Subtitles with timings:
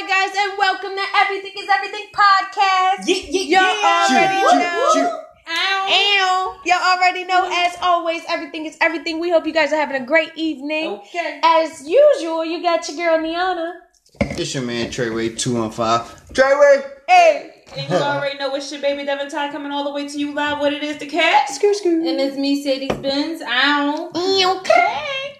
[0.00, 3.06] right, guys, and welcome to Everything is Everything podcast.
[3.06, 4.06] Yeah, yeah, Y'all yeah.
[4.10, 4.90] already Woo, know.
[4.94, 5.18] woo.
[5.52, 6.60] Ow.
[6.64, 9.18] Y'all already know, as always, everything is everything.
[9.18, 10.92] We hope you guys are having a great evening.
[10.92, 11.40] Okay.
[11.42, 13.72] As usual, you got your girl Niana.
[14.20, 16.02] It's your man Treyway two one five.
[16.32, 16.88] Treyway.
[17.08, 20.18] Hey, And you already know it's your baby Devin Ty coming all the way to
[20.18, 20.60] you live.
[20.60, 21.48] What it is, the cat.
[21.50, 22.08] screw screw.
[22.08, 23.42] And it's me, Sadie Spins.
[23.42, 24.10] Ow.
[24.14, 25.36] Okay.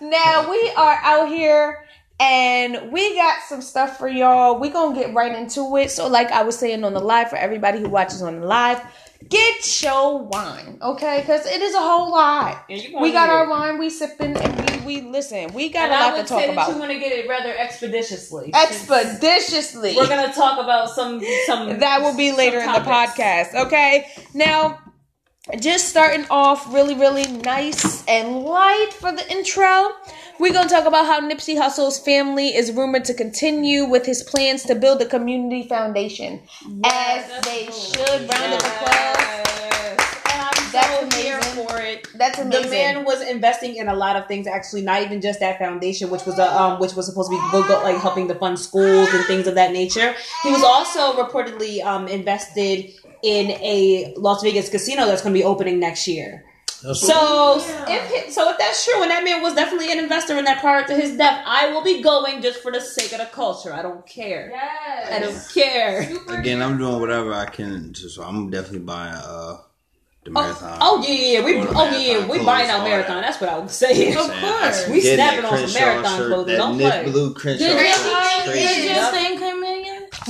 [0.00, 1.84] now we are out here
[2.20, 4.58] and we got some stuff for y'all.
[4.58, 5.90] we going to get right into it.
[5.90, 8.80] So, like I was saying on the live, for everybody who watches on the live,
[9.28, 11.20] get your wine, okay?
[11.20, 12.64] Because it is a whole lot.
[12.68, 13.50] And you gonna We got our it.
[13.50, 15.52] wine, we sipping, and we, we listen.
[15.52, 16.70] We got And a lot to talk about.
[16.70, 18.52] you want to get it rather expeditiously.
[18.54, 19.94] Expeditiously.
[19.96, 21.78] We're gonna talk about some some.
[21.80, 24.78] that will be later in the podcast okay now
[25.60, 29.90] just starting off really really nice and light for the intro
[30.38, 34.22] we're going to talk about how nipsey hussle's family is rumored to continue with his
[34.22, 36.40] plans to build a community foundation
[36.84, 39.98] as they should round of applause
[40.30, 41.66] And I'm That's so here amazing.
[41.66, 42.08] for it.
[42.16, 44.46] that's amazing The man was investing in a lot of things.
[44.46, 47.42] Actually, not even just that foundation, which was a um, which was supposed to be
[47.52, 50.14] go, go, like helping to fund schools and things of that nature.
[50.42, 52.90] He was also reportedly um, invested
[53.22, 56.44] in a Las Vegas casino that's going to be opening next year.
[56.80, 57.56] So
[57.88, 60.86] if so, if that's true, and that man was definitely an investor in that prior
[60.86, 63.72] to his death, I will be going just for the sake of the culture.
[63.74, 64.50] I don't care.
[64.52, 65.12] Yes.
[65.12, 66.40] I don't care.
[66.40, 67.92] Again, I'm doing whatever I can.
[67.94, 69.58] To, so I'm definitely buying uh
[70.24, 70.78] the Oh, marathon.
[70.80, 71.44] oh yeah, yeah, yeah.
[71.44, 73.16] we Going oh yeah, yeah, we buying out marathon.
[73.16, 73.28] that.
[73.28, 74.16] That's what I was saying.
[74.16, 74.88] Of course.
[74.88, 76.52] We getting snapping on some marathon shirt, clothing.
[76.54, 77.10] That Don't play.
[77.10, 78.04] blue Crenshaw Did, shirt.
[78.04, 79.12] did, Straight did your Yep.
[79.12, 79.57] thing come in yet?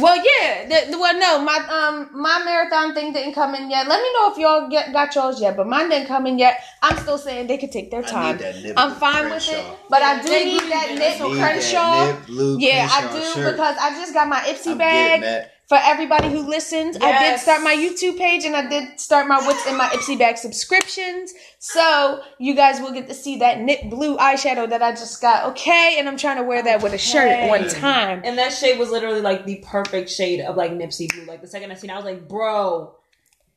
[0.01, 3.87] Well yeah the, the, well no my um my marathon thing didn't come in yet
[3.89, 6.61] let me know if y'all get got yours yet but mine didn't come in yet
[6.83, 9.25] i'm still saying they could take their I time need that Nip i'm blue fine
[9.25, 9.77] with it Crenshaw.
[9.91, 11.23] but i do They need agree that with nip it.
[11.23, 13.53] Need crenshaw that Nip blue Yeah, I do shirt.
[13.57, 15.53] because I just got my Ipsy I'm bag getting that.
[15.69, 16.97] For everybody who listens.
[16.97, 20.19] I did start my YouTube page and I did start my What's in my Ipsy
[20.19, 21.33] bag subscriptions.
[21.59, 25.51] So you guys will get to see that knit blue eyeshadow that I just got.
[25.51, 28.23] Okay, and I'm trying to wear that with a shirt at one time.
[28.25, 31.27] And that shade was literally like the perfect shade of like Nipsey blue.
[31.27, 32.95] Like the second I seen, it, I was like, bro,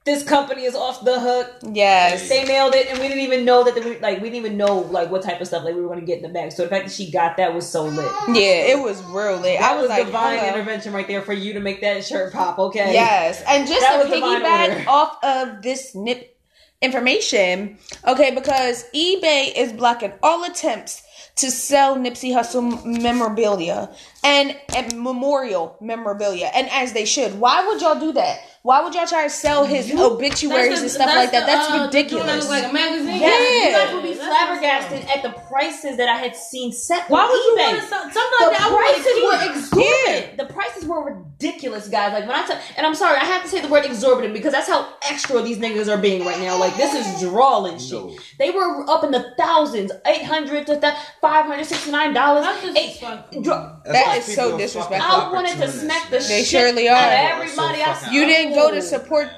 [0.03, 1.53] this company is off the hook.
[1.73, 2.27] Yes.
[2.27, 3.75] They nailed it, and we didn't even know that.
[3.75, 5.99] They, like we didn't even know like what type of stuff like we were going
[5.99, 6.51] to get in the bag.
[6.51, 8.11] So the fact that she got that was so lit.
[8.29, 9.59] Yeah, it was real lit.
[9.59, 10.49] That I was, like, divine hello.
[10.49, 12.57] intervention right there for you to make that shirt pop.
[12.57, 12.93] Okay.
[12.93, 16.35] Yes, and just That to piggyback off of this nip
[16.81, 21.03] information, okay, because eBay is blocking all attempts
[21.35, 27.39] to sell Nipsey Hussle memorabilia and, and memorial memorabilia, and as they should.
[27.39, 28.39] Why would y'all do that?
[28.63, 31.41] Why would y'all try to sell his obituaries the- and stuff like that?
[31.41, 32.45] the, That's uh, ridiculous.
[32.45, 33.19] that like a magazine.
[33.19, 33.27] Yeah.
[33.65, 37.09] You guys would be That's flabbergasted at the prices that I had seen set.
[37.09, 37.67] Why on would you eBay.
[37.71, 38.61] want to sell something the like that?
[38.61, 39.55] I would prices were wanna keep.
[39.57, 40.37] exorbitant.
[40.37, 42.13] The prices were ridiculous, guys.
[42.13, 44.51] Like when I tell, and I'm sorry, I have to say the word exorbitant because
[44.51, 46.55] that's how extra these niggas are being right now.
[46.59, 47.93] Like this is drawing shit.
[47.93, 48.15] No.
[48.37, 52.45] They were up in the thousands, eight hundred to th- five hundred sixty nine dollars.
[52.45, 52.99] That's.
[52.99, 53.47] That's
[53.85, 55.11] That why is so disrespectful.
[55.11, 56.27] I wanted to smack the man.
[56.29, 57.07] They shit surely out are.
[57.07, 57.77] of everybody.
[57.79, 59.29] so I You didn't go to support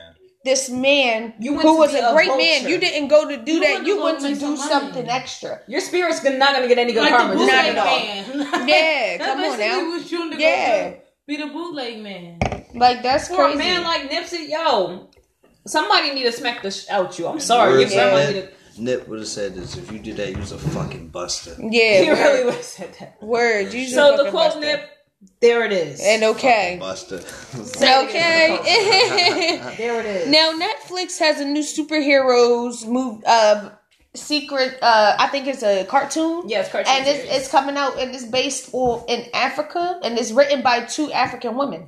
[0.45, 2.67] this man You who was be a a great man.
[2.67, 3.73] You didn't go to do You that.
[3.75, 5.09] went You went to make do some something money.
[5.19, 5.61] extra.
[5.67, 7.35] Your spirit's not gonna get any good Like karma.
[7.35, 7.85] the Not bootleg at all.
[7.85, 8.67] man.
[8.67, 9.89] Yeah, come on basically now.
[9.89, 10.89] what to Yeah.
[10.89, 11.01] go to.
[11.27, 12.39] Be the bootleg man.
[12.75, 13.53] Like that's For crazy.
[13.55, 15.09] a man like Nipsey, yo,
[15.65, 17.27] somebody need to smack the sh- out you.
[17.27, 19.77] I'm sorry, your Words grandma like need that, Nip would have said this.
[19.77, 21.55] If you did that, you was a fucking buster.
[21.59, 23.21] yeah, He word, really would have said that.
[23.23, 23.71] word.
[23.73, 24.61] You So the quote busted.
[24.63, 24.89] Nip,
[25.41, 25.99] there it is.
[26.01, 26.77] And okay.
[26.79, 27.19] Buster.
[27.19, 28.59] Say it again.
[28.59, 29.75] Okay.
[29.77, 30.29] There it is.
[30.29, 33.69] now Netflix has a new superheroes move uh
[34.13, 36.43] secret uh I think it's a cartoon.
[36.47, 40.31] yes, cartoon And it's, it's coming out and it's based on in Africa and it's
[40.31, 41.87] written by two African women.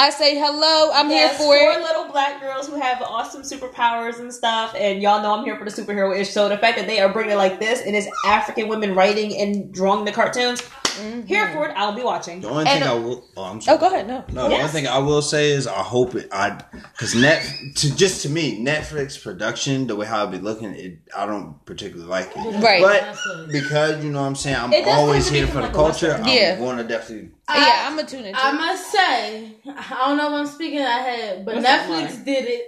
[0.00, 1.82] I say hello, I'm Yes, here for four it.
[1.82, 5.66] little black girls who have awesome superpowers and stuff, and y'all know I'm here for
[5.66, 6.30] the superhero ish.
[6.30, 9.36] So the fact that they are bringing it like this, and it's African women writing
[9.38, 11.26] and drawing the cartoons, mm-hmm.
[11.26, 11.74] here for it.
[11.76, 12.40] I'll be watching.
[12.40, 13.24] The only And- thing I um, will.
[13.36, 14.08] Oh, I'm Oh, go ahead.
[14.08, 14.24] No.
[14.32, 16.28] No, the only thing I will say is I hope it.
[16.32, 16.58] I
[16.92, 17.46] because net
[17.76, 21.62] to just to me Netflix production the way how it be looking, it I don't
[21.66, 22.62] particularly like it.
[22.62, 22.80] Right.
[22.82, 23.18] But
[23.52, 25.70] because you know what I'm saying, I'm always tend to be here for the like
[25.70, 26.14] a culture.
[26.14, 26.56] I'm Yeah.
[26.56, 27.32] going to definitely.
[27.56, 28.38] Yeah, I'm a tune into.
[28.40, 32.66] I must say, I don't know if I'm speaking ahead, but What's Netflix did it.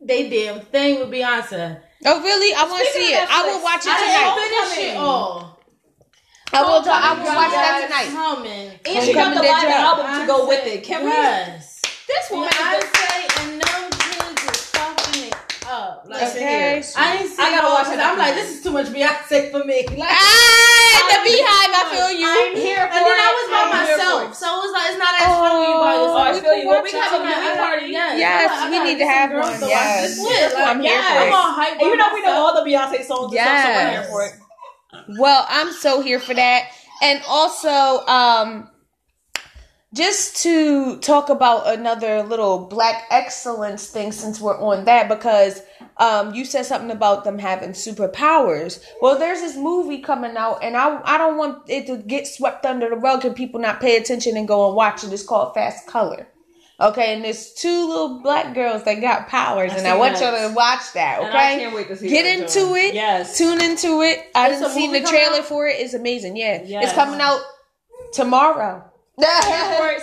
[0.00, 1.80] They damn thing with Beyonce.
[2.04, 2.54] Oh really?
[2.54, 3.28] I want to see of it.
[3.30, 4.34] I will watch it tonight.
[4.34, 5.60] didn't finish it all.
[6.54, 6.82] I will.
[6.82, 8.10] ta- I will Homecoming watch that tonight.
[8.12, 8.96] Coming.
[8.96, 10.82] And she got the Homecoming live did album to go with it.
[10.84, 11.10] Can we?
[11.10, 11.80] yes.
[12.08, 15.34] This woman is the- Beyonce and them kids is fucking it
[15.68, 16.01] up.
[16.12, 16.38] Like, Okay.
[16.76, 16.82] here.
[16.96, 17.98] I ain't I gotta watch it.
[17.98, 19.86] I'm like, this is too much Beyonce for me.
[19.96, 21.72] Like, Ah, the beehive.
[21.72, 22.26] I feel you.
[22.28, 22.96] I'm here for it.
[22.96, 24.20] and then I was by I'm here myself.
[24.28, 24.34] for
[25.16, 26.20] ass fun when you by Oh, yourself.
[26.20, 26.68] I feel you.
[26.68, 27.86] Well, we can have a movie party.
[27.92, 30.16] Yes, Yes, I gotta- I we need to have one, yes.
[30.16, 30.54] this lit.
[30.54, 31.26] Like, I'm here for it.
[31.26, 31.80] I'm all hype.
[31.80, 33.32] You know we know all the Beyonce songs.
[33.32, 34.32] and stuff, so we're here for it.
[35.18, 36.68] Well, I'm so here for that.
[37.02, 38.68] And also, um,
[39.94, 45.62] just to talk about another little black excellence thing since we're on that because
[45.98, 48.82] um, you said something about them having superpowers.
[49.02, 52.64] Well, there's this movie coming out, and I I don't want it to get swept
[52.64, 55.12] under the rug and people not pay attention and go and watch it.
[55.12, 56.26] It's called Fast Color.
[56.80, 60.52] Okay, and there's two little black girls that got powers, and I want y'all to
[60.54, 61.20] watch that.
[61.20, 62.94] Okay, I can't wait to see get into it.
[62.94, 63.38] Yes.
[63.38, 64.18] tune into it.
[64.34, 65.44] I It's didn't see the trailer out?
[65.44, 65.76] for it.
[65.78, 66.36] It's amazing.
[66.36, 66.84] Yeah, Yes.
[66.86, 67.40] it's coming out
[68.12, 68.90] tomorrow.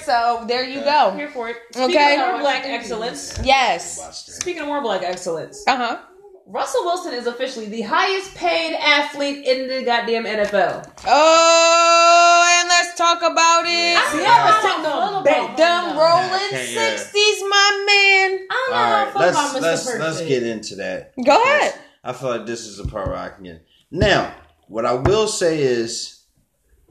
[0.03, 1.17] So there you I'm go.
[1.17, 1.57] here for it.
[1.75, 1.83] Okay.
[1.93, 3.39] Speaking of more black excellence.
[3.43, 4.35] Yes.
[4.39, 5.63] Speaking of more black excellence.
[5.67, 6.01] Uh huh.
[6.47, 10.83] Russell Wilson is officially the highest paid athlete in the goddamn NFL.
[11.05, 13.95] Oh, and let's talk about it.
[14.11, 15.55] Ciara's sitting on bank.
[15.57, 16.95] Them No, rolling can't- yeah.
[16.97, 18.47] sixties, my man.
[18.49, 20.03] I don't know All how I right, feel let's let's Perfect.
[20.03, 21.13] let's get into that.
[21.23, 21.75] Go ahead.
[22.03, 23.63] I feel like this is the part where I can get.
[23.91, 24.33] Now,
[24.67, 26.18] what I will say is,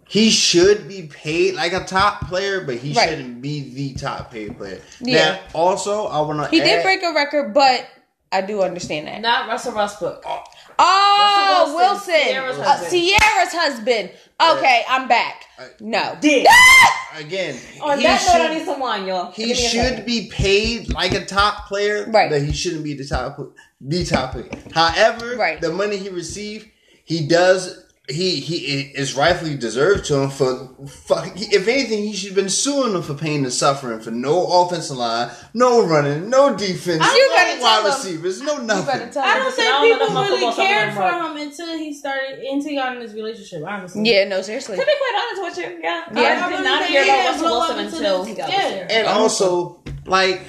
[0.08, 3.08] he should be paid like a top player, but he Right.
[3.10, 4.80] shouldn't be the top paid player.
[5.00, 5.32] Yeah.
[5.32, 6.48] Now, also, I want to.
[6.48, 7.86] He did break a record, but
[8.32, 9.20] I do understand that.
[9.20, 10.24] Not Russell Westbrook.
[10.80, 12.90] Oh, Russell Wilson, Wilson, Ciara's Uh, husband.
[12.92, 14.10] Ciara's husband.
[14.40, 15.44] Okay, I'm back.
[15.80, 16.16] No.
[16.20, 16.46] Did.
[17.16, 17.58] again.
[17.82, 19.32] On he that note, I should- need some wine, y'all.
[19.32, 22.30] He Give me a should be paid like a top player, Right.
[22.30, 23.38] But he shouldn't be the top,
[23.80, 24.48] the top player.
[24.72, 25.60] However, Right.
[25.60, 26.68] the money he received,
[27.04, 27.84] he does.
[28.08, 28.56] He he
[28.94, 31.30] is rightfully deserved to him for fuck.
[31.36, 34.96] If anything, he should have been suing him for pain and suffering for no offensive
[34.96, 37.86] line, no running, no defense, You no wide tell him.
[37.86, 39.10] receivers, no You nothing.
[39.10, 42.38] tell I don't Listen, I think don't people really cared for him until he started
[42.38, 43.62] until he got in his relationship.
[43.66, 44.76] Honestly, Yeah, no, seriously.
[44.78, 46.04] To be quite honest with you, yeah.
[46.12, 46.20] Yeah.
[46.20, 48.50] I I did really not think hear about didn't Russell Wilson until until he got
[48.50, 48.64] yeah.
[48.80, 48.92] with Ciara.
[48.92, 50.42] And also, like,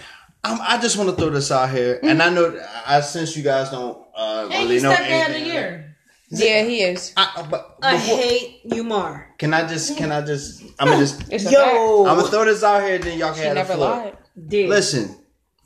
[0.43, 3.43] I'm, I just want to throw this out here, and I know, I since you
[3.43, 5.88] guys don't uh, really know stepped down a anything, year.
[6.31, 7.13] Yeah, he is.
[7.17, 9.27] I, uh, but, I hate you more.
[9.39, 9.97] Can I just?
[9.97, 10.63] Can I just?
[10.79, 11.31] I'm gonna just.
[11.31, 13.41] It's Yo, I'm gonna throw this out here, then y'all fact.
[13.41, 13.89] can She have the never floor.
[13.89, 14.17] lied.
[14.47, 14.69] did.
[14.69, 15.15] Listen,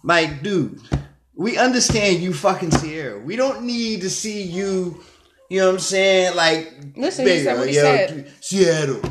[0.03, 0.79] like, dude,
[1.35, 3.19] we understand you fucking Ciara.
[3.19, 5.03] We don't need to see you.
[5.49, 6.35] You know what I'm saying?
[6.35, 8.31] Like, Listen, he said what he yo, said.
[8.39, 9.01] Seattle.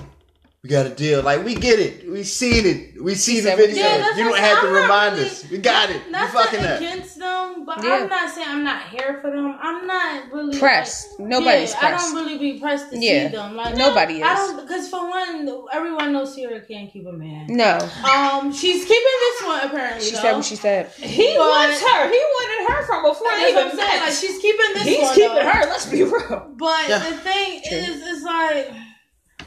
[0.62, 1.22] We got a deal.
[1.24, 2.08] Like, we get it.
[2.08, 3.02] We seen it.
[3.02, 3.82] We see the said video.
[3.82, 5.50] Yeah, that's you don't have to remind really- us.
[5.50, 6.00] We got it.
[6.06, 6.78] You Not fucking that up.
[6.80, 7.94] against them, but Yeah.
[7.94, 9.58] I'm not saying I'm not here for them.
[9.60, 11.18] I'm not really Pressed.
[11.18, 12.04] Like, Nobody's yeah, pressed.
[12.04, 13.26] I don't really be pressed to Yeah.
[13.28, 13.56] see them.
[13.56, 14.38] Like Nobody I is.
[14.38, 17.46] don't because for one, everyone knows Ciara can't keep a man.
[17.48, 17.78] No.
[18.08, 20.04] Um, she's keeping this one apparently.
[20.04, 20.20] She though.
[20.22, 20.92] said what she said.
[20.92, 22.08] He But- wants her.
[22.08, 23.98] He wanted her from before That's they what I'm even saying.
[23.98, 24.06] met.
[24.06, 25.14] Like she's keeping this He's one.
[25.16, 25.42] keeping though.
[25.42, 25.66] her.
[25.66, 26.52] Let's be real.
[26.56, 26.98] But Yeah.
[27.00, 27.78] the thing True.
[27.78, 28.70] is, it's like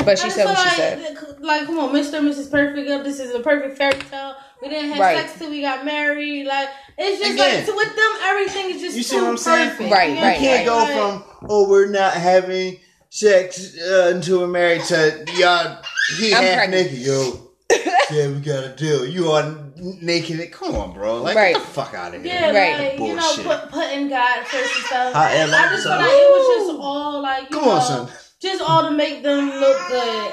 [0.03, 1.00] But she I said just what she said.
[1.01, 2.19] like, like, come on, Mr.
[2.19, 2.51] and Mrs.
[2.51, 2.88] Perfect.
[3.03, 4.36] This is a perfect fairy tale.
[4.62, 5.18] We didn't have Right.
[5.18, 6.45] sex till we got married.
[6.47, 7.56] Like, it's just Again.
[7.57, 9.69] like, so with them, everything is just You see too what I'm saying?
[9.71, 9.92] perfect.
[9.92, 10.97] Right, You know right, You can't go saying?
[11.00, 15.77] from oh we're not having sex uh, until we're married to y'all
[16.18, 16.92] he I'm half pregnant.
[16.92, 17.42] naked yo.
[18.12, 19.06] yeah, we got a deal.
[19.06, 20.51] You are n- naked.
[20.51, 21.21] Come on, bro.
[21.24, 21.56] Like Right.
[21.56, 22.33] get the fuck out of here.
[22.33, 22.92] Yeah, Right.
[22.92, 23.45] like, you know, Bullshit.
[23.45, 25.13] put, putting God first and stuff.
[25.13, 27.81] However, I just so- feel like it was just all like, you Come know, on,
[27.81, 28.09] son.
[28.41, 30.25] Just all to make them look good.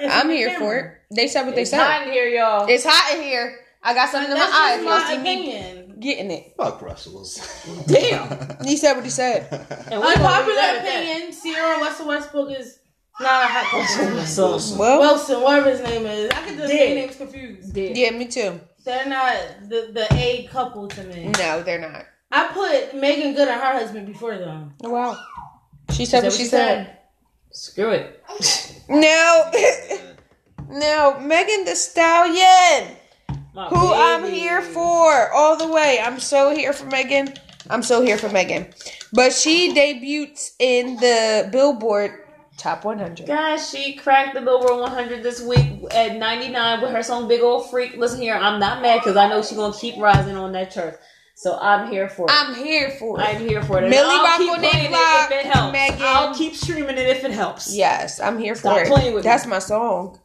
[0.00, 0.60] in front I'm here camera.
[0.66, 0.92] for it.
[1.14, 1.80] They said what they It's said.
[1.80, 2.66] hot in here, y'all.
[2.68, 3.58] It's hot in here.
[3.82, 4.76] I got something in my That's eyes.
[4.84, 6.00] just Y'all my see me opinion.
[6.00, 6.54] getting it.
[6.56, 7.38] Fuck Russells.
[7.86, 8.64] Damn.
[8.64, 9.46] He said what he said.
[9.90, 11.02] And we Unpopular that at that.
[11.04, 12.78] opinion: Ciara and Russell Westbrook is
[13.20, 14.22] not a hot couple.
[14.24, 16.68] So, Well, Wilson, whatever his name is, I get the Dead.
[16.68, 17.72] name names confused.
[17.72, 17.96] did.
[17.96, 18.60] yeah, me too.
[18.84, 19.36] They're not
[19.68, 21.28] the the A couple to me.
[21.38, 22.04] No, they're not.
[22.32, 24.74] I put Meagan Good and her husband before them.
[24.82, 25.16] Oh, Wow.
[25.92, 26.95] She said what she said.
[27.56, 28.22] Screw it.
[28.86, 29.50] No.
[30.68, 32.96] no, Megan Thee Stallion.
[33.54, 35.98] My who I'm here for all the way.
[36.04, 37.32] I'm so here for Megan.
[37.70, 38.74] I'm so here for Megan.
[39.10, 42.26] But she debuts in the Billboard
[42.58, 43.26] Top 100.
[43.26, 47.62] Guys, she cracked the Billboard 100 this week at 99 with her song "Big Ole
[47.62, 50.72] Freak." Listen here, I'm not mad because I know she's gonna keep rising on that
[50.72, 51.00] chart.
[51.38, 52.32] So I'm here for it.
[52.32, 53.22] I'm here for it.
[53.22, 53.82] I'm here for it.
[53.84, 55.72] And Millie I'll Rock keep playing it if it helps.
[55.74, 55.98] Megan.
[56.00, 57.76] I'll keep streaming it if it helps.
[57.76, 58.86] Yes, I'm here for Stop it.
[58.88, 59.50] playing with That's me.
[59.50, 60.18] my song.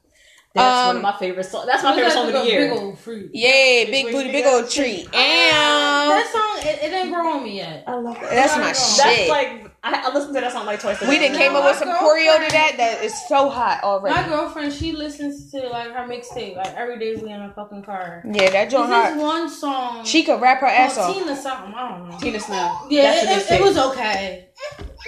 [0.53, 1.65] That's one Um, of my favorite songs.
[1.65, 2.71] That's my favorite song of the Big year.
[2.71, 3.29] old fruit.
[3.33, 5.05] Yay, big Wait, booty, big old tree.
[5.13, 5.13] Ow.
[5.13, 7.83] That song, it, it didn't grow on me yet.
[7.87, 8.29] I love that.
[8.29, 9.29] That's my That's That's shit.
[9.29, 11.01] like I, I listened to that song like twice.
[11.01, 11.29] a we day.
[11.29, 14.15] done came up with some choreo to that that is so hot already.
[14.15, 17.83] My girlfriend, she listens to like her mixtape like every day we in a fucking
[17.83, 18.21] car.
[18.25, 19.17] Yeah, that This joint is hot.
[19.17, 20.05] one song.
[20.05, 21.13] She could rap her ass off.
[21.15, 21.73] Tina something.
[21.73, 22.17] I don't know.
[22.19, 22.85] Tina Snow.
[22.91, 24.49] Yeah, That's it, it, it was okay.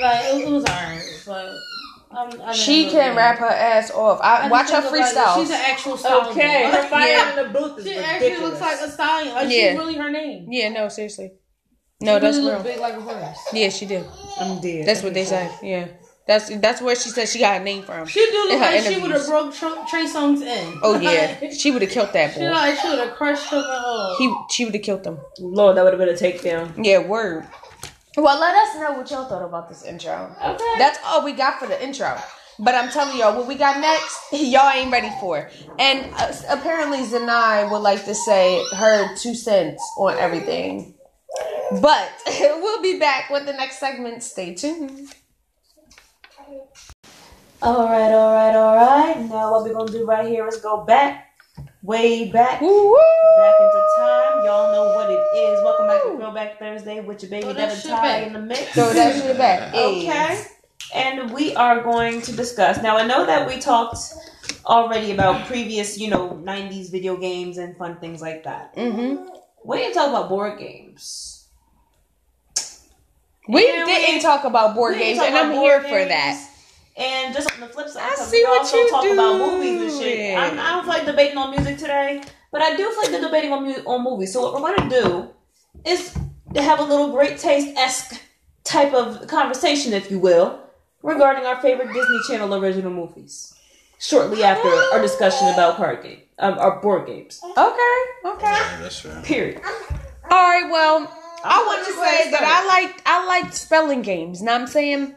[0.02, 1.46] Like it, it was alright, but
[2.18, 3.16] Um, I didn't She can that.
[3.16, 4.20] rap her ass off.
[4.24, 5.12] I I watch her freestyle.
[5.12, 5.40] about.
[5.40, 6.32] She's an actual stallion.
[6.32, 7.30] Okay, her fire Yeah.
[7.42, 8.24] in the booth is She ridiculous.
[8.32, 9.36] actually looks like a stallion.
[9.36, 9.70] Like Yeah.
[9.70, 10.48] she's really her name.
[10.50, 11.34] yeah, no, seriously.
[12.04, 12.58] No, she that's really real.
[12.58, 13.40] look big like a horse.
[13.54, 14.06] Yeah, she did.
[14.40, 14.86] I'm dead.
[14.86, 15.50] That's what they say.
[15.62, 15.88] Yeah,
[16.28, 18.08] that's that's where she said she got a name from.
[18.08, 20.80] She do look her like she would have broke Tr- Trey Songz in.
[20.84, 22.52] Oh yeah, she would have killed that she boy.
[22.52, 24.16] like she would have crushed him at all.
[24.18, 25.20] He she would have killed him.
[25.40, 26.86] Lord, that would have been a takedown.
[26.86, 27.48] Yeah, word.
[28.16, 30.36] Well, let us know what y'all thought about this intro.
[30.44, 30.64] Okay.
[30.78, 32.16] That's all we got for the intro.
[32.60, 35.50] But I'm telling y'all, what we got next, y'all ain't ready for.
[35.80, 40.93] And uh, apparently, Zanai would like to say her two cents on everything.
[41.82, 44.24] But we'll be back with the next segment.
[44.24, 45.14] Stay tuned.
[47.62, 49.20] All right, all right, all right.
[49.30, 51.28] Now what we're gonna do right here is go back,
[51.82, 52.98] way back, Woo
[53.38, 54.46] back into time.
[54.46, 55.64] Y'all know what it is.
[55.64, 58.28] Welcome back to Throwback Thursday with your baby Throw that Devin shit Ty back.
[58.28, 58.62] in the mix.
[58.74, 59.74] Throw that shit back.
[59.74, 60.46] Okay.
[60.94, 62.82] And we are going to discuss.
[62.84, 63.98] Now, I know that we talked
[64.66, 68.76] already about previous, you know, 90s video games and fun things like that.
[68.76, 69.33] Mm-hmm.
[69.64, 71.48] We didn't talk about board games.
[73.48, 76.50] We we didn't ain't- talk about board games, and I'm here for that.
[76.96, 79.82] And just on the flip side, I see we what also you talk about movies
[79.94, 80.38] and shit.
[80.38, 83.52] I'm, I don't feel like debating on music today, but I do feel like debating
[83.52, 84.32] on, mu- on movies.
[84.32, 85.30] So what we're going to do
[85.90, 86.16] is
[86.54, 88.22] to have a little great taste esque
[88.64, 90.60] type of conversation, if you will,
[91.02, 93.56] regarding our favorite Disney Channel original movies.
[94.04, 97.40] Shortly after our discussion about card game, um, our board games.
[97.44, 98.60] Okay, okay.
[98.82, 99.22] That's fair.
[99.24, 99.62] Period.
[100.30, 101.10] All right, well,
[101.44, 102.44] I I'm want to gonna go ahead say and that.
[102.44, 104.42] I liked I liked spelling games.
[104.42, 105.16] Know what I'm saying?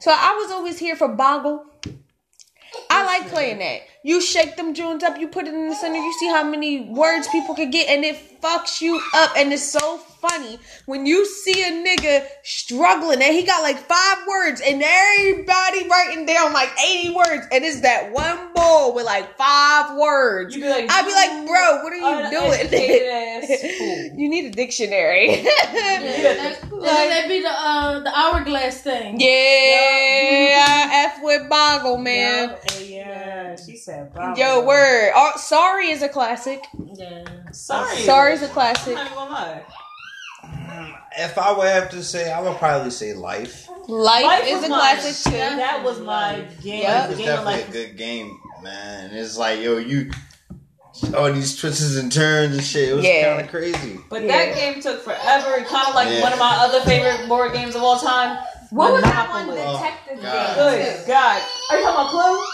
[0.00, 1.64] So I was always here for Boggle.
[2.90, 3.82] I like playing that.
[4.06, 6.82] You shake them joints up, you put it in the center, you see how many
[6.90, 9.32] words people could get, and it fucks you up.
[9.36, 14.18] And it's so funny when you see a nigga struggling and he got like five
[14.28, 19.36] words, and everybody writing down like 80 words, and it's that one bull with like
[19.36, 20.54] five words.
[20.54, 22.60] You be like, I'd be like, bro, what are you doing?
[22.60, 24.20] uneducated ass fool.
[24.20, 25.42] you need a dictionary.
[25.42, 29.20] Yeah, that, and then that be the uh, the hourglass thing.
[29.20, 32.56] yeah, F with Boggle, man.
[32.78, 33.56] Yeah, yeah.
[33.56, 34.40] She said, bravo.
[34.40, 35.12] Yo, word.
[35.14, 36.64] Oh, sorry is a classic.
[36.94, 37.24] Yeah.
[37.52, 37.96] Sorry.
[37.98, 38.94] Sorry is a I'm classic.
[38.94, 39.62] not gonna lie.
[41.18, 43.68] If I would have to say, I would probably say life.
[43.88, 44.78] Life, Life is was a mine.
[44.80, 45.38] classic too.
[45.38, 45.56] Yeah.
[45.56, 46.82] That was my game.
[46.82, 47.06] Yeah.
[47.06, 47.68] The It's game of definitely life.
[47.68, 49.10] a good game, man.
[49.14, 50.10] It's like, yo, you,
[51.16, 52.90] all these twists and turns and shit.
[52.90, 53.32] It was Yeah.
[53.34, 53.98] kind of crazy.
[54.10, 54.28] But Yeah.
[54.46, 55.62] that game took forever.
[55.64, 56.20] Kind of like Yeah.
[56.22, 58.38] one of my other favorite board games of all time.
[58.70, 59.46] What was that one?
[59.46, 59.72] Monopoly.
[59.78, 60.54] Detective oh, God.
[60.56, 61.42] Good God.
[61.70, 62.44] Are you talking about Clue?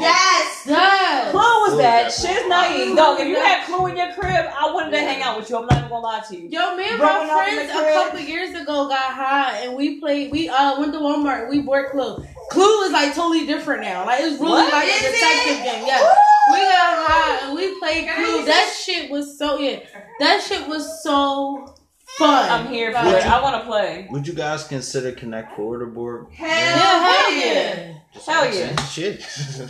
[0.00, 0.64] Yes.
[0.66, 1.30] Yes.
[1.30, 2.08] Clue was Clue that.
[2.08, 2.34] definitely.
[2.36, 2.96] Shit's naive.
[2.96, 5.56] Dog, if you had Clue in your crib, I wanted to hang out with you.
[5.56, 6.48] I'm not even gonna lie to you.
[6.48, 10.30] Yo, me and Growing my friends a couple years ago got high and we played.
[10.30, 11.42] We uh went to Walmart.
[11.42, 12.22] and We bought Clue.
[12.50, 14.04] Clue is like totally different now.
[14.04, 14.72] Like it's really What?
[14.72, 15.12] like Is a it?
[15.12, 15.86] detective game.
[15.86, 16.12] Yeah,
[16.52, 18.44] we got high and we played Clue.
[18.44, 19.80] That shit was so yeah.
[20.20, 21.76] That shit was so
[22.18, 22.50] fun.
[22.50, 23.26] I'm here for it.
[23.26, 24.06] I want to play.
[24.10, 26.26] Would you guys consider Connect Four the board?
[26.32, 27.97] Hell Yeah, hell yeah.
[28.26, 28.74] Hell yeah.
[28.86, 29.20] Shit.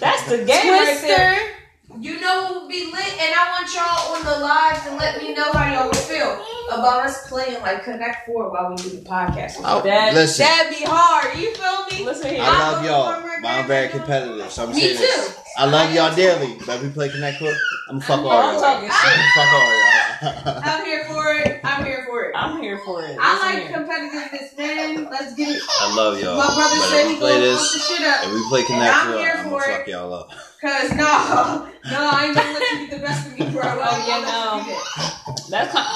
[0.00, 1.54] That's the game right there.
[1.98, 5.22] You know what would be lit, and I want y'all on the live to let
[5.22, 8.90] me know how y'all would feel about us playing like Connect Four while we do
[8.90, 9.56] the podcast.
[9.64, 11.36] Oh, That- listen, That'd be hard.
[11.38, 12.04] You feel me?
[12.04, 12.42] Listen here.
[12.42, 15.26] I love I'm y'all, but I'm very competitive, so I'm Me saying this.
[15.28, 15.32] too.
[15.58, 17.56] I love I y'all dearly, but if we play Connect Four, oh,
[17.90, 18.60] I'm fuck all I'm y'all.
[18.60, 19.34] talking shit.
[19.34, 20.62] fuck all y'all.
[20.62, 21.60] I'm here for it.
[21.64, 22.32] I'm here for it.
[22.36, 23.16] I'm here for it.
[23.20, 23.78] I like here.
[23.78, 25.08] competitiveness, man.
[25.10, 25.62] Let's get it.
[25.80, 26.36] I love y'all.
[26.38, 28.24] My brother but said if he we gonna fuck the this, shit up.
[28.26, 29.78] if we play And Connect I'm Four, here I'm for gonna it.
[29.78, 30.30] fuck y'all up.
[30.60, 33.62] Cause no, no, I ain't gonna let you get the best of me, bro.
[33.62, 34.58] I Oh, ain't yeah, no.
[34.58, 35.50] you do.
[35.50, 35.86] That's kind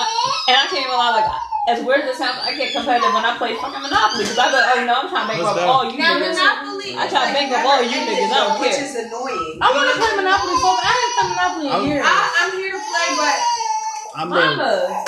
[0.49, 1.11] and I can't even lie.
[1.23, 1.31] Like
[1.69, 4.49] as weird as it sounds, I get competitive when I play fucking Monopoly because I
[4.49, 5.71] be like, oh no, I'm trying to make Let's up go.
[5.71, 6.35] all you Now niggas.
[6.93, 8.85] Monopoly, I is try to like think of all you niggas, I don't which care.
[8.85, 9.59] is annoying.
[9.61, 12.05] I want to play Monopoly, so I haven't played Monopoly in I'm- years.
[12.07, 13.37] I, I'm here to play, but
[14.15, 15.05] I'm been, Mama,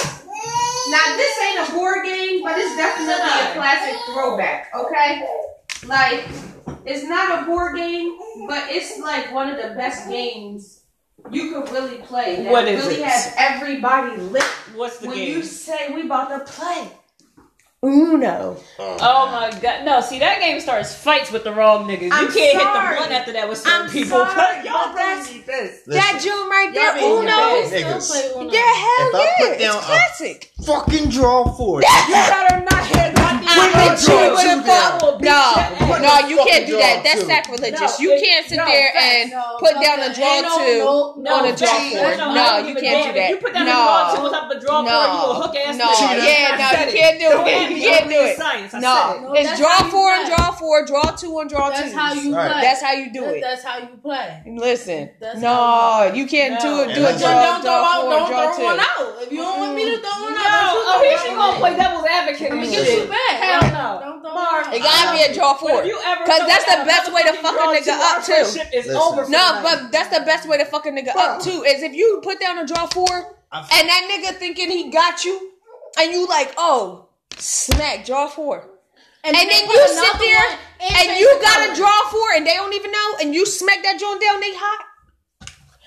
[0.91, 4.71] now this ain't a board game, but it's definitely a classic throwback.
[4.75, 5.27] Okay,
[5.87, 6.25] like
[6.87, 10.81] it's not a board game, but it's like one of the best games
[11.31, 12.43] you could really play.
[12.45, 13.05] That What is really it?
[13.07, 14.43] has everybody lit
[14.75, 15.29] what's the when game?
[15.39, 16.89] you say we about to play.
[17.85, 18.57] Uno.
[18.79, 18.97] Oh.
[19.01, 20.01] oh my god, no!
[20.01, 22.09] See that game starts fights with the wrong niggas.
[22.13, 24.25] I'm you can't hit the blunt after that with certain I'm people.
[24.25, 25.83] sorry, Y'all but that's- this.
[25.87, 27.27] That listen, joint right there, Y'all Uno.
[27.29, 27.67] bad.
[27.67, 28.11] Still niggas.
[28.11, 28.51] play Uno.
[28.53, 30.53] Yeah, hell If I yeah, put down it's a- classic.
[30.65, 31.87] fucking draw for it.
[32.09, 35.01] You better not hit my I Put she draw would two have down.
[35.01, 35.19] fought.
[35.19, 37.03] Put No, no, you can't do that.
[37.05, 37.99] That's sacrilegious.
[38.01, 40.83] You can't sit there and put down a draw ain't two
[41.27, 41.95] on a draw facts.
[41.95, 42.35] four.
[42.35, 43.31] No, you can't do that.
[43.31, 43.73] you put down No.
[43.73, 45.87] a draw two on top of the draw four, you a No, hook ass no,
[45.87, 46.27] nigga.
[46.27, 47.71] yeah, no, you can't do it.
[47.77, 48.37] You can't do it.
[48.37, 48.73] Science.
[48.75, 51.81] No, it's draw four and draw four, draw two and draw two.
[51.83, 52.61] That's how you play.
[52.63, 53.41] That's how you do it.
[53.41, 54.43] That's how you play.
[54.47, 56.95] Listen, no, you can't do it.
[56.95, 58.83] Do a draw, how- draw out, four, don't draw throw one two.
[58.83, 59.23] out.
[59.23, 62.05] If you don't want me to throw one out, oh, here she gonna play devil's
[62.05, 63.19] advocate I'm get you back.
[63.31, 64.01] Hell Don't- no.
[64.01, 65.83] Don't throw Mark, It gotta be a draw four.
[65.83, 68.77] If you ever Cause that's the best way to fuck a nigga up, too.
[68.77, 71.63] is over No, but that's the best way to fuck a nigga up too.
[71.63, 75.53] Is if you put down a draw four and that nigga thinking he got you,
[76.01, 78.69] and you like, oh, smack draw four.
[79.23, 82.55] And, they then put you sit there and you got a draw four and they
[82.55, 84.85] don't even know, and you smack that joint down, they hot.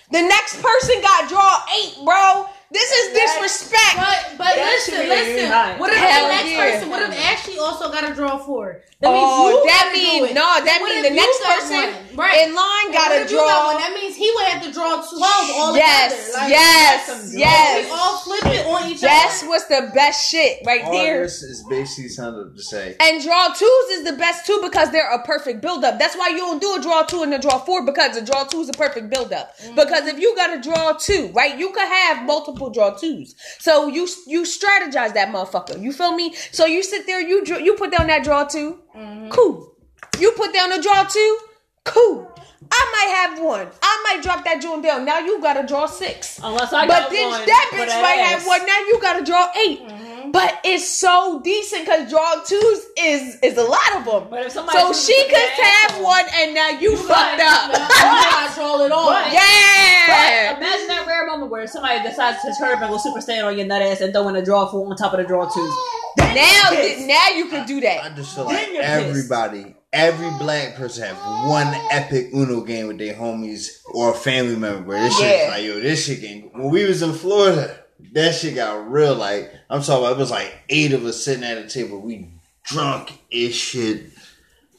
[0.09, 2.47] The next person got draw eight, bro.
[2.71, 3.95] This is disrespect.
[3.95, 5.49] But but That listen, should listen.
[5.49, 5.79] nine.
[5.79, 6.71] What if Hell the next yeah.
[6.71, 6.89] person?
[6.89, 8.83] What if Ashley also got to draw four?
[8.99, 10.33] That oh, means Oh, you that gotta do mean it.
[10.33, 12.17] no, that What mean if the next person?
[12.17, 12.49] Right.
[12.49, 13.77] in line got what to if got one?
[13.77, 13.77] draw.
[13.77, 16.33] That means he would have to draw twelve all Yes, together.
[16.33, 17.91] Like, yes, We yes.
[17.93, 19.49] all flip it on each That's other.
[19.49, 21.21] what's the best shit right All there.
[21.23, 22.95] this is basically something to say.
[22.99, 25.99] And draw twos is the best too because they're a perfect buildup.
[25.99, 28.45] That's why you don't do a draw two and a draw four because the draw
[28.45, 29.55] two is a perfect buildup.
[29.59, 29.75] Mm-hmm.
[29.75, 33.35] Because if you got a draw two, right, you could have multiple draw twos.
[33.59, 35.81] So you you strategize that motherfucker.
[35.81, 36.33] You feel me?
[36.51, 39.29] So you sit there, you you put down that draw 2 mm-hmm.
[39.29, 39.77] cool.
[40.19, 41.37] You put down a draw two,
[41.83, 42.31] cool.
[42.71, 43.67] I might have one.
[44.09, 45.05] I might drop that joint down.
[45.05, 46.39] Now you got to draw six.
[46.43, 48.39] Unless I But got then one that bitch that might ass.
[48.41, 48.65] have one.
[48.65, 50.31] Now you gotta draw 8 Mm-hmm.
[50.31, 54.27] But it's so decent because draw twos is is a lot of them.
[54.29, 57.71] But if somebody So she could have ass one, and now you, fucked Now up.
[57.71, 59.09] you gotta draw it all.
[59.11, 60.51] But- yeah.
[60.53, 63.45] But imagine that rare moment where somebody decides to turn up and go super saiyan
[63.45, 65.47] on your nut ass and throw in a draw four on top of the draw
[65.47, 65.73] twos.
[66.19, 66.71] now,
[67.05, 68.03] now you can do that.
[68.03, 68.15] I that.
[68.17, 71.17] just feel like you're everybody, every black person have
[71.49, 75.49] one epic Uno game with their homies or a family member this shit Yeah.
[75.49, 76.49] like, yo, this shit game.
[76.53, 77.79] When we was in Florida,
[78.13, 79.15] that shit got real.
[79.15, 81.99] Like, I'm talking about, it was like eight of us sitting at a table.
[82.01, 82.29] We
[82.65, 84.11] drunk as shit.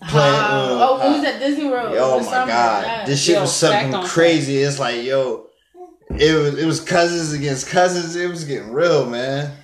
[0.09, 0.45] Playing Uno.
[0.79, 1.93] Uh, oh, we was at Disney World.
[1.93, 2.47] Yo, this my summer.
[2.47, 3.05] god, Yeah.
[3.07, 4.59] this shit Yo, was something crazy.
[4.59, 5.47] It's like, yo,
[6.11, 8.15] it was it was cousins against cousins.
[8.15, 9.57] It was getting real, man.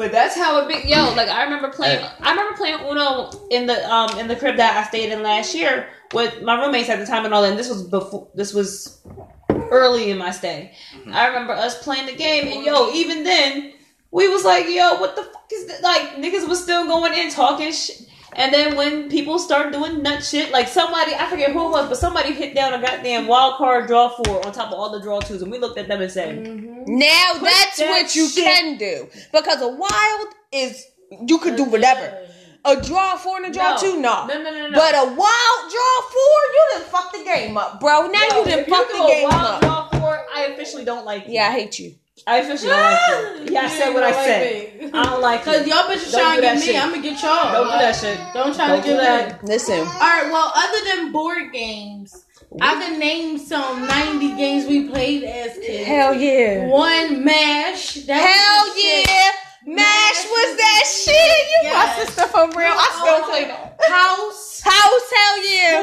[0.00, 0.88] But that's how it be.
[0.88, 2.02] Yo, like I remember playing.
[2.22, 5.54] I remember playing Uno in the um in the crib that I stayed in last
[5.54, 7.44] year with my roommates at the time and all.
[7.44, 8.26] And this was before.
[8.34, 9.02] This was
[9.50, 10.72] early in my stay.
[11.12, 13.74] I remember us playing the game, and yo, even then
[14.10, 15.82] we was like, yo, what the fuck is this?
[15.82, 18.00] Like niggas was still going in talking shit.
[18.40, 21.88] And then when people start doing nut shit, like somebody, I forget who it was,
[21.88, 25.00] but somebody hit down a goddamn wild card draw four on top of all the
[25.00, 26.84] draw twos, and we looked at them and said, mm-hmm.
[26.86, 30.86] Now that's that what you shit- can do because a wild is
[31.26, 32.26] you could do whatever.
[32.64, 33.76] A draw four and a draw No.
[33.78, 34.26] two, no.
[34.26, 34.78] No, no, no, no.
[34.78, 38.06] But a wild draw four, you done fucked the game up, bro.
[38.08, 39.60] Now Yo, you done if fucked do the a game wild up.
[39.62, 41.34] draw four, I officially don't like you.
[41.34, 41.94] Yeah, I hate you.
[42.26, 43.00] I officially don't like
[43.48, 43.52] you.
[43.54, 44.90] Yeah, I said what I said.
[44.94, 45.72] I don't like Cause you.
[45.72, 46.76] y'all bitches Don't trying to get me, shit.
[46.82, 47.52] I'm gonna get y'all.
[47.52, 48.18] Don't do that shit.
[48.34, 49.42] Don't try Don't to do get that.
[49.42, 49.48] me.
[49.48, 50.28] Listen, All right.
[50.30, 52.26] Well, other than board games,
[52.60, 55.86] I can name some '90 games we played as kids.
[55.86, 56.66] hell yeah.
[56.66, 58.04] One Mash.
[58.06, 59.02] Hell yeah.
[59.04, 59.34] shit.
[59.70, 61.42] Mash was that shit.
[61.50, 62.08] You my Yes.
[62.08, 62.74] sister for real.
[62.74, 63.78] I still play that.
[63.88, 64.60] House.
[64.64, 65.82] House, hell yeah.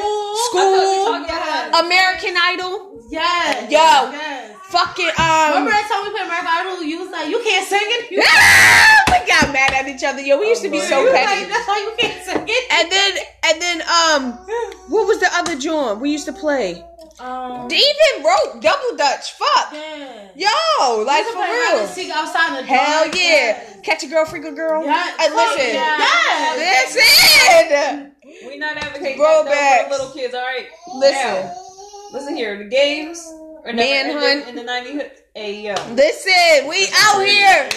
[0.49, 1.21] School.
[1.25, 1.79] Yes.
[1.85, 2.99] American Idol.
[3.09, 3.71] Yes.
[3.71, 3.77] Yo.
[4.11, 4.55] Yes.
[4.69, 6.83] Fucking um Remember that time we played American Idol?
[6.83, 8.11] You was like, you can't sing it.
[8.11, 8.17] You,
[9.07, 10.21] we got mad at each other.
[10.21, 11.41] Yo, we used to be Oh, so petty.
[11.41, 12.63] like, that's why you can't sing it.
[12.75, 13.11] And then
[13.47, 14.21] and then um
[14.91, 16.83] what was the other joint we used to play?
[17.19, 19.33] Um, They even wrote double dutch.
[19.33, 19.73] Fuck.
[19.73, 20.27] yeah.
[20.35, 21.87] Yo, like You for can play real.
[21.87, 23.15] seek outside the Hell dark.
[23.17, 23.63] yeah.
[23.83, 24.83] Catch a girl, freak a girl.
[24.83, 25.15] Yes.
[25.19, 25.73] And listen.
[25.73, 26.95] Yes.
[26.95, 28.11] Listen.
[28.47, 29.45] We not advocating Throwbacks.
[29.49, 30.67] that for little kids, all right?
[30.95, 31.23] Listen.
[31.45, 31.53] Now,
[32.13, 32.57] listen here.
[32.57, 33.25] The games
[33.65, 34.47] are never Manhunt.
[34.49, 35.09] in the 90s.
[35.33, 35.73] Hey, yo.
[35.93, 36.67] Listen.
[36.67, 37.69] We out here.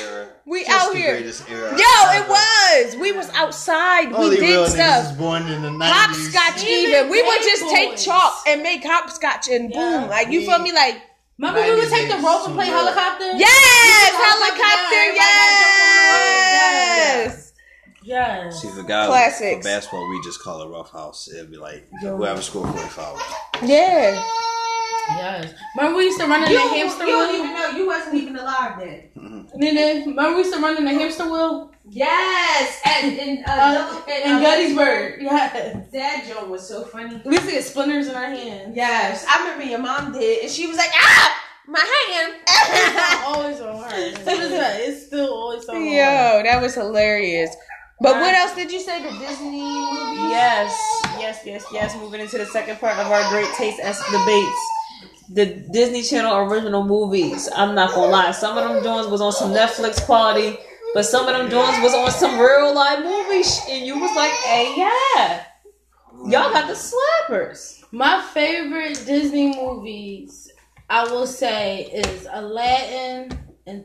[0.47, 1.13] We Just out the here.
[1.13, 1.71] greatest era.
[1.71, 2.97] Yo, it was.
[2.97, 4.13] We was outside.
[4.13, 5.13] Only we did niggas stuff.
[5.13, 5.91] is born in the 90s.
[5.93, 7.11] Hopscotch Even even.
[7.11, 9.77] We would Game just take chalk and make hopscotch and Yeah.
[10.01, 10.09] boom.
[10.09, 10.73] Like you feel me?
[10.73, 10.97] Like
[11.39, 13.33] Remember we would take the is rope and play too helicopter?
[13.37, 15.23] Yes, Helicopter, helicopter, yes.
[18.03, 18.61] Yes.
[18.63, 19.65] See, for guys Classics.
[19.67, 21.29] for basketball, we just call it rough house.
[21.33, 23.19] It'd be like whoever scored 45.
[23.63, 24.23] Yeah.
[25.17, 25.55] Yes.
[25.77, 27.27] Remember we used to run in the hamster wheel?
[27.27, 27.69] You don't even know.
[27.79, 29.49] You wasn't even alive then.
[29.55, 31.71] Nene, remember we used to run in the hamster wheel?
[31.89, 35.23] Yes, and and Uh, in Gettysburg.
[35.23, 35.89] Yes.
[35.93, 37.21] That joke was so funny.
[37.25, 38.77] We used to get splinters in our hands.
[38.77, 42.35] Yes, I remember your mom did, and she was like, "Ah, my hand."
[43.27, 43.91] always on her.
[43.93, 45.83] It's still always on her.
[45.83, 47.57] Yo, that was hilarious.
[48.01, 49.03] But what else did you say?
[49.03, 50.31] The Disney movies?
[50.31, 50.73] Yes,
[51.19, 51.97] yes, yes, yes.
[51.97, 54.63] Moving into the second part of our great taste as debates.
[55.33, 57.49] The Disney Channel original movies.
[57.55, 58.33] I'm not gonna lie.
[58.33, 60.59] Some of them joints was on some Netflix quality,
[60.93, 64.33] but some of them joints was on some real life movie and you was like,
[64.33, 65.45] hey, yeah.
[66.27, 67.85] Y'all got the slappers.
[67.93, 70.51] My favorite Disney movies,
[70.89, 73.39] I will say, is Aladdin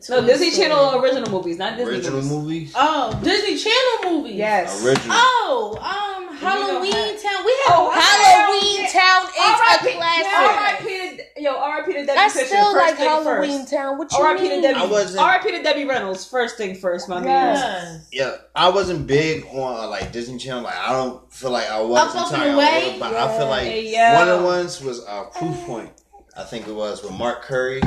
[0.09, 0.67] No, Disney Story.
[0.69, 2.31] Channel original movies, not Disney Original movies.
[2.31, 2.73] movies.
[2.75, 4.35] Oh, Disney Channel movies.
[4.35, 4.83] Yes.
[4.85, 5.15] Original.
[5.17, 7.45] Oh, um, Halloween have- Town.
[7.45, 9.89] We have Oh, Halloween Town is R.I.P.
[9.89, 10.25] a classic.
[10.33, 11.17] R.I.P.
[11.17, 11.93] to- Yo, R.I.P.
[11.93, 12.45] to Debbie I Fisher.
[12.47, 13.71] still first like Halloween first.
[13.71, 13.97] Town.
[13.97, 14.43] What you R.I.P.
[14.43, 14.61] to mean?
[14.61, 14.79] Debbie.
[14.79, 15.51] I wasn't- R.I.P.
[15.51, 16.25] to Debbie Reynolds.
[16.25, 18.01] First thing first, my man.
[18.11, 20.63] Yeah, I wasn't big on uh, like Disney Channel.
[20.63, 22.97] Like I don't feel like I was Up, Up entirely and Away?
[22.99, 24.19] but I feel like Yeah.
[24.19, 25.91] one of the ones was uh, Proof Point.
[26.37, 27.81] I think it was with Mark Curry.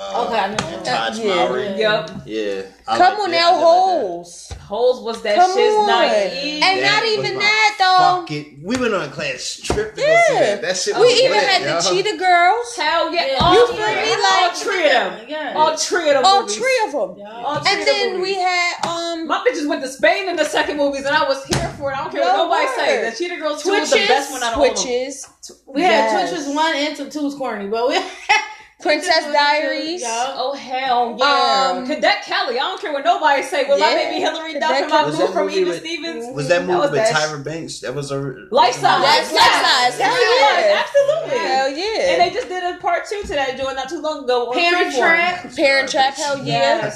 [0.00, 1.12] Uh, Okay, I know and that.
[1.14, 1.34] Todd Yeah.
[1.34, 1.74] Mowry.
[1.80, 2.10] Yup.
[2.24, 2.62] Yeah.
[2.86, 3.36] I Come like on that.
[3.40, 3.64] now, I did like that.
[3.64, 4.52] holes.
[4.68, 5.86] Holes was that Come shit's on.
[5.88, 6.62] naive.
[6.62, 8.20] And That not even that though.
[8.20, 8.46] Fuck it.
[8.62, 10.26] We went on a class trip to go Yeah.
[10.28, 10.62] see that.
[10.62, 11.80] That shit was We even lit, had yo.
[11.80, 12.76] the Cheetah Girls.
[12.76, 13.26] Hell yeah.
[13.26, 13.36] Yeah.
[13.40, 14.12] All You three- feel me?
[14.12, 15.20] all Like- three of them.
[15.28, 15.52] Yeah.
[15.56, 16.24] All three of them.
[16.24, 17.14] All three of them.
[17.18, 17.42] Yeah.
[17.44, 20.36] All three And of them then we had um My bitches went to Spain in
[20.36, 21.96] the second movies, and I was here for it.
[21.98, 22.74] I don't care what No nobody word.
[22.76, 23.10] say.
[23.10, 24.64] The Cheetah Girls 2 was the Twitches, best one out of all.
[24.66, 25.26] Twitches,
[25.66, 26.30] We had Yes.
[26.30, 27.10] Twitches one and two.
[27.10, 27.94] Two was corny, but we
[28.80, 30.02] Princess Diaries.
[30.02, 30.34] Yeah.
[30.36, 31.72] Oh hell yeah!
[31.78, 32.54] Um, Cadet Kelly.
[32.60, 33.68] I don't care what nobody say.
[33.68, 36.36] With my baby Hillary Cadet Duff and my Was boo from movie Eva with- Stevens.
[36.36, 37.80] Was that movie was with Tyra Banks?
[37.80, 38.18] That was a
[38.52, 39.02] Life size.
[39.02, 39.98] That's Life Size.
[39.98, 40.84] Hell it yeah.
[40.84, 41.38] Absolutely.
[41.38, 42.10] Hell yeah.
[42.12, 44.46] And they just did a part two to that joint not too long ago.
[44.50, 44.98] on Parent Freeform.
[44.98, 45.56] Trap.
[45.56, 46.14] Parent Trap.
[46.14, 46.94] Hell yeah.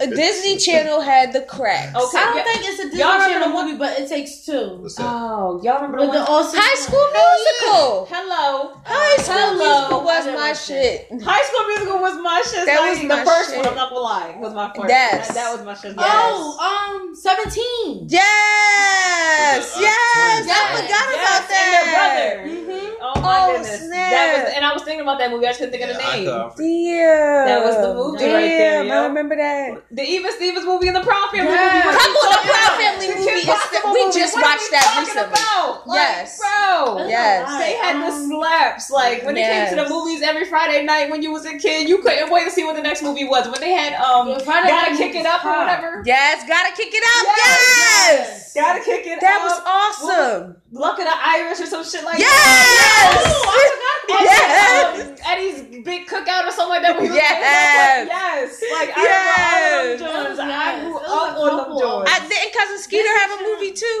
[0.00, 1.94] A Disney Channel had the cracks.
[1.96, 2.18] Okay.
[2.18, 4.78] I don't think it's a Disney Y'all Channel the one- movie, but it takes two.
[4.80, 5.04] What's that?
[5.06, 6.28] Oh, y'all remember With the the one?
[6.30, 8.06] all High School Musical.
[8.10, 8.80] Hello.
[8.84, 9.54] High School Hello.
[9.78, 11.22] Musical was my watch shit.
[11.22, 12.66] High School Musical was my shit.
[12.66, 13.58] That like, was the first shit.
[13.58, 13.68] one.
[13.68, 14.88] I'm not gonna lie, was my first.
[14.88, 15.28] Yes.
[15.28, 15.94] That, that was my shit.
[15.96, 16.06] Yes.
[16.08, 18.06] Oh, um, seventeen.
[18.08, 20.42] Yes, Uh, yes.
[20.42, 22.30] twins, I forgot Yes, about and their brother.
[22.48, 22.96] Mm-hmm.
[23.00, 23.80] Oh my Oh, goodness.
[23.86, 24.10] snap.
[24.10, 25.46] That was, and I was thinking about that movie.
[25.46, 26.26] I just couldn't think of the name.
[26.26, 27.46] thought- Damn.
[27.46, 28.94] That was the movie Damn, right there, yo.
[28.94, 29.82] I remember that.
[29.90, 31.84] The Even Stevens movie and the Proud Family Yes.
[31.84, 31.86] movie.
[31.86, 32.76] What Come on, the talking Proud?
[32.80, 35.36] Family movie Kim is- Possible we just What are watched we that talking recently.
[35.36, 35.86] About?
[35.86, 36.38] Like, Yes.
[36.40, 37.06] bro.
[37.06, 37.58] Yes.
[37.60, 38.90] They had the slaps.
[38.90, 39.68] Like when they Yes.
[39.70, 42.44] came to the movies every Friday night when you was a kid, you couldn't wait
[42.44, 43.46] to see what the next movie was.
[43.48, 46.02] When they had um Yeah, Friday Gotta Kick It Up or whatever.
[46.06, 47.26] Yes, gotta kick it up.
[47.36, 48.52] Yes.
[48.54, 48.54] Yes.
[48.54, 49.44] Gotta Kick It That Up.
[49.44, 50.56] was awesome.
[50.72, 52.30] Luck of the Irish or some shit like Yes.
[52.32, 53.20] that.
[53.26, 54.96] Oh, I forgot about Yes.
[54.96, 55.06] that.
[55.06, 56.94] Um, Eddie's big cookout or something like that.
[56.96, 58.08] Where he was Yes.
[58.08, 58.62] yes.
[58.72, 60.00] Like I Yes.
[60.00, 60.56] remember all of them joints.
[60.56, 61.80] I grew was up a on them couple.
[61.80, 62.12] joints.
[62.12, 63.98] I, didn't Cousin Skeeter have a movie too?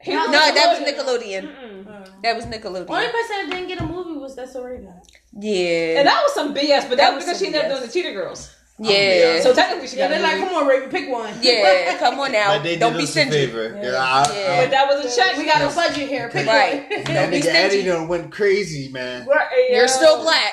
[0.00, 1.42] He No, No, that was Nickelodeon.
[1.42, 1.86] Nickelodeon.
[1.86, 2.22] Mm-mm.
[2.22, 2.90] That was Nickelodeon.
[2.90, 4.94] Only person that didn't get a movie was That's Oregon.
[5.38, 5.98] Yeah.
[6.00, 7.78] And that was some BS, but that, That was was because she some ended up
[7.78, 8.54] doing the Cheetah Girls.
[8.78, 9.40] yeah.
[9.40, 11.32] So technically she Yeah, got they're like, come on, Raven, pick one.
[11.42, 12.56] yeah, come on now.
[12.56, 13.30] But they Don't be us stingy.
[13.30, 13.78] favor.
[13.82, 13.92] Yeah.
[13.92, 14.62] Yeah, I, Yeah.
[14.64, 15.36] But that was a check.
[15.36, 16.28] We got a budget here.
[16.28, 16.88] Pick Right.
[16.90, 17.04] one.
[17.04, 19.26] that Don't be nigga Eddie done went crazy, man.
[19.70, 20.52] You're still black.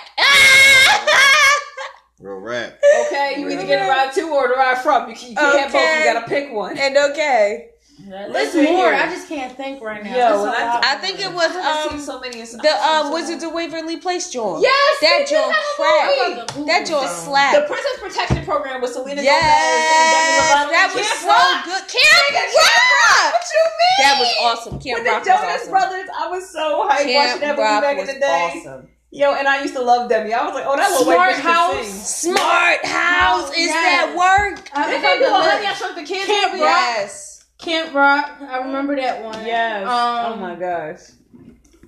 [2.21, 2.77] Real rap.
[3.07, 5.09] Okay, you either get a ride to or the ride from.
[5.09, 5.81] You, can- you can't have both.
[5.81, 6.77] You gotta pick one.
[6.77, 7.69] and okay.
[8.07, 8.93] There's Listen more.
[8.93, 10.09] I just can't think right now.
[10.09, 12.41] Yo, There's a when I- I think it was um so many.
[12.41, 14.61] the um Wizards of Waverly Place joint.
[14.61, 16.65] Yes, that they did joint have cracked.
[16.65, 17.67] That joint The slapped.
[17.67, 21.63] Princess Protection Program with Selena Yes, Gomez that and was Demi so Lovato.
[21.65, 21.75] Camp good.
[21.75, 21.87] Rock.
[21.89, 23.33] Camp Nigga, Rock.
[23.33, 23.99] What you mean?
[23.99, 24.79] That was awesome.
[24.79, 25.71] Camp With the Rock was Jonas awesome.
[25.71, 28.53] Brothers, I was so hyped watching that movie Rock back in was the day.
[28.55, 28.89] awesome.
[29.11, 30.33] Yo, and I used to love Demi.
[30.33, 31.87] I was like, oh, that little white Smart bitch House.
[32.09, 32.31] sing.
[32.37, 33.73] Smart House is Yes.
[33.73, 34.69] that work?
[34.73, 35.49] I think haven't they found do the a list.
[35.51, 36.63] Honey, I Shrunk the Kids Camp movie?
[36.63, 36.71] Rock.
[36.79, 37.25] Yes.
[37.59, 38.37] Camp Rock.
[38.41, 39.45] I remember that one.
[39.45, 39.83] Yes.
[39.83, 40.99] Um, oh my gosh.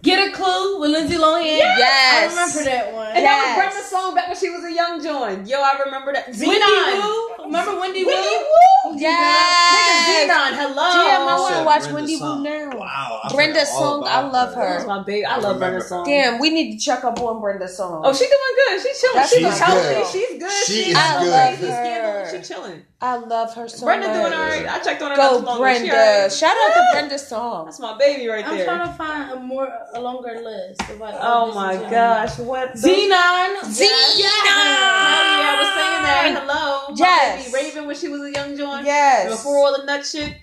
[0.03, 1.45] Get a Clue with Lindsay Lohan.
[1.45, 2.25] Yes.
[2.25, 3.07] I remember that one.
[3.15, 3.57] And that was Yes.
[3.57, 5.47] Brenda Song back when she was a young joint.
[5.47, 6.25] Yo, I remember that.
[6.27, 7.38] Wendy Xenon.
[7.38, 7.45] Wu.
[7.45, 8.10] Remember Wendy, Woo?
[8.12, 8.91] Wendy Wu?
[8.93, 8.99] Wu.
[8.99, 10.10] Yes.
[10.10, 10.57] Nigga, Xenon.
[10.57, 10.91] Hello.
[10.91, 12.43] Damn, I wanna watch Brenda's Wendy Wu song.
[12.43, 12.69] now.
[12.79, 13.19] Wow.
[13.23, 14.57] I Brenda's forgot all song, I love that.
[14.57, 14.69] her.
[14.69, 15.25] That was my baby.
[15.25, 16.05] I, I love remember Brenda Song.
[16.05, 18.01] Damn, we need to check up on Brenda Song.
[18.03, 18.81] Oh, she's doing good.
[18.81, 19.15] She's chilling.
[19.15, 19.93] That's She's my healthy.
[19.93, 20.05] girl.
[20.12, 20.51] She's good.
[20.65, 21.34] She She's is not good.
[21.34, 22.38] I love her.
[22.38, 22.86] She's chilling.
[23.04, 24.16] I love her so Brenda much.
[24.16, 24.68] doing all right.
[24.68, 25.62] I checked on her not Go too long ago.
[25.64, 25.92] Brenda.
[25.92, 26.32] all right.
[26.32, 27.66] Shout out to Brenda Song.
[27.66, 28.60] That's my baby right there.
[28.70, 30.82] I'm trying to find a more a longer list.
[30.90, 32.74] Of Oh my gosh, what?
[32.74, 33.58] the- Xenon.
[33.58, 36.32] Hell yeah, I was saying that.
[36.36, 36.42] Xenon.
[36.42, 36.88] Hello.
[36.90, 37.52] My Yes.
[37.52, 38.86] baby Raven when she was a young joint.
[38.86, 39.32] Yes.
[39.32, 40.36] Before all the nut shit.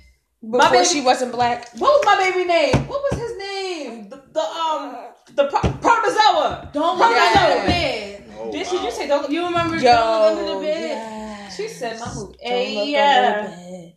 [0.42, 1.68] Before baby- she wasn't black.
[1.78, 2.74] What was my baby name?
[2.88, 4.08] What was his name?
[4.08, 4.96] The, the um
[5.34, 6.70] the Pro- Protozoa.
[6.72, 7.36] Don't look Yes.
[7.36, 8.24] under the bed.
[8.40, 8.72] Oh, Did wow.
[8.72, 8.84] she?
[8.84, 9.30] You say don't?
[9.30, 9.82] You remember Yo.
[9.92, 10.90] Don't Look Under the Bed?
[10.90, 11.27] yes.
[11.58, 12.38] She said my movie.
[12.46, 13.36] Don't look yeah.
[13.44, 13.92] under the.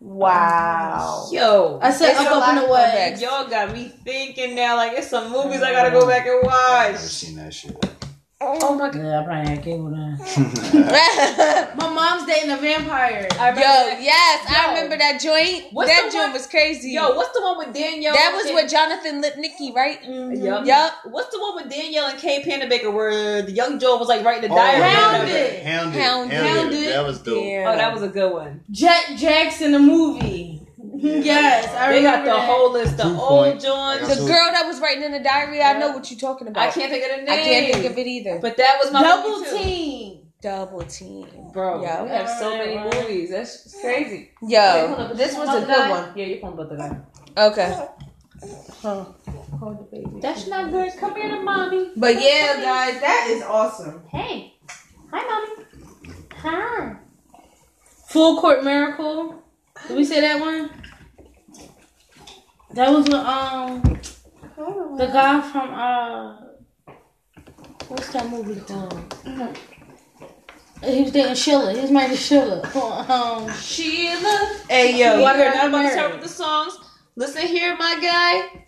[0.00, 0.98] Wow.
[1.00, 1.78] Oh, Yo.
[1.82, 3.16] I said It's Up Up lot and of Away.
[3.18, 4.76] Y'all got me thinking now.
[4.76, 6.92] Like it's some movies I gotta go back and I've watch.
[6.92, 7.99] never seen that shit.
[8.42, 9.02] Oh my god.
[9.02, 11.74] Yeah, I probably ain't cable that.
[11.76, 13.28] My mom's dating a vampire.
[13.38, 13.98] I Yo, that.
[14.00, 15.66] yes, I remember that joint.
[15.72, 16.92] What's that joint one- was crazy.
[16.92, 18.14] Yo, what's the one with Danielle?
[18.14, 20.00] that was and- with Jonathan Lipnicki, right?
[20.02, 20.42] Mm-hmm.
[20.42, 20.64] Yup.
[20.64, 20.92] Yup.
[21.04, 24.48] What's the one with Danielle and Kay Panabaker where the young Joe was like writing
[24.48, 24.82] the Oh, diary?
[24.84, 25.62] Hounded.
[25.62, 26.00] Hounded.
[26.00, 26.00] Hounded.
[26.00, 26.32] Hounded.
[26.56, 26.88] Hounded.
[26.94, 27.44] That was dope.
[27.44, 27.70] Yeah.
[27.70, 28.62] Oh, that was a good one.
[28.70, 30.59] Jet Jackson, the movie.
[31.00, 32.46] Yes, I They got the that.
[32.48, 33.60] whole list of Two old point.
[33.60, 34.08] Jones.
[34.08, 36.62] The girl that was writing in the diary, I know what you're talking about.
[36.68, 37.28] I can't think of the name.
[37.40, 38.38] I can't think of it either.
[38.40, 39.44] But that was my Double.
[39.44, 40.26] Team.
[40.42, 41.26] Double team.
[41.52, 42.02] Bro, Yeah.
[42.02, 43.02] we have so many Right, right.
[43.02, 43.30] movies.
[43.30, 44.30] That's crazy.
[44.40, 45.16] Wait, hold Yo, up.
[45.16, 46.12] this was a good about one.
[46.16, 46.96] Yeah, your phone about the guy.
[47.36, 47.86] Okay.
[50.22, 50.92] That's not good.
[50.98, 51.90] Come here to mommy.
[51.96, 54.02] But yeah, guys, that is awesome.
[54.10, 54.54] Hey.
[55.12, 55.66] Hi, mommy.
[56.38, 56.96] Hi.
[58.08, 59.42] Full Court Miracle.
[59.88, 60.70] Did we say that one?
[62.74, 63.82] That was with um
[64.96, 66.36] the guy from uh
[67.88, 69.14] what's that movie called?
[70.82, 71.72] He was dating Sheila.
[71.74, 72.62] His name is Sheila.
[73.10, 74.56] Um, Sheila.
[74.68, 75.18] Hey, yo.
[75.18, 75.92] You heard none about to married.
[75.92, 76.78] start with the songs.
[77.16, 78.62] Listen here, my guy.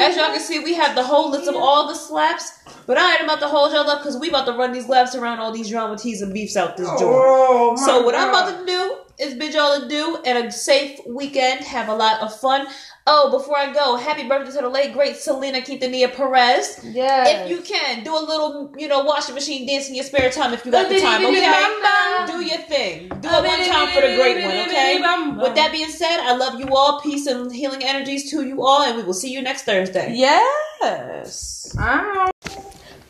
[0.00, 2.52] As y'all can see, we have the whole list of all the slaps.
[2.86, 5.14] But I ain't about to hold y'all up because we about to run these laps
[5.14, 7.02] around all these drama teas and beefs out this joint.
[7.02, 11.64] Oh, So what I'm about to do is bid y'all adieu and a safe weekend.
[11.64, 12.66] Have a lot of fun.
[13.10, 16.80] Oh, before I go, happy birthday to the late great Selena Quintanilla Perez.
[16.84, 17.26] Yeah.
[17.26, 20.52] If you can, do a little, you know, washing machine dance in your spare time
[20.52, 22.30] if you got the time, okay?
[22.30, 23.08] Do your thing.
[23.08, 25.00] Do it one time for the great one, okay?
[25.42, 27.00] With that being said, I love you all.
[27.00, 30.12] Peace and healing energies to you all, and we will see you next Thursday.
[30.14, 31.74] Yes.
[31.78, 32.30] I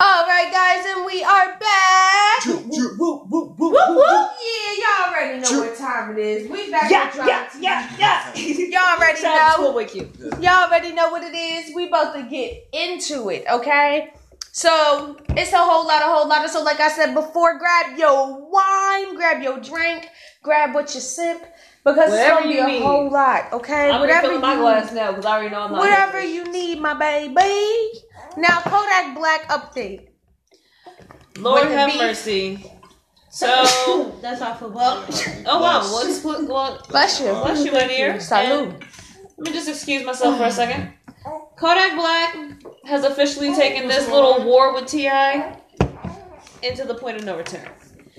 [0.00, 2.44] All right, guys, and we are back.
[2.98, 6.48] Woo, woo, Yeah, y'all already know what time it is.
[6.48, 7.58] We back Yeah, with Drama yeah, Tea.
[7.62, 8.34] yeah, yeah.
[8.86, 9.68] Y'all already Shout out to know.
[9.70, 10.12] Schoolboy Q.
[10.40, 11.74] Y'all already know what it is.
[11.74, 14.12] We about to get into it, okay?
[14.52, 16.50] So it's a whole lot, a whole lot of.
[16.52, 20.08] So like I said before, grab your wine, grab your drink,
[20.44, 21.38] grab what you sip,
[21.84, 22.82] because Whatever it's gonna be a need.
[22.82, 23.90] whole lot, okay?
[23.90, 25.80] I'm Whatever refilling my you- glass now because I already know I'm not.
[25.80, 26.34] Whatever healthy.
[26.34, 28.00] you need, my baby.
[28.36, 30.08] Now Kodak Black update.
[31.38, 32.64] Lord with have mercy.
[33.30, 35.04] So, that's our football.
[35.46, 36.48] oh wow, what's what?
[36.48, 37.26] what Bless you.
[37.26, 38.14] bless you, my dear.
[38.14, 38.70] Salud.
[38.70, 38.84] And
[39.36, 40.92] Let me just excuse myself for a second.
[41.56, 45.60] Kodak Black has officially taken this little war with T.I.
[46.62, 47.68] into the point of no return.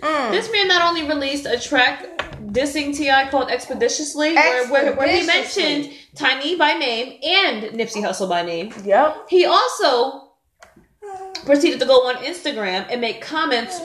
[0.01, 0.31] Mm.
[0.31, 3.29] This man not only released a track dissing T.I.
[3.29, 8.73] called Expeditiously, where, where, where he mentioned Tiny by name and Nipsey Hussle by name.
[8.83, 9.27] Yep.
[9.29, 10.31] He also
[11.45, 13.79] proceeded to go on Instagram and make comments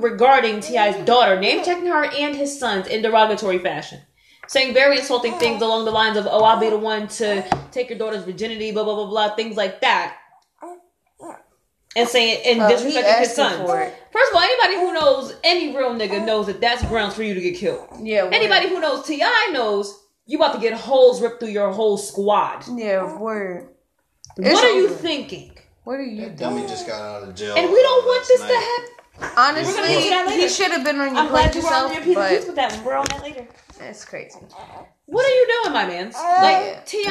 [0.00, 4.00] regarding T.I.'s daughter, name checking her and his sons in derogatory fashion.
[4.46, 7.90] Saying very insulting things along the lines of, oh, I'll be the one to take
[7.90, 10.16] your daughter's virginity, blah, blah, blah, blah, things like that.
[11.98, 13.56] And saying, and Oh, disrespecting his asking sons.
[13.68, 13.94] for it.
[14.12, 17.34] First of all, anybody who knows, any real nigga knows that that's grounds for you
[17.34, 17.88] to get killed.
[18.02, 18.24] Yeah.
[18.24, 18.34] word.
[18.34, 19.50] Anybody who knows T.I.
[19.52, 22.64] knows you about to get holes ripped through your whole squad.
[22.74, 23.18] Yeah.
[23.18, 23.68] Word.
[24.36, 25.52] It's what are you thinking?
[25.84, 26.36] What are you thinking?
[26.36, 27.54] Dummy just got out of jail.
[27.56, 28.97] And we don't want last this to happen.
[29.36, 30.40] Honestly, We're gonna get to that later.
[30.42, 32.38] he should have been on your I'm glad you were on your piece of peace
[32.40, 32.84] but with that one.
[32.84, 33.46] We're on that later.
[33.78, 34.38] that's crazy.
[35.06, 36.12] What are you doing, my man?
[36.14, 37.04] Uh, like Ti.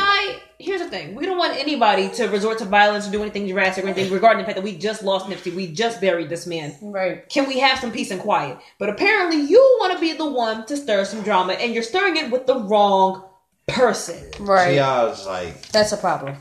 [0.60, 3.84] Here's the thing: we don't want anybody to resort to violence or do anything drastic
[3.84, 5.54] or anything regarding the fact that we just lost Nipsey.
[5.56, 6.76] We just buried this man.
[6.82, 7.28] Right.
[7.30, 8.58] Can we have some peace and quiet?
[8.78, 12.18] But apparently, you want to be the one to stir some drama, and you're stirring
[12.18, 13.24] it with the wrong
[13.68, 14.24] person.
[14.40, 14.74] Right.
[14.74, 16.36] T.I.'s like That's a problem.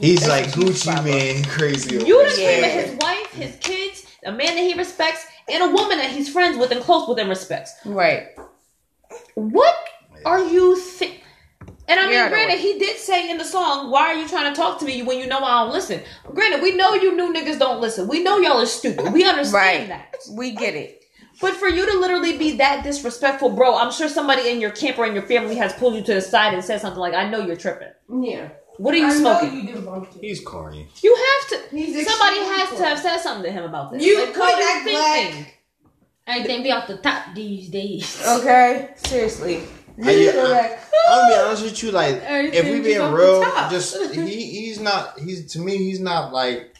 [0.00, 1.14] he's like a huge Gucci problem.
[1.14, 1.96] man, crazy.
[1.98, 2.86] over You done his claiming head.
[2.88, 6.58] his wife, his kids, a man that he respects, and a woman that he's friends
[6.58, 7.74] with and close with and respects.
[7.84, 8.28] Right.
[9.34, 9.74] What
[10.24, 11.22] are you think?
[11.88, 14.28] And I mean, Yeah, I granted, he did say in the song, "Why are you
[14.28, 16.00] trying to talk to me when you know I don't listen?"
[16.32, 18.06] Granted, we know you new niggas don't listen.
[18.08, 19.12] We know y'all are stupid.
[19.12, 19.88] We understand Right.
[19.88, 20.14] that.
[20.30, 21.00] We get it.
[21.40, 24.98] But for you to literally be that disrespectful, bro, I'm sure somebody in your camp
[24.98, 27.28] or in your family has pulled you to the side and said something like, "I
[27.28, 27.88] know you're tripping.
[28.22, 28.48] Yeah.
[28.78, 30.20] What are you smoking?" you do both.
[30.20, 30.88] He's corny.
[31.02, 31.76] You have to.
[31.76, 34.02] He's somebody extremely has to have said something to him about this.
[34.04, 35.32] You like, what are Kodak you Black.
[35.32, 35.46] thinking?
[36.26, 38.22] Everything be off the top these days.
[38.26, 38.90] Okay.
[38.96, 39.62] Seriously.
[40.02, 40.94] I, yeah, Correct.
[40.94, 41.90] I, I'm gonna be honest with you.
[41.90, 45.18] Like, if we being real, just he he's not.
[45.18, 46.74] He's to me, he's not like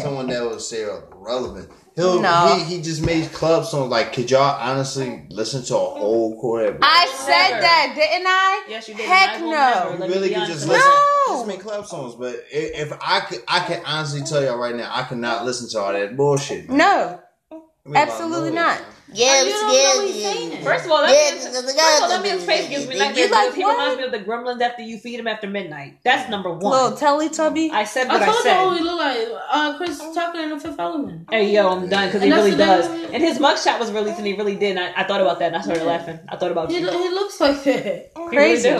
[0.00, 1.70] someone that would say relevant.
[1.98, 2.54] He'll No.
[2.56, 3.90] he, he just made club songs.
[3.90, 6.78] Like, could y'all honestly listen to a whole Kodak?
[6.80, 7.60] I said Never.
[7.62, 8.64] that, didn't I?
[8.68, 9.04] Yes, you did.
[9.06, 9.50] Heck I no.
[9.50, 10.06] never.
[10.06, 10.88] You really be could just listen,
[11.28, 11.34] No.
[11.34, 12.14] just make club songs.
[12.14, 15.68] But i- if I could, I can honestly tell y'all right now, I cannot listen
[15.70, 16.68] to all that bullshit.
[16.68, 16.78] man.
[16.78, 17.20] No.
[17.50, 18.80] I mean, Absolutely not.
[19.12, 20.62] Yeah, you don't know he's saying.
[20.64, 22.68] First of all, that Yeah, man's, because the first of all, guy- that man's face
[22.68, 23.72] gives me You nightmares like because he what?
[23.78, 25.98] reminds me of the gremlins after you feed him after midnight.
[26.04, 26.72] That's number one.
[26.72, 27.70] Little Teletubby.
[27.70, 28.64] I said I what I, told you said.
[28.64, 29.18] who he look like.
[29.50, 31.26] Uh, Chris Tucker in the Fifth Element.
[31.30, 32.88] Hey yo, I'm done because he really does.
[32.88, 33.10] name?
[33.14, 34.76] And his mugshot was released, and he really did.
[34.76, 36.18] And I, I thought about that, and I started laughing.
[36.28, 36.86] I thought about He, you.
[36.90, 38.12] he looks like that.
[38.14, 38.70] He really Crazy.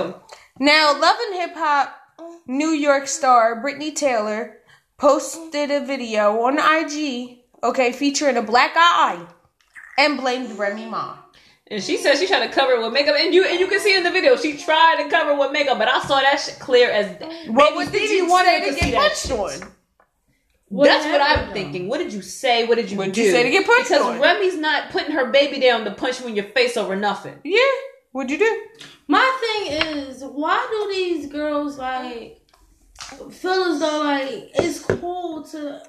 [0.60, 1.94] Now, Love and Hip Hop
[2.46, 4.58] New York star Brittney Taylor
[4.98, 9.24] posted a video on IG, okay, featuring a black eye
[9.98, 11.16] and blamed Remy Ma.
[11.70, 13.78] And she said she tried to cover it with makeup, and you and you can
[13.80, 16.40] see in the video she tried to cover it with makeup, but I saw that
[16.40, 17.20] shit clear as.
[17.50, 19.72] What Maybe was did Stevie you want to get that punched on?
[20.70, 21.52] What That's what I'm though?
[21.54, 21.88] thinking.
[21.88, 22.66] What did you say?
[22.66, 23.22] What did you What'd do?
[23.22, 24.20] you say to get punched Because on?
[24.20, 27.38] Remy's not putting her baby down to punch you in your face over nothing.
[27.44, 27.60] Yeah.
[28.12, 28.66] What'd you do?
[29.06, 32.40] My thing is, why do these girls like
[33.30, 35.82] feel as though like it's cool to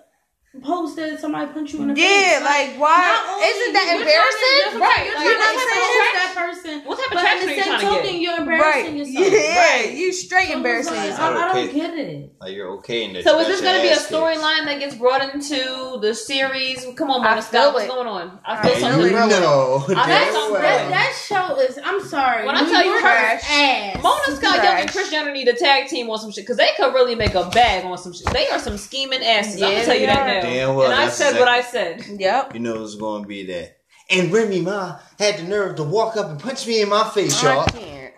[0.63, 2.03] post that somebody punch you in the face?
[2.03, 2.97] Yeah, like why?
[3.29, 4.73] only- Isn't that embarrassing?
[4.73, 6.81] to- Right, You're like, trying what to type of embarrass that person.
[6.89, 8.01] what type of but in are the you same trying to get?
[8.01, 8.41] token, you're Right.
[8.41, 9.33] embarrassing yourself.
[9.33, 9.91] Yeah, Right.
[9.93, 11.35] you straight So it's embarrassing like, yourself.
[11.35, 11.73] I, I don't Okay.
[11.79, 12.33] get it.
[12.41, 13.25] Like you're okay in this.
[13.25, 16.85] So is this going to be a storyline that gets brought into the series?
[16.97, 18.39] Come on, Mona feel Scott, what's going on?
[18.45, 19.05] I I feel feel something.
[19.07, 19.11] it.
[19.11, 20.61] No, I damn got something well.
[20.61, 21.79] That, that show is.
[21.83, 22.45] I'm sorry.
[22.45, 24.01] When I tell you York her- is ass.
[24.03, 24.93] Mona Scott Young and Trash.
[24.93, 27.43] Kris Jenner need a tag team on some shit because they could really make a
[27.49, 28.25] bag on some shit.
[28.33, 29.61] They are some scheming asses.
[29.61, 30.38] I'm gonna tell you that now.
[30.41, 32.05] Damn well, and I that's said what I said.
[32.19, 32.53] Yep.
[32.53, 33.77] You know it's going to be that.
[34.11, 37.41] And Remy Ma had the nerve to walk up and punch me in my face,
[37.43, 37.61] y'all.
[37.61, 38.13] I can't.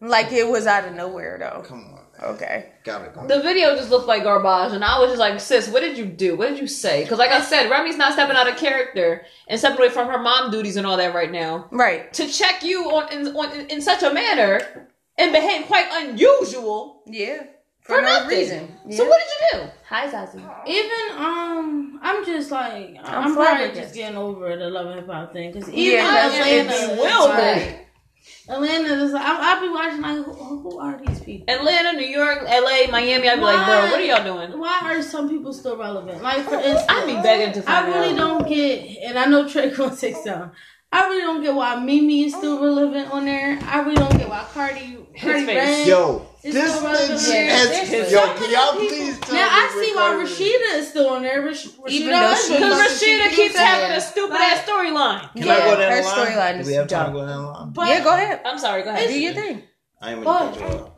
[0.00, 1.62] Like it was out of nowhere though.
[1.62, 1.98] Come on, man.
[2.34, 2.70] Okay.
[2.84, 3.28] Got it.
[3.28, 6.06] The video just looked like garbage, and I was just like, "Sis, what did you
[6.06, 6.34] do?
[6.36, 9.58] What did you say?" Because, like I said, Remy's not stepping out of character and
[9.58, 12.12] stepping away from her mom duties and all that right now Right.
[12.14, 17.44] to check you on in, on, in such a manner and behave quite unusual Yeah.
[17.82, 18.28] For, no nothing.
[18.38, 18.68] reason.
[18.90, 19.70] So what did you do?
[19.88, 20.68] Hi, Zazie.
[20.68, 25.08] Even um, I'm just like I'm I'm, probably just getting over the love and hip
[25.08, 26.98] hop thing because even Yeah, that's- Atlanta, it's is
[27.68, 27.88] like,
[28.48, 31.52] Atlanta is like I, I'll be watching like who, who are these people?
[31.52, 33.28] Atlanta, New York, LA, Miami.
[33.28, 34.58] I'd be like, bro, what are y'all doing?
[34.60, 36.22] Why are some people still relevant?
[36.22, 37.94] Like for instance, I'd be begging to find out.
[37.94, 38.16] I really out.
[38.40, 40.52] don't get, and I know Trey gonna take some.
[40.94, 43.58] I really don't get why Mimi is still relevant on there.
[43.62, 45.56] I really don't get why Cardi, Cardi face.
[45.56, 45.88] Red.
[45.88, 47.20] Yo, It's this still relevant.
[47.20, 48.12] nigga Yeah, has.
[48.12, 51.22] Yo, can y'all them please tell Now me I see why Rasheeda is still on
[51.22, 51.40] there.
[51.42, 53.32] Rash- Rasheeda Even though Husband she- Because fucking Rasheeda shit.
[53.36, 53.60] keeps Yeah.
[53.64, 55.32] having a stupid ass storyline.
[55.34, 56.26] Can Yeah, I go down her the line?
[56.26, 57.14] storyline Do is we have time dumb.
[57.14, 57.70] to go down the line?
[57.72, 58.40] But- yeah, go ahead.
[58.44, 59.08] I'm sorry, go ahead.
[59.08, 59.62] Do your thing.
[60.00, 60.88] I ain't But- gonna cut you off.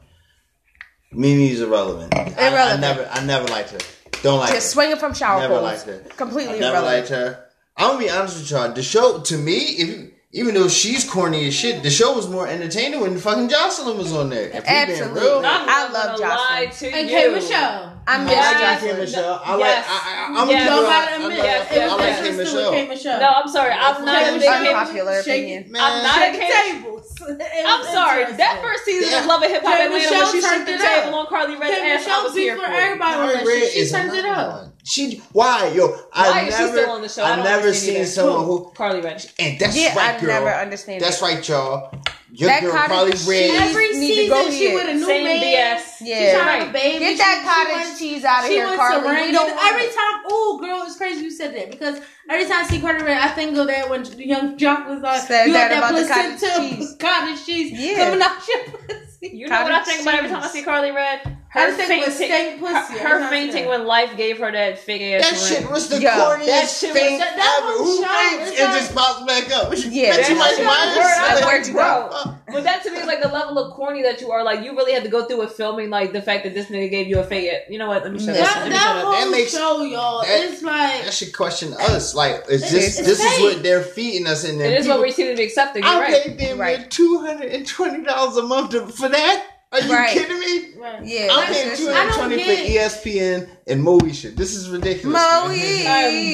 [1.13, 2.15] Mimi's irrelevant.
[2.15, 2.81] I, I Irrelevant.
[2.81, 3.79] never, I never liked her.
[4.23, 4.73] Don't like Just her.
[4.73, 5.65] swinging from shower Never poles.
[5.65, 6.03] liked her.
[6.17, 6.97] Completely I never irrelevant.
[6.97, 7.45] liked her.
[7.77, 8.69] I'm gonna be honest with y'all.
[8.73, 12.29] The show, to me, if you, even though she's corny as shit, the show was
[12.29, 14.49] more entertaining when fucking Joseline was on there.
[14.49, 15.21] If we being Absolutely.
[15.23, 16.59] real, I'm I not love gonna Jocelyn.
[16.59, 17.17] lie to And you.
[17.17, 17.94] K Michelle.
[18.07, 18.37] I'm Yes.
[18.37, 18.99] mad I like K Yes.
[18.99, 19.41] Michelle.
[19.45, 19.61] I like.
[19.61, 19.87] Yes.
[19.89, 20.69] I, I, I'm Yes.
[20.69, 21.25] gonna Don't be gotta honest.
[21.25, 22.37] admit, I, Yes, yes, I like yes.
[22.37, 22.71] Michelle.
[22.73, 23.21] with Michelle.
[23.21, 23.73] No, I'm sorry.
[23.73, 25.77] I'm not a big Michelle- K- Unpopular Shake opinion.
[25.77, 27.15] I'm not a Shake the tables.
[27.67, 28.33] I'm sorry.
[28.33, 29.21] That first season Yeah.
[29.21, 29.85] of Love and Hip Hop K.
[29.87, 31.93] Atlanta when Michelle she turned the it table on Karlie Redd's K.
[31.93, 33.73] ass, I Michelle was here for for everybody on Carly that Red shit.
[33.73, 34.61] She is turned it another up.
[34.63, 34.73] one.
[34.85, 35.97] She why yo?
[36.13, 37.23] I Why is she never, still on the show?
[37.25, 38.05] I I never seen either.
[38.07, 39.25] someone who Karlie Redd.
[39.39, 40.29] and that's Yeah, right, I girl.
[40.29, 41.25] never understand That's it.
[41.25, 41.95] right, y'all.
[42.37, 43.51] Your That girl cottage Carly cheese- Red.
[43.63, 44.75] Every need to go season she here.
[44.75, 45.41] with a new Same man.
[45.41, 45.99] BS.
[45.99, 46.35] She Yeah.
[46.43, 46.99] trying to have a baby.
[46.99, 49.01] Get that she cottage went- cheese out of She here, went Carly.
[49.03, 49.33] to We Randy.
[49.33, 49.95] don't Every it.
[49.95, 53.19] time, oh girl, it's crazy you said that because every time I see Carter Red,
[53.19, 56.07] I think of that when Yung Joc was like, Said you that got about the
[56.07, 56.97] that cottage placenta cheese.
[57.01, 58.05] cottage cheese Yeah.
[58.05, 59.31] coming out your pussy.
[59.37, 61.37] You know what I think about every time I see Karlie Redd?
[61.57, 63.87] I Her just think it was fainting, pussy her, her time I see fainting when
[63.87, 65.63] life gave her that fake ass That ring.
[65.63, 67.79] shit was the Yo, corniest that shit was- that- that ever.
[67.79, 69.73] Who show thinks is it like- just pops back up?
[69.73, 70.97] Yeah, Bitch, you that like shit Myers?
[70.97, 72.09] Like, Like, where'd you bro.
[72.11, 72.35] go?
[72.53, 74.43] But that to me is like the level of corny that you are.
[74.43, 76.91] Like you really had to go through with filming like the fact that this nigga
[76.91, 77.51] gave you a fake.
[77.69, 78.03] You know what?
[78.03, 78.41] Let me shut up.
[78.41, 81.73] Listen, That, Let that whole That makes- show, y'all, that- it's like That should question
[81.75, 82.15] us.
[82.17, 84.73] Like, is It's- this this is what they're feeding us in there?
[84.73, 85.85] It is what People- we seem to be accepting.
[85.85, 86.23] I right.
[86.25, 86.91] paid them Right.
[86.91, 89.43] two hundred and twenty dollars a month for that.
[89.75, 90.11] Are you Right.
[90.11, 90.81] kidding me?
[90.81, 91.05] right.
[91.05, 93.99] Yeah, I'm that's paying just- two hundred and twenty I for get- ESPN and Moe
[94.13, 94.37] shit.
[94.37, 95.15] This is ridiculous.
[95.21, 95.49] Moe.
[95.49, 95.87] man.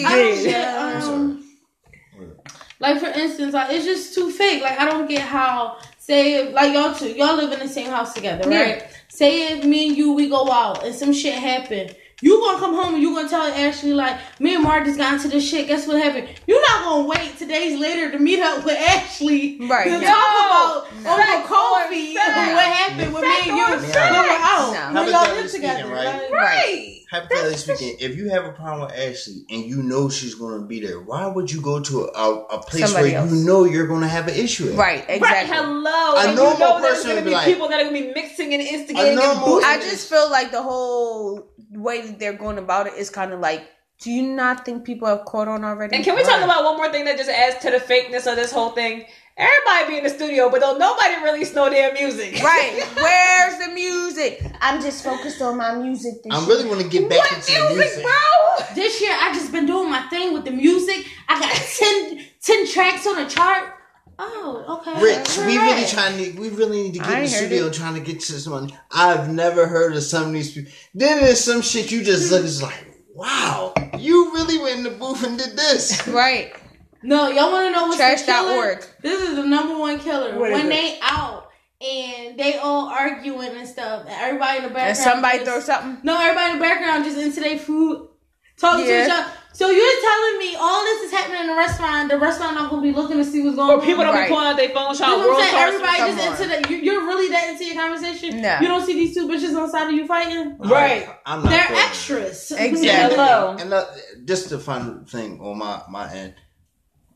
[0.07, 0.51] I don't Yeah.
[0.51, 1.45] get, I'm um,
[2.81, 4.63] like for instance, like it's just too fake.
[4.63, 7.89] Like I don't get how say if, like y'all two, y'all live in the same
[7.91, 8.61] house together, Yeah.
[8.61, 8.83] right?
[9.09, 11.91] Say if me and you we go out and some shit happen.
[12.23, 15.15] You gonna come home and you gonna tell Ashley like me and Mark just got
[15.15, 15.69] into this shit.
[15.69, 16.29] Guess what happened?
[16.47, 20.01] You're not gonna wait two days later to meet up with Ashley Right, to no.
[20.01, 21.11] talk about No.
[21.11, 24.13] Uncle Fact Kofi and what happened with me and you Fact or when fact.
[24.13, 25.01] we're out No.
[25.03, 26.23] when y'all Hypothetically live together, speaking, right?
[26.23, 26.97] Like, Right.
[27.11, 30.65] Hypothetically speaking, if you have a problem with Ashley and you know she's going to
[30.67, 33.33] be there, why would you go to a, a place Somebody where else.
[33.33, 34.71] you know you're going to have an issue?
[34.71, 34.77] At?
[34.77, 35.57] Right, Right, exactly.
[35.57, 36.15] hello.
[36.15, 37.99] A and normal you know there's person gonna be be like- people that are gonna
[38.01, 39.19] be mixing and instigating.
[39.19, 43.11] A and I just feel like the whole way that they're going about it is
[43.11, 43.69] kind of like
[44.03, 45.95] Do you not think people have caught on already?
[45.97, 48.37] And can we talk about one more thing that just adds to the fakeness of
[48.37, 49.05] this whole thing?
[49.37, 52.43] Everybody be in the studio, but don't nobody release no damn music.
[52.43, 52.83] Right.
[52.97, 54.45] Where's the music?
[54.61, 56.49] I'm just focused on my music this I year.
[56.49, 58.03] really want to get back What into the music, music.
[58.05, 58.67] bro?
[58.75, 61.07] This year I've just been doing my thing with the music.
[61.29, 63.75] I got 10, 10 tracks on the chart.
[64.23, 65.03] Oh, okay.
[65.03, 67.73] Rich, we really trying to, we really need to get I in the studio it.
[67.73, 68.77] trying to get to some money.
[68.93, 70.71] I've never heard of some of these people.
[70.95, 74.91] Then there's some shit you just look, it's like, wow, you really went in the
[74.91, 76.07] booth and did this.
[76.09, 76.53] Right.
[77.03, 78.75] No, y'all want to know what's the killer?
[78.75, 78.85] Trash.org.
[79.03, 80.39] This is the number one killer.
[80.39, 81.49] What is when they out
[81.81, 84.89] and they all arguing and stuff, and everybody in the background.
[84.89, 85.99] And somebody just- throw something.
[86.05, 88.07] No, everybody in the background just into their food,
[88.59, 88.99] talking Yeah.
[88.99, 89.33] to each other.
[89.53, 92.09] So you're telling me all this is happening in the restaurant?
[92.09, 93.79] The restaurant not gonna be looking to see what's going on.
[93.79, 94.29] Or people don't Right.
[94.29, 95.67] be pulling out their phone You trying know what I'm saying?
[95.67, 96.73] Everybody just into the.
[96.73, 98.41] You, you're really that into your conversation?
[98.41, 98.59] No.
[98.61, 100.57] You don't see these two bitches on the side of you fighting?
[100.59, 101.09] Right.
[101.27, 102.53] I'm not They're for extras.
[102.53, 103.17] Exactly.
[103.17, 103.57] Hello.
[103.59, 103.87] And uh,
[104.25, 106.35] just the fun thing on my, my end,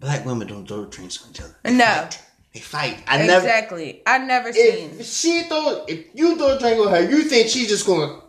[0.00, 1.56] black women don't throw drinks on each other.
[1.62, 1.84] They No.
[1.84, 2.20] fight.
[2.52, 3.02] They fight.
[3.08, 3.46] I never.
[3.46, 4.02] Exactly.
[4.06, 4.90] I never seen.
[4.98, 8.20] If she throw, if you throw a drink on her, you think she's just going.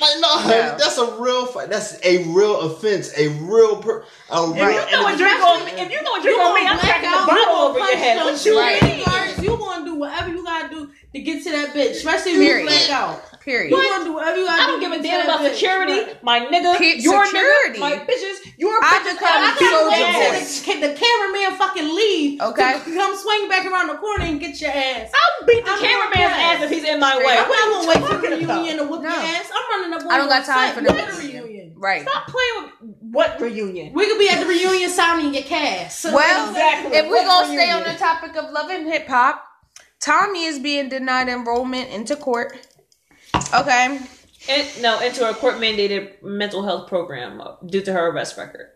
[0.00, 0.48] Like no, No.
[0.78, 1.68] that's a real fight.
[1.68, 3.12] That's a real offense.
[3.18, 4.04] A real per.
[4.30, 4.56] A real.
[4.56, 6.78] If you know a drink on me, if you know a drink on me, I'm
[6.78, 8.16] cracking the bottle over your head.
[8.16, 8.82] What you Right.
[8.82, 9.44] mean?
[9.44, 12.66] You gonna do whatever you gotta do to get to that bitch, especially if you
[12.66, 13.22] black out.
[13.40, 13.70] Period.
[13.70, 14.72] You gonna do whatever you gotta I do.
[14.72, 15.54] don't give a damn about bitch.
[15.54, 16.22] security, Right.
[16.22, 17.78] my nigga, Pe- your security.
[17.78, 19.04] nigga, my bitches, your I bitches.
[19.04, 20.80] just and call I them gotta soldier wait till boys.
[20.80, 22.40] The cameraman fucking leave?
[22.42, 22.72] Okay.
[22.84, 25.10] To come swing back around the corner and get your ass.
[25.14, 27.36] I'll beat the I'm cameraman's not ass if he's in my Straight way.
[27.38, 29.08] I'm not gonna wait for the reunion to whoop No.
[29.08, 29.50] your ass.
[29.54, 30.74] I'm running up on I don't got time set.
[30.74, 31.44] for We the reunion.
[31.44, 31.72] reunion.
[31.76, 32.02] Right.
[32.02, 33.94] Stop playing with what reunion?
[33.94, 36.04] We could be at the reunion signing your cast.
[36.04, 36.94] Well, Exactly.
[36.98, 39.46] if we're gonna stay on the topic of love and hip hop,
[40.00, 42.56] Tommie is being denied enrollment into court.
[43.34, 43.98] Okay.
[44.48, 48.68] In, no, into a court mandated mental health program due to her arrest record.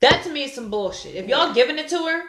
[0.00, 1.14] That to me is some bullshit.
[1.14, 2.22] If y'all giving it to her,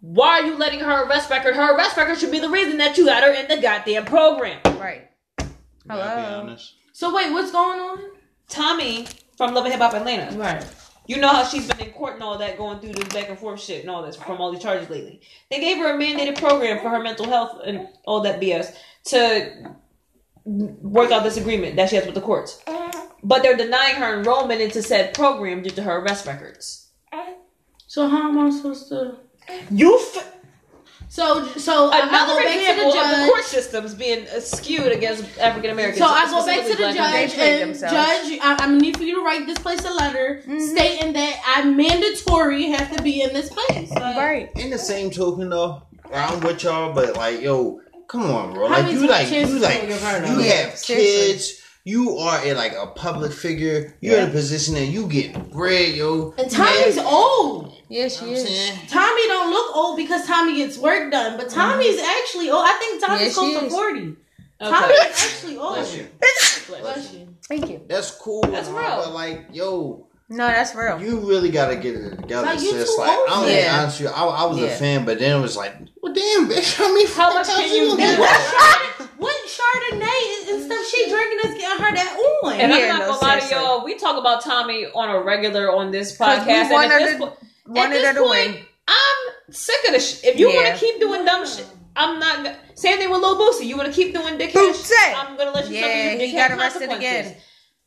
[0.00, 1.56] why are you letting her arrest record?
[1.56, 4.60] Her arrest record should be the reason that you got her in the goddamn program.
[4.78, 5.08] Right.
[5.88, 6.56] Hello.
[6.92, 7.98] so wait, what's going on?
[8.48, 10.36] Tommie from Love and Hip Hop Atlanta.
[10.36, 10.64] Right.
[11.06, 13.38] You know how she's been in court and all that, going through this back and
[13.38, 15.20] forth shit and all this from all these charges lately.
[15.50, 19.76] They gave her a mandated program for her mental health and all that BS to
[20.46, 22.62] work out this agreement that she has with the courts.
[22.66, 23.06] Uh-huh.
[23.22, 26.88] But they're denying her enrollment into said program due to her arrest records.
[27.12, 27.32] Uh-huh.
[27.86, 29.16] So how am I supposed to?
[29.70, 30.32] You f-
[31.08, 34.92] So so I another go back to example the of the court systems being skewed
[34.92, 35.98] against African Americans.
[35.98, 37.94] So I go back to the specifically black judge and themselves.
[38.28, 38.38] judge.
[38.42, 40.60] I, I'm gonna need for you to write this place a letter mm-hmm.
[40.60, 43.90] stating that I mandatory have to be in this place.
[43.90, 44.50] Like, Right.
[44.56, 45.82] In the same token, though,
[46.12, 48.68] I'm with y'all, but like, yo, come on, bro.
[48.68, 50.40] How Like, you like, you like, you give her, you though?
[50.40, 51.32] Yeah, have seriously.
[51.32, 51.62] kids.
[51.84, 53.94] You are a, like a public figure.
[54.00, 56.34] You're in a position that you get bread, yo.
[56.36, 57.74] And Tommie's Man, old.
[57.88, 58.44] Yes, she I'm is.
[58.44, 61.60] saying, Tommie don't look old because Tommie gets work done, but mm-hmm.
[61.60, 62.64] Tommie's actually old.
[62.66, 64.16] I think Tommie's Yeah, she close to forty.
[64.60, 64.70] Okay.
[64.70, 65.74] Tommie's actually old.
[65.74, 66.06] Bless you.
[66.66, 67.28] Bless you.
[67.48, 67.80] Thank you.
[67.86, 68.42] That's cool.
[68.42, 68.96] That's and real.
[68.96, 71.00] But like, yo, No, that's real.
[71.00, 72.98] you really gotta get it together, Like, sis.
[72.98, 74.14] Like, I'm for gonna be honest with you.
[74.16, 76.76] I, I was a fan, but then it was like, well, damn, bitch.
[76.76, 78.16] How many How much times can you gonna do?
[78.16, 79.06] do?
[79.18, 82.52] What Chardonnay and stuff she drinking is getting her that on?
[82.54, 83.84] And Yeah, I'm not no, gonna lie to y'all.
[83.84, 86.70] We talk about Tommie on a regular on this 'Cause we podcast.
[86.72, 87.32] And at this, to- point,
[87.78, 88.64] at this point, way.
[88.88, 90.20] I'm sick of this.
[90.20, 90.34] Shit.
[90.34, 91.66] If you want to keep doing dumb shit,
[91.96, 92.36] I'm not.
[92.38, 93.64] Gonna, same thing with Lil Boosie.
[93.66, 94.86] You want to keep doing dickhead Boosie.
[94.88, 95.18] shit?
[95.18, 97.30] I'm gonna let you suffer Yeah, your he dickhead got arrested consequences.
[97.32, 97.36] again.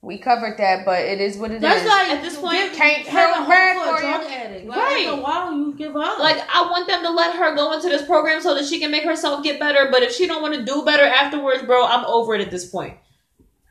[0.01, 1.61] We covered that, but it is what it is.
[1.61, 4.65] That's like At this point, give, can't have feel a bad for a drug addict.
[4.65, 5.05] Like, Right.
[5.07, 6.19] After a while, you give up.
[6.19, 8.91] Like I want them to let her go into this program so that she can
[8.91, 9.89] make herself get better.
[9.91, 12.65] But if she don't want to do better afterwards, bro, I'm over it at this
[12.65, 12.95] point.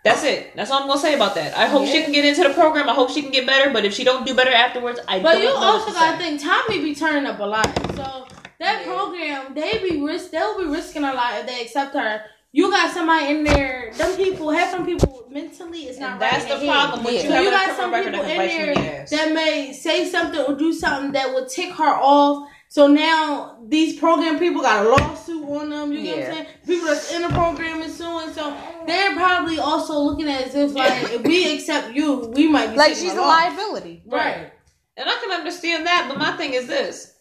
[0.04, 0.54] That's it.
[0.54, 1.56] That's all I'm gonna say about that.
[1.56, 2.88] I hope she can get into the program.
[2.90, 3.72] I hope she can get better.
[3.72, 5.98] But if she don't do better afterwards, I But don't you know also what to
[5.98, 6.38] gotta say.
[6.38, 7.66] think Tommie be turning up a lot.
[7.96, 8.26] So
[8.60, 8.84] that Yeah.
[8.84, 12.22] program, they be risk they'll be risking a lot if they accept her.
[12.52, 16.30] You got somebody in there, them people, half them people mentally is not And right
[16.32, 16.80] that's in the their head.
[16.88, 17.22] problem with Yeah.
[17.22, 19.72] you So you got some people in can bite you in there the that may
[19.72, 22.48] say something or do something that would tick her off.
[22.70, 25.92] So now these program people got a lawsuit on them.
[25.92, 26.46] You get what I'm saying?
[26.66, 28.32] People that's in the program is suing.
[28.32, 32.48] So they're probably also looking at it as if like if we accept you, we
[32.48, 33.26] might be like she's a off.
[33.56, 34.02] liability.
[34.06, 34.52] Right.
[34.96, 37.14] And I can understand that, but my thing is this.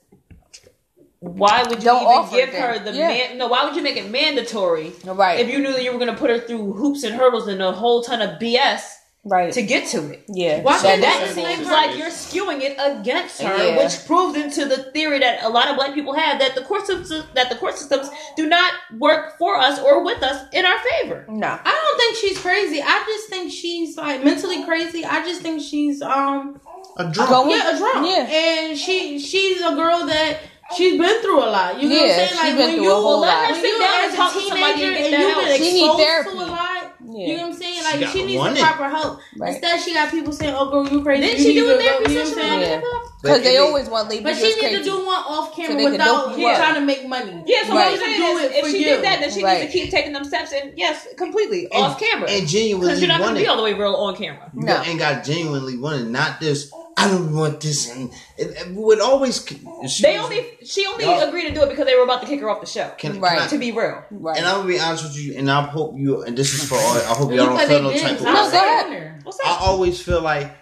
[1.19, 3.07] Why would you Don't even give her the Yeah.
[3.07, 3.37] man?
[3.37, 5.39] No, why would you make it mandatory Right.
[5.39, 7.61] if you knew that you were going to put her through hoops and hurdles and
[7.61, 8.93] a whole ton of BS
[9.25, 9.51] Right.
[9.51, 10.23] to get to it.
[10.29, 10.61] yeah.
[10.61, 13.77] Why So can't that they just make seems like you're skewing it against her, Yeah.
[13.83, 16.85] which proves into the theory that a lot of black people have that the court
[16.87, 20.77] systems that the court systems do not work for us or with us in our
[20.79, 21.25] favor.
[21.27, 21.47] No.
[21.47, 22.81] I don't think she's crazy.
[22.81, 25.03] I just think she's like mentally crazy.
[25.03, 26.61] I just think she's um
[26.97, 27.49] A drunk.
[27.51, 28.07] Yeah a drunk.
[28.07, 28.23] Yeah.
[28.29, 30.37] And she she's a girl that
[30.75, 31.81] she's been through a lot.
[31.81, 32.29] You know Yeah, what I'm saying?
[32.29, 33.41] she Like been when through you a whole when lot.
[33.41, 35.37] Let her sit you down and talk a to somebody teenager and and that you've
[35.37, 36.95] been She exposed to a lot.
[37.07, 37.27] Yeah.
[37.27, 37.76] You know what I'm saying?
[37.91, 39.19] She Like got she needs one the proper help.
[39.37, 39.51] Right.
[39.53, 41.83] Instead, she got people saying, "Oh, girl, you crazy." Didn't she do to a go,"
[41.83, 42.81] therapy you know what I'm session on Yeah.
[43.21, 45.83] Because they always want labels But she just needs to do one off camera they
[45.83, 47.43] can without dope trying to make money.
[47.45, 47.91] Yeah, so Right.
[47.91, 48.83] what I'm saying is, if she you.
[48.85, 49.61] did that, then she Right.
[49.61, 52.29] needs to keep taking them steps and yes, completely And- off camera.
[52.29, 54.49] and genuinely Because you're not going to be all the way real on camera.
[54.55, 54.73] You No.
[54.85, 56.71] and got genuinely wanted, not this.
[56.99, 58.09] I don't want this, and
[58.39, 59.45] it, it would always.
[59.45, 62.21] She They was- only she only Y'all- agreed to do it because they were about
[62.21, 62.89] to kick her off the show.
[62.97, 63.39] Can, can Right.
[63.39, 64.35] I- To be real, Right.
[64.35, 66.23] and I'm gonna be honest with you, and I hope you.
[66.23, 66.97] And this is for all.
[66.97, 69.23] I hope y'all don't feel they no type of No, No, go ahead.
[69.45, 70.55] I always feel like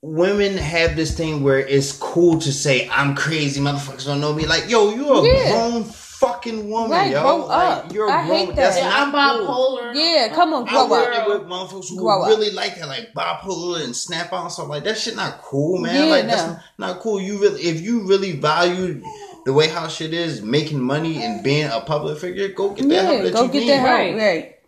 [0.00, 4.46] women have this thing where it's cool to say I'm crazy, motherfuckers don't know me.
[4.46, 5.50] Like, yo, you're a Yeah.
[5.52, 7.20] grown fucking woman, Right, yo.
[7.22, 7.92] grow like, up.
[7.92, 8.38] you're a I grown.
[8.46, 8.76] hate That's.
[8.78, 9.78] Yeah, not I'm cool.
[9.80, 9.92] bipolar.
[9.94, 11.28] Yeah, come on, I grow work up.
[11.28, 12.28] with motherfuckers who Grow up.
[12.28, 14.98] really like that, like bipolar and snap out and stuff like that.
[14.98, 15.94] Shit not cool, man.
[15.96, 16.30] Yeah, like no.
[16.34, 17.20] that's not cool.
[17.20, 19.02] You really, if you really value
[19.44, 23.04] the way how shit is, making money and being a public figure, go get that
[23.04, 23.68] help that go you get need.
[23.70, 23.90] that help.
[23.90, 24.16] Right.
[24.16, 24.58] Right.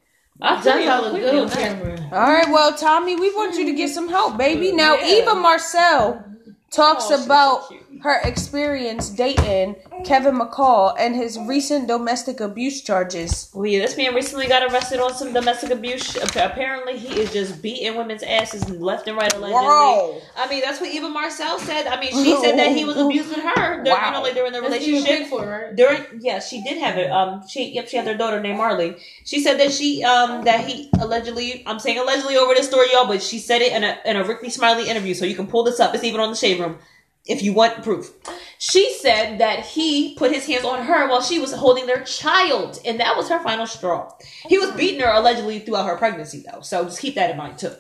[0.41, 2.09] I feel That's you look good on on camera.
[2.12, 4.72] All right, well, Tommie, we want you to get some help, baby.
[4.72, 5.22] Now, Yeah.
[5.22, 6.24] Eva Marcille
[6.70, 7.84] talks Oh, she's so about cute.
[8.03, 13.51] Her experience dating Kevin McCall and his recent domestic abuse charges.
[13.55, 16.16] Well, yeah, this man recently got arrested on some domestic abuse.
[16.16, 19.32] Apparently, he is just beating women's asses left and right.
[19.32, 20.20] Allegedly, Whoa.
[20.36, 21.86] I mean, that's what Eva Marcille said.
[21.86, 23.82] I mean, she said that he was abusing her.
[23.82, 25.18] During, You know, like during the That's even relationship.
[25.18, 25.76] paid for, right?
[25.76, 27.11] During yes, she did have it.
[27.11, 28.97] Um, she yep, she had their daughter named Marley.
[29.24, 31.62] She said that she um that he allegedly.
[31.66, 34.24] I'm saying allegedly over this story, y'all, but she said it in a in a
[34.24, 35.95] Rickey Smiley interview, so you can pull this up.
[35.95, 36.78] It's even on the shade room
[37.26, 38.12] if you want proof.
[38.58, 42.78] She said that he put his hands on her while she was holding their child,
[42.84, 44.12] and that was her final straw.
[44.48, 46.60] He was beating her allegedly throughout her pregnancy, though.
[46.60, 47.72] So just keep that in mind too.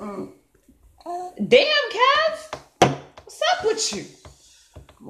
[0.00, 0.32] Mm.
[1.48, 4.04] Damn, Kev, what's up with you?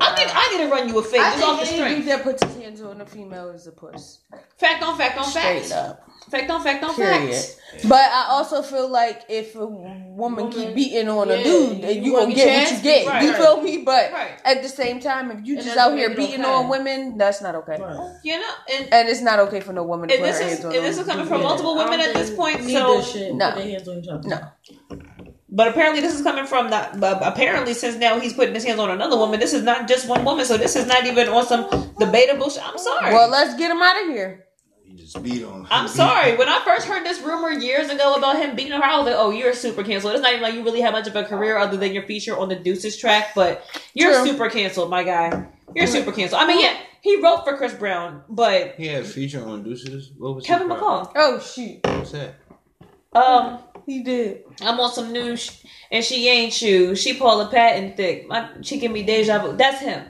[0.00, 2.06] I think I need to run you a fake I just off the think strength.
[2.06, 4.20] that puts his hands on a female is a puss.
[4.56, 5.72] Fact on fact on Straight fact.
[5.72, 6.09] up.
[6.30, 7.34] Fact on fact on Period.
[7.34, 7.56] fact.
[7.88, 11.96] But I also feel like if a woman, keep beating on a yeah, dude, then
[11.96, 13.06] you you wanna gonna get get what you get.
[13.06, 13.40] Right, you right.
[13.40, 13.78] feel me?
[13.78, 14.40] But Right.
[14.44, 16.50] at the same time, if you And just out here beating okay.
[16.50, 17.78] on women, that's not okay.
[17.80, 20.38] Oh, you know, and, And it's not okay for no woman to and put this
[20.40, 22.30] her is hands on and a this is coming from Yeah, multiple women at this
[22.34, 22.64] point.
[22.64, 23.34] Need So, this shit.
[23.34, 23.52] No.
[23.52, 24.20] Put hands on.
[24.24, 24.38] No.
[25.48, 26.98] but apparently this is coming from that.
[27.00, 30.08] But apparently, since now he's putting his hands on another woman, this is not just
[30.08, 30.44] one woman.
[30.44, 31.68] So this is not even on some
[31.98, 32.50] debatable.
[32.50, 33.12] Sh- I'm sorry.
[33.14, 34.46] Well, let's get him out of here.
[34.90, 35.68] You just beat on.
[35.70, 36.36] I'm sorry.
[36.36, 39.14] When I first heard this rumor years ago about him beating her, I was like,
[39.16, 41.56] "Oh, you're super canceled." It's not even like you really have much of a career
[41.58, 43.64] other than your feature on the Deuces track, but
[43.94, 44.26] you're True.
[44.26, 45.46] super canceled, my guy.
[45.76, 46.42] You're super canceled.
[46.42, 50.10] I mean, yeah, he wrote for Chris Brown, but He had a feature on Deuces.
[50.18, 50.76] What was Kevin his?
[50.80, 51.12] McCall.
[51.14, 52.34] Oh shoot, What's that?
[53.12, 54.42] Um, he did.
[54.60, 56.96] I'm on some new, sh- and she ain't you.
[56.96, 58.26] She Paula Patton thick.
[58.28, 59.56] My, she give me deja vu.
[59.56, 60.04] That's him.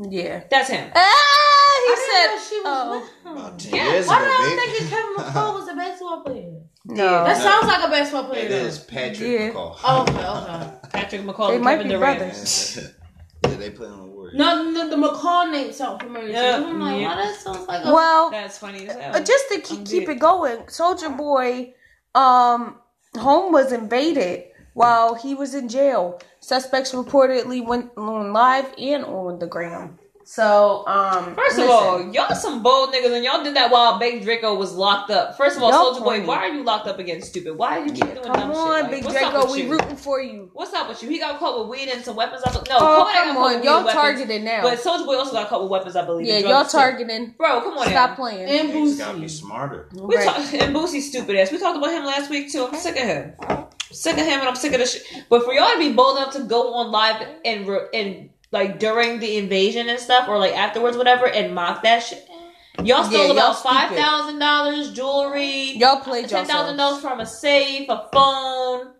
[0.00, 0.42] Yeah.
[0.50, 0.90] That's him.
[0.94, 2.26] Ah, he I didn't said.
[2.26, 3.00] know she was oh.
[3.32, 3.36] with.
[3.38, 4.76] About ten Yeah, years Why ago, did I babe.
[4.76, 6.52] think Kevin McCall was a baseball player?
[6.86, 7.24] No.
[7.24, 8.46] That sounds like a baseball player.
[8.46, 8.56] It though.
[8.56, 9.50] is Patrick Yeah.
[9.50, 9.76] McCall.
[9.84, 10.76] Oh, okay, okay.
[10.92, 11.48] Patrick McCall.
[11.48, 12.18] They and might Kevin be Durant.
[12.18, 12.78] brothers.
[13.46, 14.34] yeah, they play on the Warriors.
[14.36, 16.30] No, no, the McCall name sounds familiar.
[16.30, 16.64] Yeah, too.
[16.66, 17.08] I'm like, yeah.
[17.08, 17.92] why that sounds like a.
[17.92, 19.16] Well, That's funny as hell.
[19.16, 21.74] uh, just to keep, keep it going, Soulja Boy,
[22.14, 22.76] um,
[23.18, 26.20] home was invaded while he was in jail.
[26.40, 29.98] Suspects reportedly went on live and on the gram.
[30.32, 31.68] So, um, First of listen.
[31.68, 35.36] all, y'all some bold niggas, and y'all did that while Big Draco was locked up.
[35.36, 37.58] First of all, Soulja Boy, why are you locked up again, stupid?
[37.58, 38.82] Why are you keep doing come dumb on, shit?
[38.84, 39.72] Like, Big what's Draco, we you?
[39.72, 40.48] rooting for you.
[40.52, 41.08] What's up with you?
[41.08, 42.44] He got caught with weed and some weapons.
[42.46, 44.44] I be- no, Oh, Kodak got come caught with on, y'all and weapons.
[44.44, 44.62] now.
[44.62, 46.26] But Soulja Boy also got caught with weapons, I believe.
[46.28, 46.78] yeah, y'all drugs, too.
[46.78, 47.34] targeting.
[47.36, 48.14] Bro, come on Stop now.
[48.14, 48.48] playing.
[48.48, 49.30] And Niggas gotta be Boosie.
[49.30, 49.88] smarter.
[49.94, 50.26] We Right.
[50.26, 51.50] talk, and Boosie stupid ass.
[51.50, 52.68] We talked about him last week too.
[52.72, 53.32] I'm sick of him.
[53.90, 55.02] sick of him, and I'm sick of the shit.
[55.28, 58.78] But for y'all to be bold enough to go on live and re- and like
[58.78, 62.26] during the invasion and stuff, or like afterwards, whatever, and mock that shit.
[62.84, 67.26] Y'all stole Yeah, about five thousand dollars, jewelry, Y'all played ten thousand dollars from a
[67.26, 68.92] safe, a phone.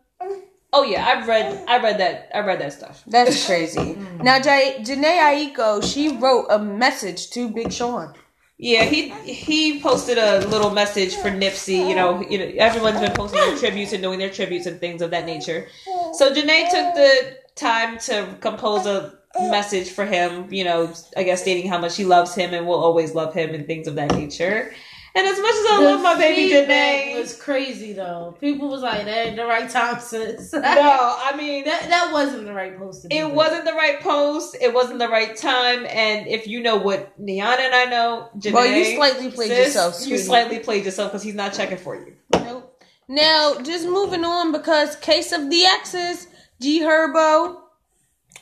[0.72, 3.02] Oh yeah, I've read, I read that, I read that stuff.
[3.06, 3.78] That's crazy.
[3.94, 4.22] Mm.
[4.22, 8.14] now, J- Jhené Aiko, she wrote a message to Big Sean.
[8.58, 11.88] Yeah, he he posted a little message for Nipsey.
[11.88, 15.00] You know, you know, everyone's been posting their tributes and doing their tributes and things
[15.00, 15.66] of that nature.
[16.12, 20.52] So Jhené took the time to compose a Uh, message for him.
[20.52, 23.54] You know, I guess stating how much she loves him and will always love him
[23.54, 24.72] and things of that nature.
[25.14, 28.36] And as much as I The love my baby Jhené, was crazy though.
[28.40, 32.44] People was like, "That ain't the right time, sis." no, I mean that that wasn't
[32.44, 33.02] the right post.
[33.02, 34.56] To it wasn't the right post.
[34.60, 35.84] It wasn't the right time.
[35.86, 39.74] And if you know what Niana and I know, Jhené, Well, you slightly played sis,
[39.74, 42.14] yourself, You slightly played yourself because he's not checking for you.
[42.34, 42.82] Nope.
[43.08, 46.28] Now, just moving on because Case of the Exes,
[46.60, 47.59] G Herbo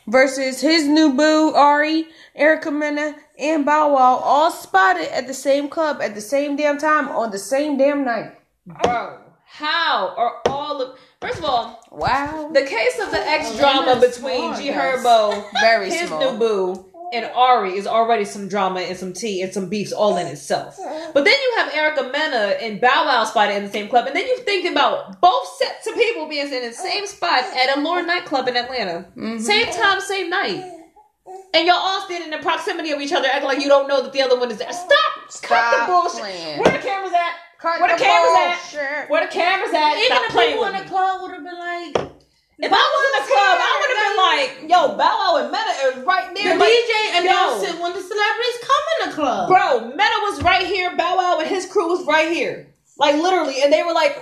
[0.08, 5.68] versus his new boo, Ari, Erica Mena, and Bow Wow all spotted at the same
[5.68, 8.32] club at the same damn time on the same damn night.
[8.66, 12.50] Bro, how are all of first of all, Wow.
[12.52, 14.68] the case of the ex drama that's between smart, G.
[14.70, 16.32] Herbo, Very his small.
[16.32, 20.16] new boo, and Ari is already some drama and some tea and some beefs all
[20.16, 20.76] in itself.
[21.14, 24.14] But then you have Erica Mena and Bow Wow spotted in the same club, and
[24.16, 27.80] then you think about both sets of people being in the same spot at a
[27.80, 29.38] Lord nightclub in Atlanta, Mm-hmm.
[29.38, 30.74] same time, same night.
[31.54, 34.02] And y'all all standing in the proximity of each other, acting like you don't know
[34.02, 34.70] that the other one is there.
[34.72, 34.88] Stop!
[35.24, 36.20] Cut Stop the bullshit.
[36.20, 36.58] playing.
[36.60, 37.32] Where the cameras at?
[37.58, 38.70] Cut Where the cameras at?
[38.72, 39.10] bullshit.
[39.10, 39.96] Where the cameras at?
[39.96, 42.12] Even Stop the playing people in the club would have been like,
[42.60, 45.52] If I was in the club, I would have been like, "Yo, Bow Wow and
[45.52, 47.70] Mena is right the there." like, DJ announced yo.
[47.74, 49.48] it when the celebrities come in the club.
[49.48, 50.96] Bro, Mena was right here.
[50.96, 52.66] Bow Wow and his crew was right here,
[52.98, 54.16] like literally, and they were like,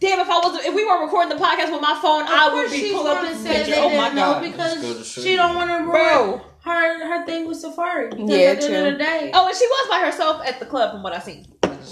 [0.00, 2.46] "Damn, if I wasn't, if we weren't recording the podcast with my phone, Of I
[2.48, 4.56] would course be she's pulling up gonna this picture." they Oh my know god, Let's
[4.56, 6.40] go to because she don't want to ruin bro.
[6.64, 8.08] her her thing with Safaree.
[8.10, 10.58] Because Yeah, at the end of the day, Oh, and she was by herself at
[10.60, 11.44] the club, from what I seen.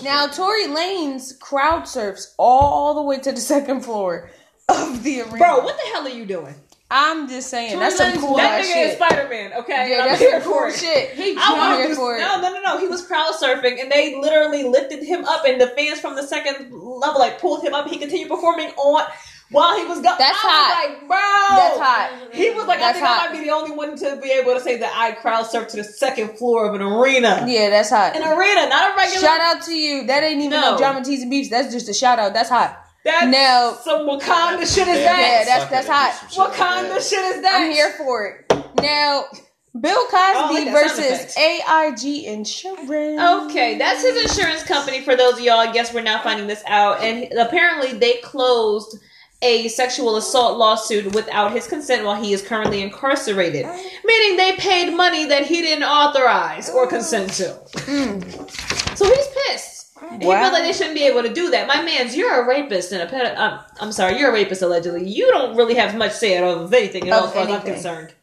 [0.03, 4.31] Now, Tory Lanez crowd surfs all the way to the second floor
[4.69, 5.37] of the arena.
[5.39, 6.55] Bro, what the hell are you doing?
[6.89, 8.87] I'm just saying, Tory that's some Lanez- cool that ass nigga shit.
[8.91, 9.53] is Spider Man.
[9.55, 10.75] Okay, yeah, I'm that's here some for cool it.
[10.77, 11.11] shit.
[11.15, 12.21] he I I'm here to, for it.
[12.21, 12.79] no, no, no, no.
[12.79, 16.23] He was crowd surfing, and they literally lifted him up, and the fans from the
[16.23, 17.89] second level like pulled him up.
[17.89, 19.05] He continued performing on
[19.51, 20.15] while he was going.
[20.17, 20.89] That's I hot.
[20.89, 22.35] Was like, bro, That's hot.
[22.35, 23.31] He was like, I think hot.
[23.31, 25.69] I might be the only one to be able to say that I crowd surfed
[25.71, 27.45] to the second floor of an arena.
[27.49, 28.15] Yeah, that's hot.
[28.15, 29.21] An arena, not a regular.
[29.27, 30.07] Shout out to you.
[30.07, 30.79] That ain't even no, No.
[30.79, 31.51] drama, teas, and beefs.
[31.51, 32.33] That's just a shout out.
[32.33, 32.85] That's hot.
[33.07, 35.19] That's Now- some Wakanda shit is that.
[35.21, 36.13] Yeah, that's- that's hot.
[36.33, 37.55] Wakanda shit is that.
[37.55, 38.53] I'm here for it.
[38.83, 39.27] Now,
[39.81, 41.37] Bill Oh, Cosby like versus.
[41.37, 43.21] AIG Insurance.
[43.51, 45.03] Okay, that's his insurance company.
[45.03, 48.99] For those of y'all, I guess we're now finding this out, and apparently they closed
[49.43, 53.91] a sexual assault lawsuit without his consent while he is currently incarcerated, oh.
[54.05, 57.45] meaning they paid money that he didn't authorize or consent to.
[57.85, 58.97] Mm.
[58.97, 59.27] So he's
[60.27, 60.33] pissed.
[60.33, 60.43] And he Wow.
[60.43, 61.67] feels like they shouldn't be able to do that.
[61.67, 65.09] My man's, you're a rapist and a ped- um, I'm sorry, you're a rapist allegedly.
[65.09, 67.55] You don't really have much say of anything at all, Of as far as I'm
[67.55, 67.73] anything.
[67.75, 68.15] concerned.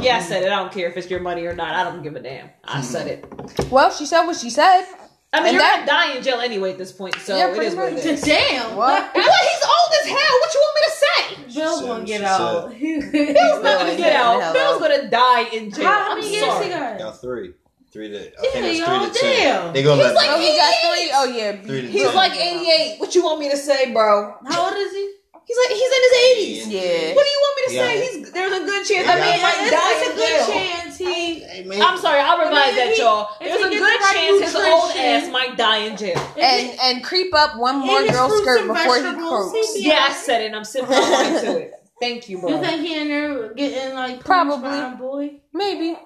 [0.00, 0.46] Yeah, I said it.
[0.50, 1.74] I don't care if it's your money or not.
[1.74, 2.48] I don't give a damn.
[2.64, 3.70] I said it.
[3.70, 4.86] Well, she said what she said.
[5.34, 7.48] I mean, And you're that- gonna die in jail anyway at this point, so Yeah,
[7.48, 8.04] it pretty is what it much.
[8.04, 8.20] is.
[8.22, 8.76] damn.
[8.76, 9.02] What?
[9.14, 9.14] What?
[9.14, 10.40] He's old as hell.
[10.40, 11.54] What you want me to say?
[11.60, 12.70] Bill's She gonna get out.
[12.70, 14.40] Bill's not gonna get out.
[14.42, 15.84] hell Bill's gonna die in jail.
[15.86, 16.64] How, how many years sorry.
[16.64, 17.00] he got?
[17.00, 17.52] Y'all three.
[17.92, 19.36] Three to, I Yeah, think it's y'all, three to ten.
[19.64, 19.72] damn.
[19.74, 21.10] They gonna He's let like Oh, he got three?
[21.12, 21.62] Oh, yeah.
[21.62, 22.14] Three He's ten.
[22.14, 22.96] like 88.
[23.00, 24.34] What you want me to say, bro?
[24.46, 25.14] How old is he?
[25.44, 26.72] He's like he's in his 80s.
[26.72, 27.14] Yeah.
[27.14, 27.82] What do you want me to Yeah.
[27.84, 28.00] say?
[28.18, 29.06] He's there's a good chance.
[29.06, 29.12] Yeah.
[29.12, 29.42] I mean, Yeah.
[29.42, 30.46] might it's, die it's a good jail.
[30.56, 31.34] chance he.
[31.44, 31.82] Hey, man.
[31.82, 33.28] I'm sorry, I'll revise I mean, that, he- y'all.
[33.40, 36.16] There's a good the right chance his old ass might die in jail.
[36.40, 39.72] And and creep up one more his girl's skirt before he croaks.
[39.76, 40.54] Yeah, I said it.
[40.54, 41.72] I'm sipping my wine to it.
[42.00, 42.48] Thank you, bro.
[42.50, 44.96] You think he in there getting like Probably.
[44.96, 45.40] Boy?
[45.52, 45.98] Maybe.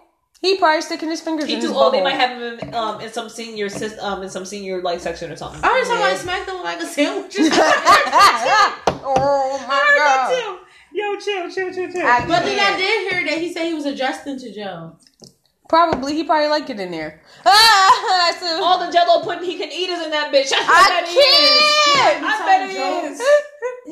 [0.46, 1.92] He probably sticking his fingers He in too his old.
[1.92, 3.68] They might have him in, um, in some senior
[4.00, 5.60] um in some senior like section or something.
[5.64, 6.18] I heard somebody Yeah.
[6.18, 7.34] smack them like a sandwich.
[8.88, 10.40] oh my I heard that god.
[10.40, 10.58] too.
[10.92, 12.06] Yo, chill, chill, chill, chill.
[12.06, 14.98] I But then I did hear that he said he was adjusting to jail.
[15.68, 17.20] Probably he probably like it in there.
[17.48, 20.52] Ah, so- All the Jello pudding he can eat is in that bitch.
[20.54, 21.94] I, I bet he is.
[21.96, 22.24] can't.
[22.24, 22.76] I bet he
[23.12, 23.20] is.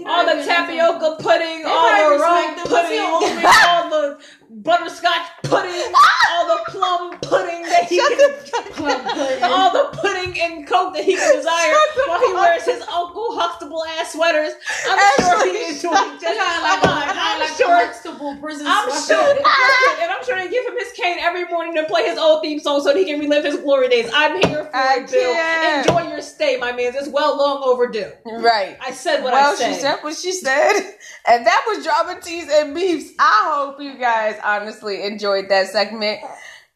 [0.06, 2.66] All the tapioca pudding, all the respect them.
[2.66, 4.18] Pudding, all the
[4.50, 5.92] butterscotch pudding,
[6.30, 9.44] all the plum pudding that he can, Club pudding.
[9.44, 11.74] all the pudding and coke that he can desire
[12.06, 14.52] while he wears his Uncle Huxtable ass sweaters.
[14.88, 17.68] I'm sure he is doing just like, I'm like sure.
[17.68, 19.40] Huxtable prison I'm sweater.
[19.40, 22.42] sure, and I'm sure they give him his cane every morning to play his old
[22.42, 24.10] theme song so that he can relive his glory days.
[24.14, 25.94] I'm here for I it, Bill.
[25.94, 26.92] Enjoy your stay, my man.
[26.94, 28.12] It's well long overdue.
[28.24, 28.76] Right.
[28.80, 29.63] I said what well, I said.
[29.64, 30.72] She said what she said,
[31.28, 33.12] and that was drama teas and beefs.
[33.18, 36.20] I hope you guys honestly enjoyed that segment.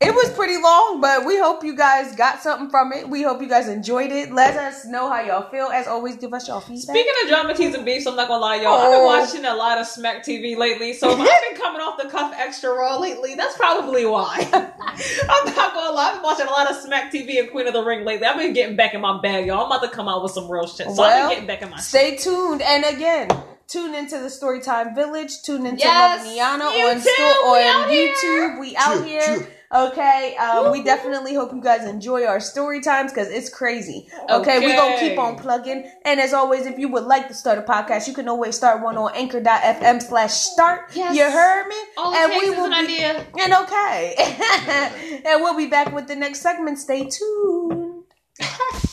[0.00, 3.08] It was pretty long, but we hope you guys got something from it.
[3.08, 4.30] We hope you guys enjoyed it.
[4.30, 5.66] Let us know how y'all feel.
[5.74, 6.94] As always, give us your feedback.
[6.94, 8.74] Speaking of drama teas and beefs, I'm not gonna lie, y'all.
[8.74, 9.06] I've been Oh.
[9.06, 12.70] watching a lot of Smack TV lately, so I've been coming off the cuff extra
[12.70, 14.48] raw lately, that's probably why.
[14.52, 17.72] I'm not gonna lie, I've been watching a lot of Smack TV and Queen of
[17.72, 18.24] the Ring lately.
[18.24, 19.62] I've been getting back in my bag, y'all.
[19.64, 21.62] I'm about to come out with some real shit, so I've Well, been getting back
[21.62, 21.84] in my shit.
[21.86, 23.28] Stay tuned, and again,
[23.66, 25.42] tune into the Storytime Village.
[25.42, 28.14] Tune into Yes, Loviniana on YouTube, sto- we on out here.
[28.14, 28.60] YouTube.
[28.60, 29.20] We out Choo, here.
[29.38, 29.46] choo.
[29.74, 34.08] Okay, um, we definitely hope you guys enjoy our story times because it's crazy.
[34.30, 35.90] Okay, we gonna keep on plugging.
[36.06, 38.82] And as always, if you would like to start a podcast, you can always start
[38.82, 40.90] one on anchor.fm slash start.
[40.94, 41.14] Yes.
[41.14, 41.76] You heard me?
[41.98, 43.26] All and we will an be, idea.
[43.38, 44.14] And okay.
[45.26, 46.78] and we'll be back with the next segment.
[46.78, 48.04] Stay tuned.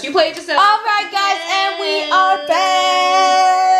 [0.00, 0.60] You played yourself.
[0.60, 3.77] All right, guys, and we are back.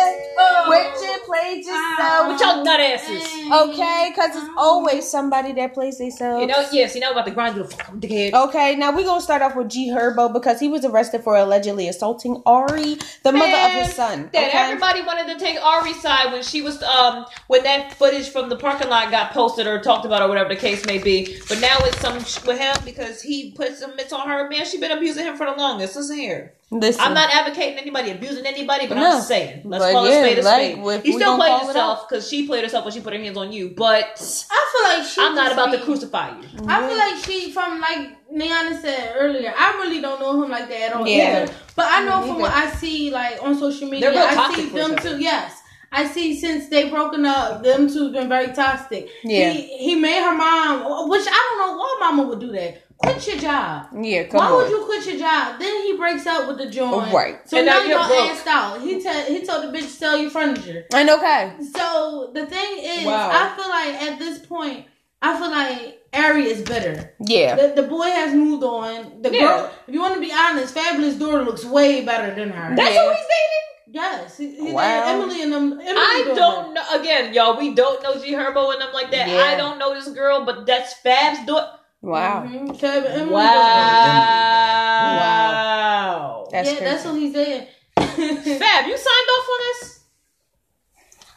[0.69, 2.27] Which you played yourself.
[2.27, 3.23] With your nut asses.
[3.51, 6.41] Okay, because it's always somebody that plays themselves.
[6.41, 7.69] You know, yes, you know about the grind you the
[8.07, 8.33] dickhead.
[8.33, 11.87] Okay, now we're gonna start off with G Herbo because he was arrested for allegedly
[11.87, 14.29] assaulting Ari, the mother of his son.
[14.33, 14.57] That okay?
[14.57, 18.55] everybody wanted to take Ari's side when she was um when that footage from the
[18.55, 21.39] parking lot got posted or talked about or whatever the case may be.
[21.47, 24.49] But now it's some sh- with him because he put some mitts on her.
[24.49, 25.95] Man, she been abusing him for the longest.
[25.95, 26.53] Listen here.
[26.71, 29.15] Listen, I'm not advocating anybody abusing anybody, but No.
[29.17, 30.85] I'm saying let's But call yeah, a spade a like, spade.
[30.99, 33.37] if he still played call himself because she played herself when she put her hands
[33.37, 33.73] on you.
[33.75, 34.05] But
[34.51, 35.19] I feel like she.
[35.21, 36.47] I'm not just about to crucify you.
[36.67, 40.69] I feel like she, from like Niana said earlier, I really don't know him like
[40.69, 41.07] that at all.
[41.07, 41.43] Yeah.
[41.45, 41.53] either.
[41.75, 44.91] But I know Me from what I see, like on social media, I see them
[44.93, 45.09] each other.
[45.15, 45.19] two.
[45.19, 45.58] Yes,
[45.91, 49.09] I see since they broken up, them two been very toxic.
[49.23, 49.51] Yeah.
[49.51, 52.83] He, he made her mom, which I don't know why mama would do that.
[52.97, 53.87] Quit your job.
[54.01, 54.53] yeah, come Why on.
[54.57, 55.57] would you quit your job?
[55.57, 56.93] Then he breaks up with the joint.
[56.93, 57.47] Oh, right.
[57.49, 58.29] So And now you're y'all broke.
[58.29, 58.81] asked out.
[58.81, 60.83] He te- he told the bitch sell your furniture.
[60.93, 63.29] And okay, So the thing is, Wow.
[63.31, 64.85] I feel like at this point,
[65.21, 67.13] I feel like Ari is better.
[67.25, 69.21] yeah, The, the boy has moved on.
[69.21, 69.39] The Yeah.
[69.39, 72.75] girl, if you want to be honest, Fabolous daughter looks way better than her.
[72.75, 73.01] That's Yeah.
[73.03, 73.65] who he's dating.
[73.91, 75.03] Yes, he, he Wow.
[75.21, 75.73] Emily and them.
[75.73, 76.83] Emily I don't know.
[76.93, 79.27] Again, y'all, we don't know G Herbo and them like that.
[79.27, 79.37] Yeah.
[79.37, 81.77] I don't know this girl, but that's Fab's daughter.
[82.01, 82.77] wow, Mhm.
[82.79, 85.15] Fab, Emily Wow.
[85.17, 86.47] Wow.
[86.51, 86.85] that's yeah, crazy.
[86.91, 87.67] that's what he's saying.
[87.97, 89.99] Fab, you signed off on this?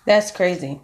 [0.07, 0.81] that's crazy.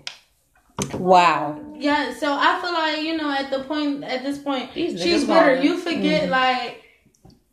[0.95, 5.01] Wow, Yeah, so I feel like you know at the point at this point These
[5.03, 5.61] she's niggas better.
[5.61, 6.31] You forget Mm-hmm.
[6.31, 6.85] like,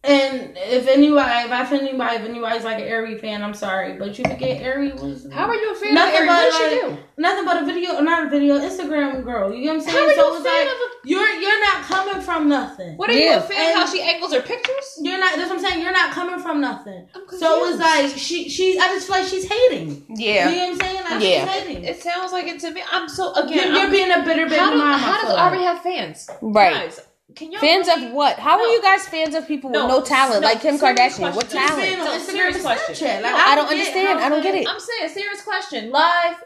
[0.07, 3.93] and if anybody, if I offend anybody, if anybody's like an Ari fan, I'm sorry,
[3.97, 6.27] but you forget Ari was How are you a fan Nothing of Ari?
[6.27, 7.03] but, What did she like, do?
[7.21, 9.53] nothing but a video, not a video, Instagram girl.
[9.53, 9.97] You get what I'm saying?
[9.97, 12.49] How are you so a it's fan like of a- you're you're not coming from
[12.49, 12.97] nothing.
[12.97, 14.99] What are you a fan And- how she angles her pictures?
[15.01, 15.35] You're not.
[15.35, 15.81] That's what I'm saying.
[15.83, 17.07] You're not coming from nothing.
[17.15, 17.79] I'm So it's confused.
[17.79, 18.79] like she she.
[18.79, 20.05] I just feel like she's hating.
[20.09, 20.95] yeah, You know what I'm saying?
[21.03, 21.45] Like Yeah.
[21.53, 21.83] she's hating.
[21.83, 22.81] It sounds like it to me.
[22.91, 23.67] I'm so You're, again.
[23.73, 24.97] you're I'm- being a bitter baby how, do, mama.
[24.97, 26.29] how does feel Ari have fans?
[26.41, 26.73] right.
[26.73, 26.99] Guys,
[27.35, 28.37] can y'all Fans really- of what?
[28.39, 28.63] How No.
[28.63, 31.33] are you guys fans of people with No, no talent, no, like Kim Kardashian?
[31.33, 31.59] What question.
[31.59, 31.97] Just talent?
[31.97, 33.21] No, Instagram serious question.
[33.23, 34.19] Like, No, I don't understand.
[34.19, 34.67] I don't get it.
[34.67, 35.91] I'm saying serious question.
[35.91, 36.43] Live,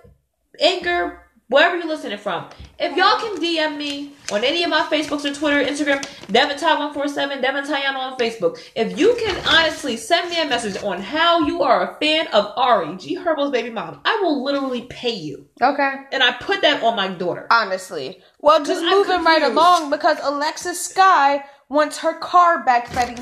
[0.59, 2.45] Anchor, wherever you're listening from.
[2.79, 6.79] If y'all can DM me on any of my Facebooks or Twitter, Instagram, Devin Ty
[6.79, 8.59] one four seven, Devin Tayana on Facebook.
[8.75, 12.53] If you can honestly send me a message on how you are a fan of
[12.55, 15.47] Ari, G Herbo's baby mom, I will literally pay you.
[15.61, 15.95] Okay.
[16.11, 17.47] And I put that on my daughter.
[17.51, 18.21] Honestly.
[18.39, 23.17] Well, just moving right along because Alexis Skyy wants her car back, Fetty.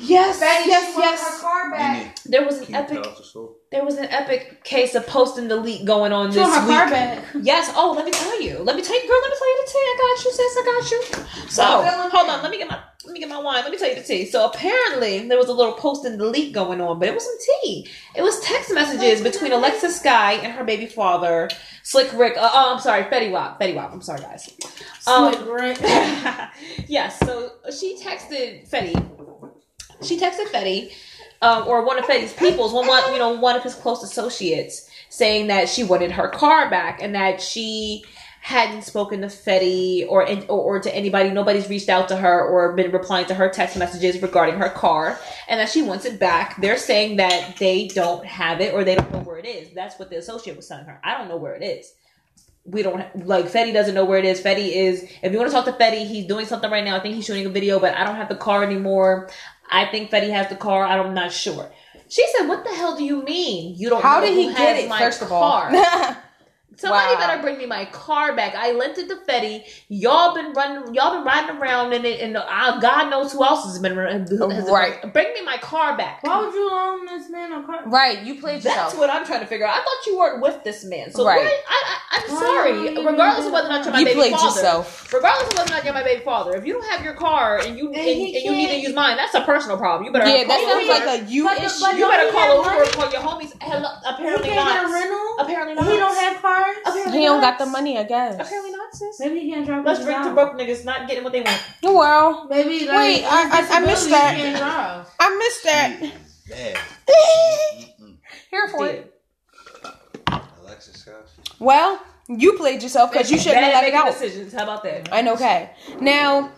[0.00, 1.34] Yes, Fetty, yes, she wants yes.
[1.34, 2.18] her car back.
[2.24, 3.04] There was an epic
[3.70, 6.68] there was an epic case of post and delete going on this week.
[6.68, 7.24] back.
[7.42, 7.72] Yes.
[7.76, 8.58] Oh, let me tell you.
[8.58, 9.18] Let me tell you, girl.
[9.22, 9.78] Let me tell you the tea.
[9.78, 10.56] I got you, sis.
[10.58, 11.48] I got you.
[11.48, 11.62] So
[12.10, 12.42] hold on.
[12.42, 13.62] Let me get my let me get my wine.
[13.62, 14.26] Let me tell you the tea.
[14.26, 17.36] So apparently there was a little post and delete going on, but it was some
[17.62, 17.88] tea.
[18.16, 21.48] It was text messages between Alexis Skyy and her baby father,
[21.82, 22.36] Slick Rick.
[22.36, 23.60] Uh, oh, I'm sorry, Fetty Wap.
[23.60, 23.92] Fetty Wap.
[23.92, 24.52] I'm sorry, guys.
[25.06, 25.78] Um, Slick Rick.
[26.88, 27.18] yes.
[27.20, 28.94] So she texted Fetty.
[30.02, 30.92] She texted Fetty,
[31.42, 34.90] um, or one of Fetty's peoples, one, one you know one of his close associates,
[35.08, 38.04] saying that she wanted her car back and that she
[38.42, 41.30] hadn't spoken to Fetty or, or or to anybody.
[41.30, 45.18] Nobody's reached out to her or been replying to her text messages regarding her car,
[45.48, 46.60] and that she wants it back.
[46.60, 49.70] They're saying that they don't have it or they don't know where it is.
[49.74, 51.00] That's what the associate was telling her.
[51.02, 51.94] I don't know where it is
[52.64, 54.40] we don't like Fetty doesn't know where it is.
[54.40, 56.96] Fetty is if you want to talk to Fetty, he's doing something right now.
[56.96, 59.30] I think he's shooting a video, but I don't have the car anymore.
[59.70, 60.84] I think Fetty has the car.
[60.84, 61.70] I'm not sure.
[62.08, 64.02] She said, "What the hell do you mean you don't?
[64.02, 65.70] How know did he get it, first of all?
[66.80, 66.90] car?
[66.90, 67.20] Somebody Wow.
[67.28, 68.54] better bring me my car back.
[68.54, 69.64] I lent it to Fetty.
[69.88, 70.94] Y'all been running.
[70.94, 73.96] Y'all been riding around in it, and uh, God knows who else has been.
[73.96, 74.30] Has
[74.70, 75.12] Right.
[75.12, 76.22] Bring me my car back.
[76.22, 77.80] Why would you loan this man a car?
[77.86, 78.98] right, you played That's yourself.
[78.98, 79.74] what I'm trying to figure out.
[79.74, 81.10] I thought you weren't with this man.
[81.12, 81.40] So Right.
[81.44, 82.94] why- I, I, I'm sorry.
[82.94, 84.46] would Regardless of whether or not you're my You baby played father.
[84.46, 85.12] yourself.
[85.12, 87.58] Regardless of whether or not you're my baby father, if you don't have your car
[87.58, 90.04] and you and, And and, you need to use mine, that's a personal problem.
[90.06, 90.70] You better Yeah, call that Uber.
[90.72, 91.80] sounds like a you But issue.
[91.80, 92.80] but You better call have Uber money?
[92.80, 93.52] or call your homies.
[93.62, 95.36] Hello, He apparently can't get a rental.
[95.40, 95.86] Apparently not.
[95.90, 96.36] He don't have
[96.74, 96.94] cars.
[96.94, 97.58] Apparently he don't not.
[97.58, 98.34] got the money, I guess.
[98.40, 99.20] Apparently not, sis.
[99.20, 99.84] Maybe he can't drive.
[99.84, 101.62] Let's his drink to broke niggas not getting what they want.
[101.84, 104.34] Oh, well, Maybe like Wait, I- I- I missed that.
[104.36, 105.06] he can't drive.
[105.20, 106.00] I missed that.
[106.00, 106.10] Mm,
[106.50, 106.78] Bad.
[108.50, 108.92] Here for Yeah.
[108.92, 109.14] it.
[110.62, 111.14] Alexis Scott.
[111.58, 114.06] Well, You played yourself because you shouldn't have let it out.
[114.12, 114.52] decisions.
[114.52, 115.08] How about that?
[115.12, 115.70] And okay.
[116.00, 116.50] Now,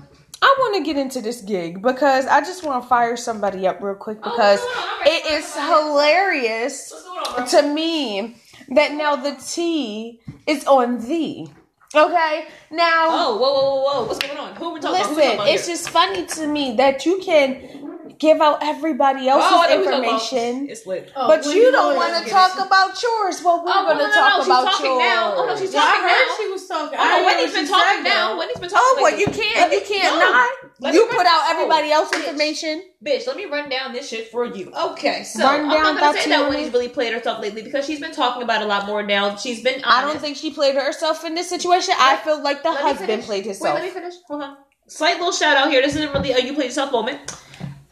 [0.42, 3.80] I want to get into this gig because I just want to fire somebody up
[3.80, 4.92] real quick oh, because what's going on?
[4.94, 5.62] I'm ready it for is it.
[5.62, 8.36] hilarious What's going on, to me
[8.68, 11.48] that now the T is on thee.
[11.94, 12.46] Okay?
[12.70, 14.06] Now, Oh, whoa, whoa, whoa, whoa!
[14.06, 14.54] What's going on?
[14.56, 15.16] Who are we talking about?
[15.16, 17.81] Listen, it's just funny to me that you can
[18.22, 20.22] give out everybody oh, else's Oh, I know who we talking about.
[20.22, 20.70] information.
[20.70, 21.10] It's lit.
[21.16, 22.64] Oh, But Wendy you don't want to talk it.
[22.66, 23.42] about yours.
[23.42, 25.02] Well, we're Oh, going to no, talk no, she's about talking yours.
[25.02, 25.34] now.
[25.36, 26.36] Oh, no, she's Yeah, I talking heard now.
[26.38, 26.98] she was talking.
[26.98, 28.38] Oh, I no, heard Wendy's what been talking said, now.
[28.38, 28.94] Wendy's been oh, talking.
[28.96, 30.30] Oh, what you can't, you can't No.
[30.30, 30.50] not.
[30.80, 32.82] Let You put out oh, everybody Oh, else's information.
[33.04, 34.70] Bitch, let me run down this shit for you.
[34.72, 37.98] Okay, so Run I'm not gonna say that Wendy's really played herself lately because she's
[38.00, 39.34] been talking about a lot more now.
[39.36, 39.86] She's been honest.
[39.86, 41.94] I don't think she played herself in this situation.
[41.98, 43.26] I feel like the Let husband finish.
[43.26, 44.14] played Wait, let me finish.
[44.28, 44.56] Hold on.
[44.88, 45.80] Slight little shout out here.
[45.82, 47.20] This isn't really a you played yourself moment.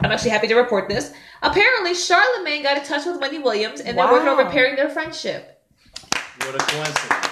[0.02, 1.12] I'm actually happy to report this.
[1.42, 5.62] Apparently, Charlamagne got in touch with Wendy Williams and they're working on repairing their friendship.
[6.38, 7.26] What a coincidence.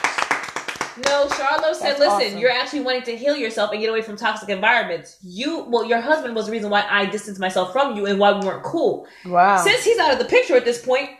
[1.04, 2.38] No, Charlo said, That's "Listen, awesome.
[2.38, 5.16] you're actually wanting to heal yourself and get away from toxic environments.
[5.22, 8.32] You, well, your husband was the reason why I distanced myself from you and why
[8.32, 9.06] we weren't cool.
[9.24, 9.58] Wow.
[9.62, 11.10] Since he's out of the picture at this point,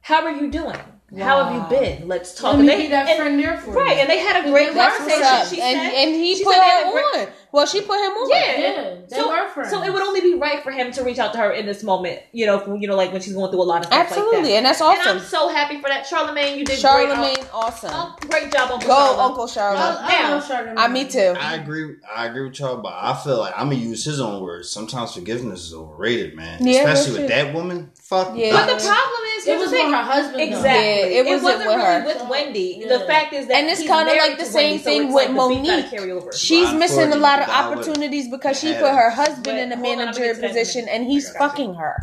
[0.00, 0.78] how are you doing?
[1.18, 2.08] How have you been?
[2.08, 2.54] Let's talk.
[2.56, 4.02] Let And me they- be that and- friend there for Right, you.
[4.02, 5.56] and they had a great That's That's conversation.
[5.56, 7.34] She and, said, and he she put said they had her a great- on.
[7.54, 8.28] Well, she put him on.
[8.30, 9.70] Yeah, Yeah, they so, were friends.
[9.70, 11.84] so it would only be right for him to reach out to her in this
[11.84, 14.36] moment, you know, you know, like when she's going through a lot of stuff Absolutely,
[14.38, 14.52] like that.
[14.56, 15.00] and that's awesome.
[15.08, 15.18] And awesome.
[15.18, 16.56] I'm so happy for that, Charlamagne.
[16.58, 17.48] You did Charlamagne, great.
[17.54, 17.90] awesome.
[17.92, 19.18] Oh, great job, Uncle Go, Charlamagne.
[19.24, 19.76] Uncle Charlamagne.
[20.00, 21.34] I, I Now, love I, me too.
[21.38, 21.94] I agree.
[22.12, 24.68] I agree with y'all, but I feel like I'm gonna use his own words.
[24.68, 26.58] Sometimes forgiveness is overrated, man.
[26.66, 27.36] Yeah, Especially with true.
[27.36, 27.92] that woman.
[28.02, 28.32] Fuck.
[28.36, 28.50] Yeah.
[28.52, 29.92] But the problem is, It was the for thing.
[29.92, 30.40] her husband.
[30.42, 30.70] Exactly.
[31.14, 32.04] Yeah, it wasn't wasn't with really her.
[32.06, 32.76] with Wendy.
[32.80, 32.98] Yeah.
[32.98, 35.28] The fact is that And it's kinda like the same Wendy, thing it's with like
[35.28, 36.34] the beef gotta Mo'Nique.
[36.36, 39.76] She's missing a lot of got opportunities because she put her husband But in a
[39.76, 41.48] hold on, manager get to that in a position and he's I got you.
[41.48, 42.00] fucking her.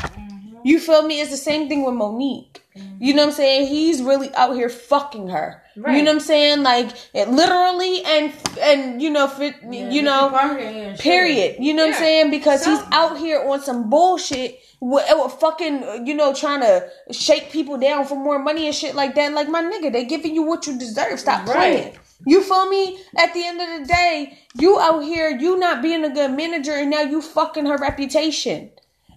[0.64, 1.20] You feel me?
[1.22, 2.58] It's the same thing with Mo'Nique.
[3.00, 3.68] You know what I'm saying?
[3.68, 5.62] He's really out here fucking her.
[5.76, 6.64] You know what I'm saying?
[6.64, 11.04] Like it literally and and you know fit, Yeah, you know Parker and shit.
[11.04, 11.56] period.
[11.60, 12.32] You know what I'm saying?
[12.32, 17.52] Because he's out here on some bullshit with, with fucking you know trying to shake
[17.52, 19.34] people down for more money and shit like that.
[19.34, 21.20] Like my nigga, they giving you what you deserve.
[21.20, 21.56] Stop Right.
[21.56, 21.98] playing.
[22.26, 23.00] You feel me?
[23.18, 26.74] At the end of the day, you out here, you not being a good manager,
[26.74, 28.72] and now you fucking her reputation.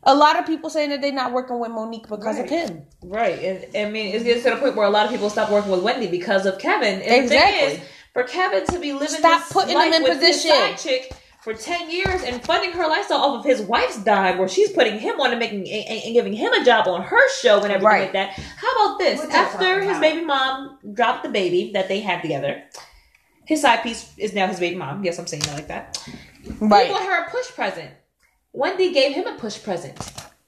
[0.06, 2.82] A lot of people saying that they're not working with Mo'Nique because of him.
[3.02, 5.50] Right, and I mean, it gets to the point where a lot of people stop
[5.50, 7.00] working with Wendy because of Kevin.
[7.00, 7.58] And the Exactly.
[7.68, 10.36] thing is, for Kevin to be living Stop this putting life him in with his
[10.36, 10.50] position.
[10.50, 14.48] side chick for ten years and funding her lifestyle off of his wife's dime, where
[14.48, 17.56] she's putting him on and making and, and giving him a job on her show
[17.56, 18.00] and everything Right.
[18.02, 18.30] like that.
[18.32, 19.18] How about this?
[19.20, 20.00] What you After his about?
[20.02, 22.62] baby mom dropped the baby that they had together,
[23.46, 25.04] his side piece is now his baby mom.
[25.04, 25.96] Yes, I'm saying it like that.
[26.42, 26.88] He Right.
[26.88, 27.90] got her a push present.
[28.52, 29.98] Wendy gave him a push present.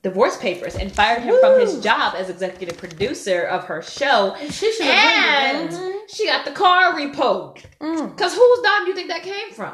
[0.03, 4.37] Divorce papers and fired him from his job as executive producer of her show.
[4.41, 7.65] And she should have And been she got the car repoed.
[7.81, 8.17] Mm.
[8.17, 9.73] Cause whose dime do you think that came from?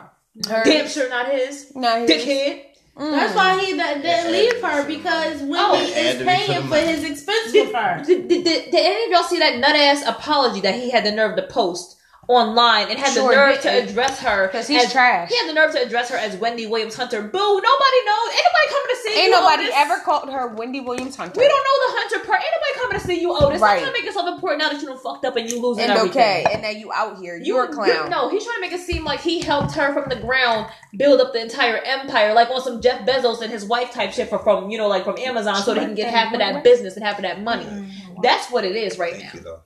[0.48, 0.64] Hers.
[0.64, 1.74] Damn sure not his.
[1.76, 2.10] Not his.
[2.10, 2.62] Dickhead.
[2.96, 3.10] Mm.
[3.10, 6.62] That's why he d- didn't leave her because Wendy Oh, is to be for paying
[6.62, 6.86] for money.
[6.86, 8.02] his expense with her.
[8.06, 11.04] Did, did, did, did any of y'all see that nut ass apology that he had
[11.04, 11.98] the nerve to post
[12.28, 13.86] online and had Sure the nerve didn't.
[13.86, 14.48] to address her?
[14.48, 15.28] 'Cause he's as- trash.
[15.28, 17.20] He had the nerve to address her as Wendy Williams Hunter.
[17.20, 17.38] Boo!
[17.38, 18.28] Nobody knows.
[18.30, 19.30] Anybody coming to see Ain't you.
[19.32, 19.74] nobody Otis.
[19.76, 21.40] ever called her Wendy Williams Hunter.
[21.40, 22.40] We don't know the Hunter part.
[22.40, 23.60] Ain't nobody coming to see you, Otis.
[23.60, 23.72] Right.
[23.72, 23.80] Right.
[23.80, 25.92] trying to make yourself important now that you done fucked up and you losing and
[25.92, 26.20] everything.
[26.22, 27.36] okay, and now you out here.
[27.36, 28.08] You, You're a clown.
[28.10, 30.66] no, he's trying to make it seem like he helped her from the ground
[30.96, 34.28] build up the entire empire, like on some Jeff Bezos and his wife type shit
[34.28, 36.62] for, from you know like from Amazon, so that he can get half of that
[36.62, 37.64] business and half of that money.
[37.64, 38.20] Mm-hmm.
[38.22, 39.56] That's what it is right Thank now.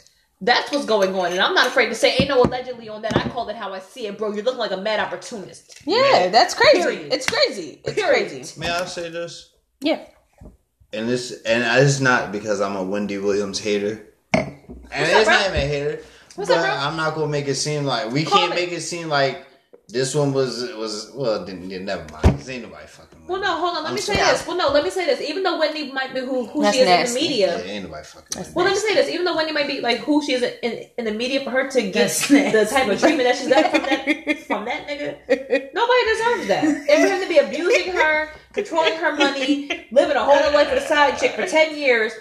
[0.41, 0.53] You, though.
[0.53, 3.17] That's what's going on, and I'm not afraid to say ain't no allegedly on that.
[3.17, 4.33] I call it how I see it, bro.
[4.33, 5.83] You're looking like a mad opportunist.
[5.87, 6.83] Yeah, that's crazy.
[6.83, 7.13] Period.
[7.13, 7.81] It's crazy.
[7.85, 8.29] It's Period.
[8.31, 8.61] crazy.
[8.61, 9.53] May I say this?
[9.81, 10.01] Yeah.
[10.93, 14.07] And this, and it's not because I'm a Wendy Williams hater.
[14.35, 14.57] And
[14.89, 16.03] What's it's up, not even a hater.
[16.37, 16.89] What's but up, bro?
[16.89, 18.57] I'm not gonna make it seem like we Call can't me.
[18.57, 19.46] make it seem like
[19.89, 21.45] this one was was well.
[21.45, 22.39] Then, then never mind.
[22.39, 23.21] This ain't nobody fucking.
[23.27, 23.47] Well, Wendy.
[23.47, 23.83] no, hold on.
[23.85, 24.27] Let I'm me say sorry.
[24.33, 24.47] this.
[24.47, 25.21] Well, no, let me say this.
[25.21, 27.19] Even though Wendy might be who, who That's she is nasty.
[27.19, 28.29] in the media, Yeah, media, ain't nobody fucking.
[28.37, 28.53] Wendy.
[28.55, 29.09] Well, let me say this.
[29.11, 31.69] Even though Wendy might be like who she is in, in the media, for her
[31.71, 32.75] to get That's the nasty.
[32.75, 36.65] type of treatment that she's got from that from that nigga, nobody deserves that.
[36.65, 40.83] And for him to be abusing her, controlling her money, living a whole life with
[40.83, 42.13] a side chick for ten years,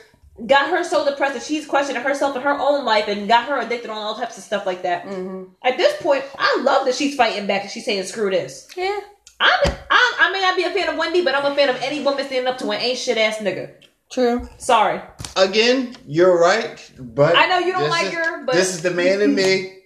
[0.45, 3.59] got her so depressed that she's questioning herself and her own life, and got her
[3.59, 5.05] addicted on all types of stuff like that.
[5.05, 5.45] Mm-hmm.
[5.63, 8.67] At this point, I love that she's fighting back and she's saying screw this.
[8.75, 8.99] Yeah.
[9.39, 11.75] I'm, I'm I may not be a fan of Wendy, but I'm a fan of
[11.81, 13.71] any woman standing up to an ain't shit ass nigga.
[14.11, 14.47] True.
[14.57, 15.01] Sorry.
[15.35, 18.91] Again, you're right, but I know you don't like is- her, but- this is the
[18.91, 19.71] man in me.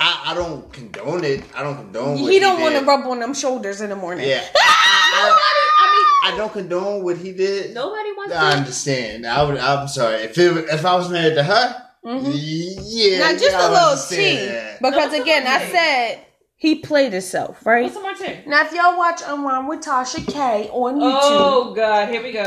[0.00, 1.44] I, I don't condone it.
[1.54, 2.20] I don't condone.
[2.20, 4.28] What He don't want to rub on them shoulders in the morning.
[4.28, 5.40] Yeah, I, I
[5.78, 5.83] I,
[6.26, 7.74] I don't condone what he did.
[7.74, 8.56] nobody wants I to.
[8.58, 9.26] understand.
[9.26, 9.58] I would.
[9.58, 10.22] I'm sorry.
[10.22, 12.30] If it, if I was married to her, mm-hmm.
[12.34, 14.82] Yeah, Now, just a little understand tea, that.
[14.82, 16.24] because No, again, I said
[16.56, 17.82] he played himself, right?
[17.82, 18.38] What's the Martin?
[18.46, 22.32] Now, if y'all watch Unwind with Tasha K on oh, YouTube, Oh God, here we
[22.32, 22.44] go.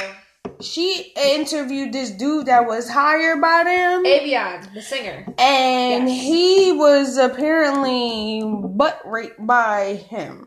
[0.60, 5.26] she interviewed this dude that was hired by them, Avion, the singer.
[5.38, 6.22] and Yes.
[6.24, 10.47] he was apparently butt raped by him.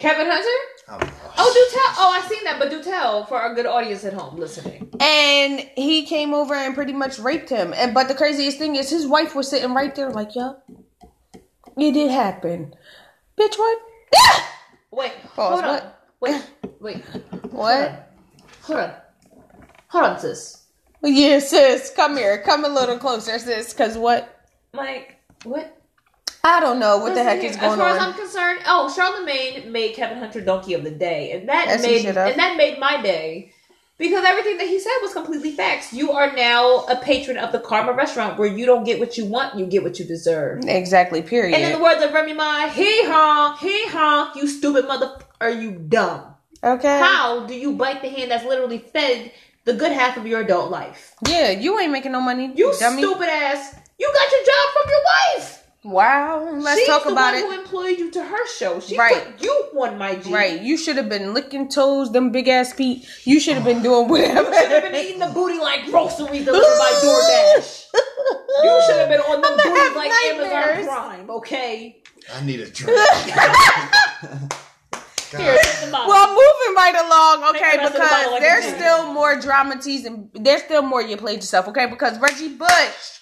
[0.00, 0.48] Kevin Hunter?
[0.88, 2.04] Oh, Oh, do tell.
[2.04, 4.90] Oh, I seen that, but do tell for our good audience at home listening.
[5.00, 7.72] And he came over and pretty much raped him.
[7.74, 10.64] And but the craziest thing is his wife was sitting right there, like, yup,
[11.78, 12.74] it did happen.
[13.38, 13.78] Bitch, what?
[14.16, 14.54] Ah!
[14.90, 15.82] Wait, Pause, hold on.
[16.20, 16.42] Wait,
[16.80, 16.96] wait.
[17.52, 18.12] What?
[18.62, 18.92] Hold on.
[19.88, 20.64] Hold on, sis.
[21.02, 22.42] Yeah, sis, come here.
[22.42, 23.72] Come a little closer, sis.
[23.72, 24.42] Cause what?
[24.74, 25.79] Like, what?
[26.42, 27.80] I don't know what the heck is going on.
[27.80, 31.48] As far as I'm concerned, oh, Charlamagne made Kevin Hunter Donkey of the Day, and
[31.48, 33.52] that he made and that made my day
[34.00, 35.92] because everything that he said was completely facts.
[35.92, 39.26] You are now a patron of the Karma restaurant where you don't get what you
[39.26, 40.64] want, you get what you deserve.
[40.66, 41.20] Exactly.
[41.20, 41.54] Period.
[41.54, 45.50] And in the words of Remy Ma, hee haw, hee haw, you stupid mother, are
[45.50, 46.34] you dumb?
[46.64, 46.98] okay.
[46.98, 49.32] How do you bite the hand that's literally fed
[49.66, 51.14] the good half of your adult life?
[51.28, 52.52] Yeah, you ain't making no money.
[52.54, 53.02] You dummy.
[53.02, 55.59] stupid ass, you got your job from your wife.
[55.82, 56.46] Wow.
[56.52, 57.46] Let's She's talk the about one it.
[57.46, 58.80] who employed you to her show.
[58.80, 59.24] She Right.
[59.36, 59.50] put you
[59.80, 60.30] on my G.
[60.32, 60.60] Right.
[60.60, 63.06] You should have been licking toes, them big ass feet.
[63.24, 64.50] You should have been doing whatever.
[64.50, 67.84] you should have been eating the booty like groceries delivered by DoorDash.
[68.62, 70.52] You should have been on the I'ma booty like nightmares.
[70.52, 72.02] Amazon Prime, okay?
[72.34, 72.98] I need a drink.
[75.30, 75.60] Here, God.
[75.62, 76.08] take the bottle.
[76.08, 79.40] Well, moving right along, okay, Make the rest the because like there's a still more
[79.40, 81.86] drama teas and there's still more you played yourself, okay?
[81.86, 83.19] Because Reggie Bush,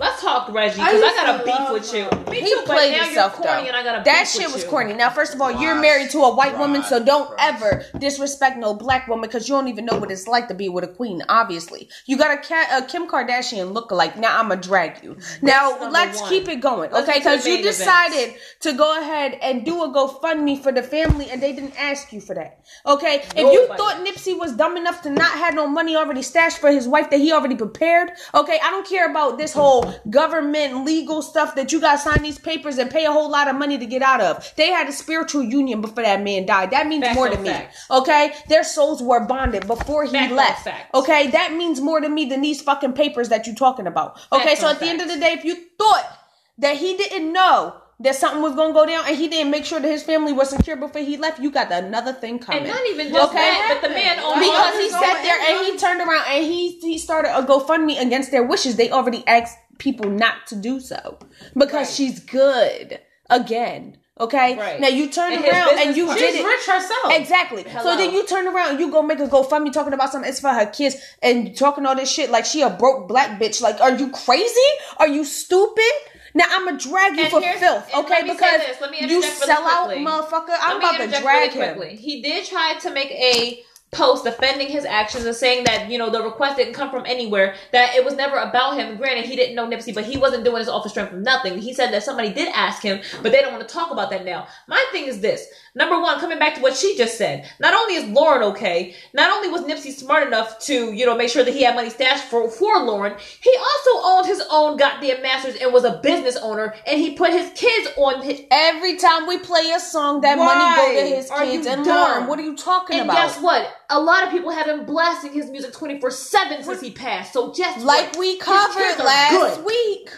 [0.00, 2.04] Let's talk Reggie, because I, used got a to beef love with you.
[2.04, 2.24] him.
[2.30, 3.68] Me he too, but played now himself you're corny though.
[3.68, 4.70] and I got a that shit with was you.
[4.70, 4.94] corny.
[4.94, 7.44] Now, first of all, you're married to a white woman, so don't Christ.
[7.62, 10.70] ever disrespect no black woman because you don't even know what it's like to be
[10.70, 11.22] with a queen.
[11.28, 14.16] Obviously, you got a, Ka- a uh, Kim Kardashian lookalike.
[14.16, 15.18] Now I'm gonna drag you.
[15.42, 16.30] Now let's one.
[16.30, 17.20] keep it going, okay?
[17.20, 20.72] get to the Because you main decided to go ahead and do a GoFundMe for
[20.72, 23.16] the family, and they didn't ask you for that, okay?
[23.36, 23.76] If you Nobody.
[23.78, 27.10] thought Nipsey was dumb enough to not have no money already stashed for his wife
[27.10, 28.58] that he already prepared, okay?
[28.62, 32.78] I don't care about this whole government legal stuff that you guys sign these papers
[32.78, 34.52] and pay a whole lot of money to get out of.
[34.56, 36.70] They had a spiritual union before that man died.
[36.70, 37.86] That means Facts more to me, facts.
[37.90, 38.32] okay?
[38.48, 41.28] Their souls were bonded before he Facts left, okay?
[41.28, 44.54] That means more to me than these fucking papers that you're talking about, okay?
[44.54, 46.18] So at the end of the day, if you thought
[46.58, 49.78] that he didn't know that something was gonna go down and he didn't make sure
[49.78, 52.62] that his family was secure before he left, you got another thing coming.
[52.62, 53.36] And not even just Okay.
[53.38, 56.78] that, but the man on because he sat there and he turned around and he
[56.80, 58.76] he started a GoFundMe against their wishes.
[58.76, 61.18] They already asked people not to do so
[61.56, 61.88] because Right.
[61.88, 63.96] she's good again.
[64.20, 64.78] Okay, Right.
[64.78, 67.10] now you turn And around and you partner- did She's it rich herself.
[67.12, 67.64] exactly.
[67.82, 70.28] So then you turn around and you go make a GoFundMe talking about something.
[70.28, 73.62] It's for her kids and talking all this shit like she a broke black bitch.
[73.62, 74.70] Like, are you crazy?
[74.98, 75.90] Are you stupid?
[76.34, 78.08] Now I'm gonna drag you And for filth, okay?
[78.10, 78.80] let me say Because this.
[78.82, 80.54] Let me you really sell out, motherfucker.
[80.60, 81.24] I'm about to drag
[81.54, 81.74] really him.
[81.76, 81.96] quickly.
[81.96, 86.10] He did try to make a post defending his actions and saying that you know
[86.10, 88.96] the request didn't come from anywhere that it was never about him.
[88.96, 91.58] Granted he didn't know nipsey but he wasn't doing his off the strength of nothing.
[91.58, 94.24] He said that somebody did ask him but they don't want to talk about that
[94.24, 94.46] now.
[94.68, 97.94] My thing is this number one coming back to what she just said not only
[97.94, 101.54] is lauren okay not only was nipsey smart enough to you know make sure that
[101.54, 105.72] he had money stashed for for lauren he also owned his own goddamn masters and
[105.72, 109.72] was a business owner and he put his kids on his Every time we play
[109.74, 111.66] a song, that Why money go to his kids.
[111.66, 112.10] And dumb?
[112.10, 113.18] Lauren, what are you talking And about?
[113.18, 113.72] And guess what?
[113.90, 117.32] A lot of people have been blasting his music 24 7 since he passed.
[117.32, 118.18] So just like what?
[118.18, 119.64] we covered last good.
[119.66, 120.10] week.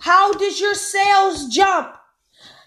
[0.00, 1.96] How did your sales jump?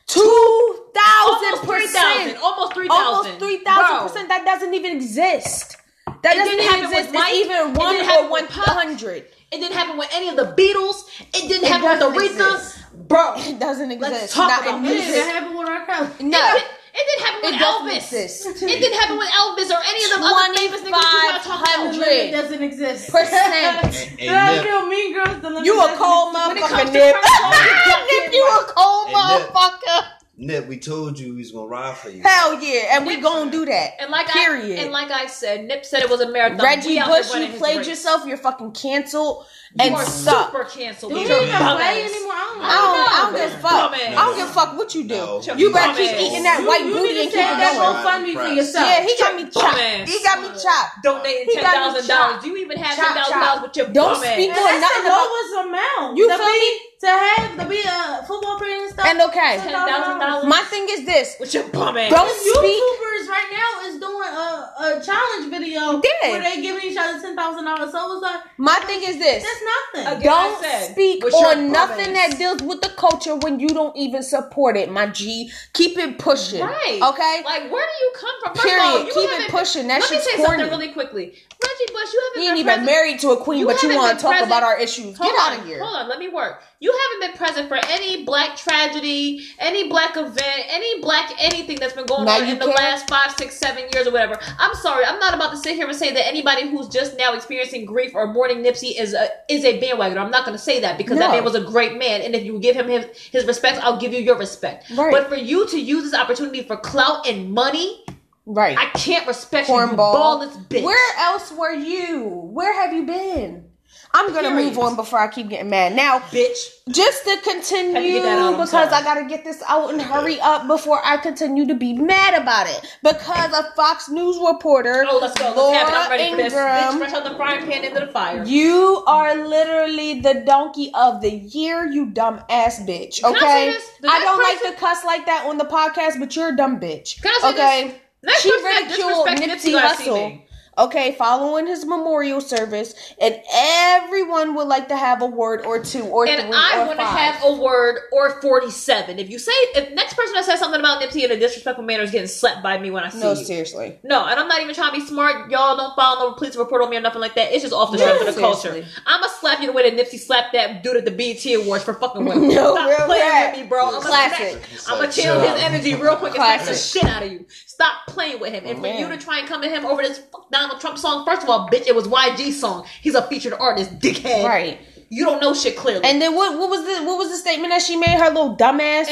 [0.07, 1.67] Two thousand Almost 3,000.
[1.67, 2.37] percent.
[2.41, 2.91] Almost 3,000.
[3.05, 4.29] Almost three thousand percent.
[4.29, 5.77] That doesn't even exist.
[6.23, 7.13] That It doesn't even exist.
[7.13, 7.33] Mike.
[7.33, 9.25] It's even It one didn't or one with hundred.
[9.51, 11.07] It didn't happen with any of the Beatles.
[11.33, 12.55] It didn't It happen with doesn't Aretha.
[12.55, 12.83] exist.
[13.07, 13.33] Bro.
[13.37, 14.11] It doesn't exist.
[14.11, 15.85] Let's talk Not about in It didn't happen with R.
[15.85, 16.09] Kelly.
[16.29, 16.57] No.
[16.97, 17.97] It, it didn't happen with It Elvis.
[17.97, 18.45] exist.
[18.63, 21.43] It didn't happen with Elvis or any of them other famous niggas that you want
[21.43, 21.93] to talk about.
[21.93, 22.07] 2500.
[22.07, 23.09] It doesn't exist.
[23.11, 23.53] Percent.
[23.53, 25.41] And- Did I and feel Mean Girls?
[25.41, 27.15] The You a Lemon cold motherfucker, Nip.
[27.15, 30.07] Nip, you a cold motherfucker.
[30.39, 32.21] Nip, we told you we was gonna ride for you.
[32.23, 33.93] Hell yeah, and we gonna do that.
[33.99, 34.77] And like Period.
[34.79, 36.63] I and like I said, Nip said it was a marathon.
[36.63, 37.87] Reggie We Bush, you played race.
[37.87, 38.23] yourself.
[38.27, 40.47] You're fucking canceled You and are suck.
[40.51, 41.11] super canceled.
[41.13, 42.33] Do you your even play anymore?
[42.33, 42.67] I don't know.
[42.67, 43.91] I don't, I don't give a fuck.
[43.91, 44.15] Dumbass.
[44.15, 45.15] I don't give a fuck what you do.
[45.15, 45.41] No.
[45.57, 47.73] You better keep eating that You- white you booty and to keep take it that
[47.75, 47.99] going.
[47.99, 48.55] GoFundMe for Right.
[48.55, 48.87] yourself.
[48.87, 49.77] Yeah, he got me chopped.
[49.77, 50.07] Dumbass.
[50.07, 50.91] He got me chopped.
[51.03, 52.37] Donating He ten got thousand dollars.
[52.41, 55.03] Do you even have Chop, ten thousand dollars with your Don't speak on That's nothing
[55.03, 56.17] the about- lowest amount.
[56.17, 56.71] You feel me?
[56.97, 59.05] to have to be a football player and stuff.
[59.05, 60.49] And okay, $10,000?
[60.49, 62.09] my thing is this: With your bum ass.
[62.09, 62.81] don't Those speak.
[62.81, 66.31] YouTubers right now is doing a, a challenge video Yeah.
[66.31, 67.91] where they giving each other ten thousand dollars.
[67.91, 70.17] So it's like My thing is this: that's nothing.
[70.19, 72.29] Again, don't said, speak with your on nothing promise.
[72.31, 75.51] that deals with the culture when you don't even support it, my G.
[75.73, 76.99] Keep it pushing, Right.
[77.01, 77.41] Okay.
[77.43, 78.53] Like, where do you come from?
[78.55, 78.83] First Period.
[78.83, 79.87] Of all, you Keep it pushing.
[79.87, 80.59] That Let me shit's say corny.
[80.63, 81.33] something really quickly.
[81.63, 83.81] Reggie Bush, you haven't You ain't been even present- married to a queen, You but
[83.81, 85.17] you want to talk present- about our issues.
[85.17, 85.79] Hold Get on, out of here.
[85.83, 86.61] Hold on, let me work.
[86.79, 91.93] You haven't been present for any black tragedy, any black event, any black anything that's
[91.93, 94.39] been going Now on in the last five, six, seven years or whatever.
[94.59, 97.33] I'm sorry, I'm not about to sit here and say that anybody who's just now
[97.33, 100.19] experiencing grief or mourning Nipsey is a is a bandwagon.
[100.19, 102.43] I'm not going to say that because that man was a great man, and if
[102.43, 104.91] you give him his, his respect, I'll give you your respect.
[104.91, 105.11] Right.
[105.11, 108.03] But for you to use this opportunity for clout and money,
[108.47, 108.77] Right.
[108.77, 110.15] I can't respect you, you Cornball.
[110.15, 110.83] ballless bitch.
[110.83, 112.23] Where else were you?
[112.27, 113.65] Where have you been?
[114.13, 114.67] I'm gonna Period.
[114.67, 115.93] move on before I keep getting mad.
[115.93, 116.55] Now, bitch?
[116.89, 118.93] just to continue get that out, I'm because.
[118.93, 122.67] I gotta get this out and hurry up before I continue to be mad about
[122.69, 122.97] it.
[123.03, 125.45] Because a Fox News reporter, Oh, let's go.
[125.45, 125.93] Let's Laura have it.
[125.93, 126.53] I'm ready for this.
[126.53, 128.43] Bitch, Ingraham, fresh out the frying pan into the fire.
[128.45, 133.21] you are literally the donkey of the year, you dumb ass bitch.
[133.25, 133.83] I Okay, this?
[134.07, 136.79] I don't person- like to cuss like that on the podcast, but you're a dumb
[136.79, 137.19] bitch.
[137.25, 137.95] I okay, this?
[138.27, 140.05] Next she ridiculed disrespects Nipsey Nipsey Hussle.
[140.05, 140.41] Hussle.
[140.79, 146.03] Okay, following his memorial service, and everyone would like to have a word or two
[146.03, 147.33] or And three I or want to five.
[147.33, 149.17] have a word or 47.
[149.17, 152.03] If you say, if next person that says something about Nipsey in a disrespectful manner
[152.03, 153.43] is getting slapped by me when I see no, you.
[153.43, 153.97] seriously.
[154.03, 155.49] No, and I'm not even trying to be smart.
[155.49, 157.51] Y'all don't file no police report on me or nothing like that.
[157.53, 158.85] It's just off the No, strength of the culture.
[159.07, 161.85] I'm gonna slap you the way that Nipsey slapped that dude at the BET Awards
[161.85, 162.49] for fucking women.
[162.49, 163.53] No, Stop real playing rap.
[163.55, 163.85] with me, bro.
[163.87, 164.61] I'm gonna Classic.
[164.85, 167.01] I'm gonna Like, channel chill his energy real quick and slap the Classic.
[167.01, 167.45] shit out of you.
[167.77, 168.63] Stop playing with him.
[168.65, 168.99] And for Man.
[168.99, 170.19] you to try and come at him over this
[170.51, 172.87] Donald Trump song, first of all, bitch, it was YG's song.
[173.03, 174.45] He's a featured artist, dickhead.
[174.45, 174.79] Right.
[175.09, 176.03] You don't know shit clearly.
[176.03, 176.57] And then what?
[176.57, 178.17] What was the what was the statement that she made?
[178.17, 179.05] Her little dumbass.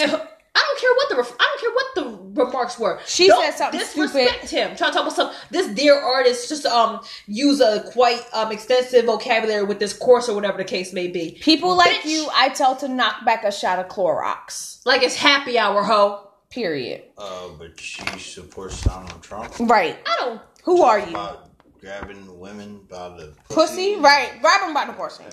[0.55, 2.99] I don't care what the ref- I don't care what the remarks were.
[3.05, 4.75] She Don't said something disrespect him.
[4.75, 9.05] Trying to talk about some this dear artist just um use a quite um extensive
[9.05, 11.37] vocabulary with this course or whatever the case may be.
[11.39, 14.83] People like you, I tell to knock back a shot of Clorox.
[14.85, 16.24] Like it's happy hour, ho.
[16.49, 17.03] Period.
[17.17, 19.53] Uh, but she supports Donald Trump.
[19.59, 19.97] Right.
[20.05, 20.41] I don't.
[20.63, 21.09] Who are you?
[21.09, 23.95] About grabbing women by the Pussy?
[23.97, 24.31] Right.
[24.41, 25.23] Grab him by the pussy.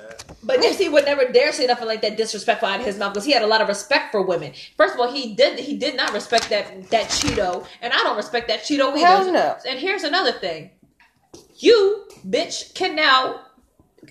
[0.43, 3.25] But Nipsey would never dare say nothing like that disrespectful out of his mouth because
[3.25, 4.53] he had a lot of respect for women.
[4.77, 8.17] First of all, he did he did not respect that that Cheeto, and I don't
[8.17, 9.07] respect that Cheeto either.
[9.07, 9.57] Hell no.
[9.67, 10.71] And here's another thing:
[11.57, 13.41] you bitch can now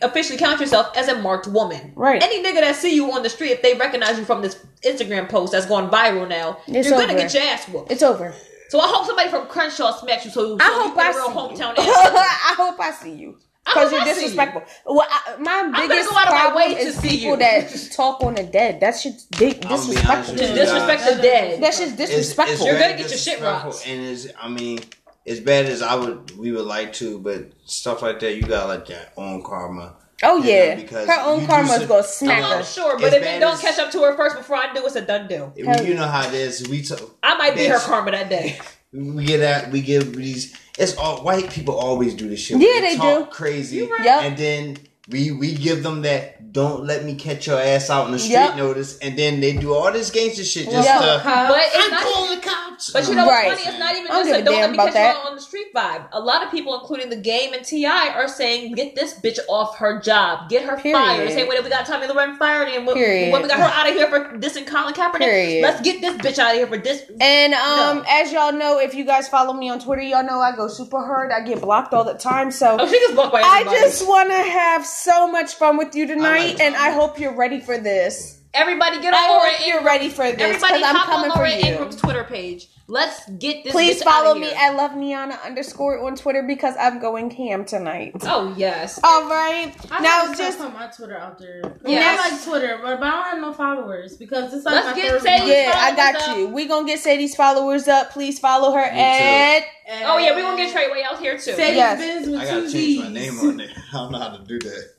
[0.01, 1.91] officially count yourself as a marked woman.
[1.95, 2.21] Right.
[2.21, 5.29] Any nigga that see you on the street, if they recognize you from this Instagram
[5.29, 7.91] post that's going viral now, It's you're gonna get your ass whooped.
[7.91, 8.33] It's over.
[8.69, 11.13] So I hope somebody from Crenshaw smacks you so, so I hope get I a
[11.15, 11.83] real see hometown you.
[11.83, 13.37] I hope I see you.
[13.65, 14.15] Because you're I see you.
[14.21, 14.63] disrespectful.
[14.85, 17.31] Well, I, my gonna biggest go out of my problem way to is see people
[17.31, 17.37] you.
[17.37, 18.79] that talk on the dead.
[18.79, 20.35] That shit's di- be honest disrespectful.
[20.35, 20.55] Just you.
[20.55, 21.61] disrespect the uh, dead.
[21.61, 22.65] That shit's disrespectful.
[22.65, 23.87] You're gonna get your shit disrespectful, rocked.
[23.87, 24.79] And is I mean,
[25.25, 28.67] as bad as I would, we would like to, but stuff like that, you got
[28.67, 29.95] like your own karma.
[30.23, 32.63] oh you know, yeah, because her own you do karma's gonna smack I'm her.
[32.63, 34.95] sure, but if it don't as- catch up to her first before I do, it's
[34.95, 35.53] a done deal.
[35.55, 35.93] You yeah.
[35.93, 36.67] know how it is.
[36.67, 38.59] We t- I might be her karma that day.
[38.93, 39.71] we get that.
[39.71, 40.55] we give these.
[40.77, 42.57] It's all white people always do this shit.
[42.59, 43.35] Yeah, they talk do.
[43.35, 44.03] crazy, You right.
[44.05, 44.23] Yep.
[44.23, 44.77] and then
[45.09, 46.37] we we give them that.
[46.53, 48.55] Don't let me catch your ass out in the street Yep.
[48.57, 50.99] notice, and then they do all this gangster shit just Yep.
[50.99, 51.21] to.
[51.23, 52.03] But it's I'm not.
[52.03, 52.89] calling the cops.
[52.91, 53.47] But you know Right.
[53.47, 53.71] what's funny?
[53.75, 55.35] It's not even don't just a a don't let me about catch you out on
[55.35, 56.03] the street vibe.
[56.11, 59.77] A lot of people, including the game and T.I, are saying, "Get this bitch off
[59.77, 60.49] her job.
[60.49, 60.97] Get her Period.
[60.99, 63.31] fired." Same way that we got Tomi Lahren fired, and when, Period.
[63.31, 65.63] when we got her out of here for dissing Colin Kaepernick, Period.
[65.63, 67.03] let's get this bitch out of here for this.
[67.21, 68.03] And um, No.
[68.09, 70.99] as y'all know, if you guys follow me on Twitter, y'all know I go super
[71.05, 71.31] hard.
[71.31, 72.51] I get blocked all the time.
[72.51, 75.95] So Oh, she gets blocked by I just want to have so much fun with
[75.95, 78.41] you tonight, like and I hope you're ready for this.
[78.53, 79.85] everybody get I on Laura hope you're Ingraham.
[79.85, 81.65] ready for this because Everybody I'm hop on coming for Laura you.
[81.69, 82.69] Ingraham's Twitter page.
[82.91, 83.71] Let's get this.
[83.71, 84.57] Please bitch follow outta me here.
[84.59, 88.11] at Love Niana underscore on Twitter because I'm going ham tonight.
[88.23, 88.99] Oh yes.
[89.01, 91.61] All right, I now have just put my Twitter out there.
[91.85, 92.19] Yes.
[92.19, 95.01] I like Twitter, but, but I don't have no followers because it's like Let's my
[95.01, 96.37] get third Sadie- yeah, I got up.
[96.37, 96.47] you.
[96.47, 98.11] We gonna get Sadie's followers up.
[98.11, 98.89] Please follow her too.
[98.93, 101.53] at And Oh yeah, we gonna get Treyway out here too.
[101.53, 101.97] Sadie's Yes.
[101.97, 103.13] Benz with I two gotta change my Z's.
[103.13, 103.69] name on there.
[103.89, 104.89] I don't know how to do that.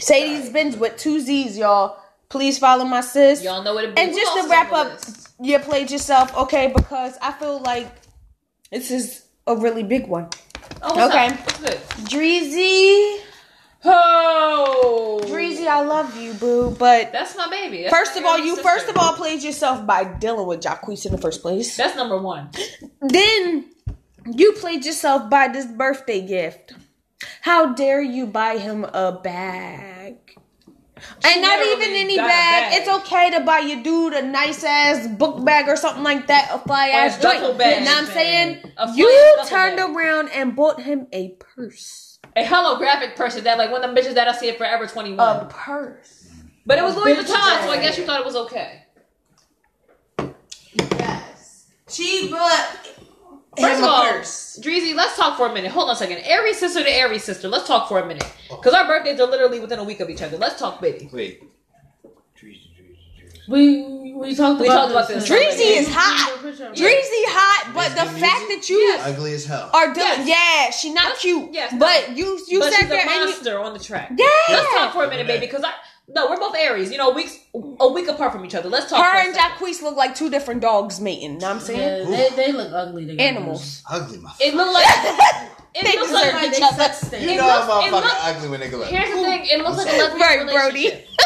[0.00, 1.98] Sadie's Benz with two Z's, y'all.
[2.30, 3.44] Please follow my sis.
[3.44, 4.02] Y'all know what it be.
[4.02, 5.27] And Who just to wrap up, list?
[5.40, 6.72] You played yourself, okay?
[6.74, 7.88] Because I feel like
[8.70, 10.28] this is a really big one.
[10.82, 11.28] Oh, Okay.
[11.28, 11.38] up?
[11.40, 11.78] What's good?
[12.08, 13.20] Dreezy,
[13.84, 16.70] Oh, Dreezy, I love you, boo.
[16.76, 17.82] But That's my baby.
[17.84, 18.62] That's first my of all, you sister.
[18.68, 21.76] first of all played yourself by dealing with Jacquees in the first place.
[21.76, 22.50] That's number one.
[23.00, 23.66] Then
[24.26, 26.74] you played yourself by this birthday gift.
[27.42, 29.97] How dare you buy him a bag?
[31.24, 32.28] And not literally even any bag.
[32.28, 32.80] bag.
[32.80, 36.50] It's okay to buy your dude a nice ass book bag or something like that,
[36.52, 37.58] a fly ass a duffel joint.
[37.58, 37.84] bag.
[37.84, 38.60] Now I'm saying
[38.94, 39.90] you turned bag.
[39.90, 42.18] around and bought him a purse.
[42.36, 45.18] A holographic person that like one of them bitches that I see at Forever 21.
[45.18, 46.30] A purse.
[46.66, 48.84] but it was Louis bitch Vuitton, so I guess you thought it was okay.
[50.74, 51.66] Yes.
[51.88, 52.66] She bought
[53.60, 54.58] First of all, purse.
[54.62, 55.70] Dreezy, let's talk for a minute.
[55.72, 56.18] Hold on a second.
[56.18, 57.48] Aries sister to Aries sister.
[57.48, 58.24] Let's talk for a minute.
[58.50, 58.56] Oh.
[58.56, 60.36] Because our birthdays are literally within a week of each other.
[60.36, 61.08] Let's talk baby.
[61.12, 61.42] Wait.
[63.48, 65.26] We we talked We about talked about this.
[65.26, 65.30] this.
[65.30, 66.38] Dreezy is hot.
[66.42, 66.68] Dreezy.
[66.74, 69.70] Dreezy hot, but the Dreezy fact that you Ugly as hell.
[69.72, 70.28] are doing, Yes.
[70.28, 71.48] yeah, she not Yes, cute.
[71.54, 71.78] yes, no.
[71.78, 74.10] but you you but sat she's there a and you, monster on the track.
[74.18, 74.26] yeah.
[74.50, 75.72] Let's talk for a minute, baby, because I
[76.08, 76.90] no, we're both Aries.
[76.90, 77.38] You know, weeks
[77.80, 78.68] a week apart from each other.
[78.68, 78.98] Let's talk.
[78.98, 79.36] for Her a and.
[79.36, 81.38] Jacquees look like two different dogs mating.
[81.38, 82.10] Know what I'm saying?
[82.10, 83.28] Yeah, they, they look ugly together.
[83.28, 83.82] Animals.
[83.90, 84.36] Ugly motherfucker.
[84.40, 84.86] It looked like
[85.74, 86.76] it They looks deserve like each other.
[86.92, 87.12] sex.
[87.12, 89.46] You it know looks- a it motherfucker looks- ugly when they go Here's the thing.
[89.46, 90.78] It looks like a lesbian Right, Brody.
[90.84, 91.08] relationship.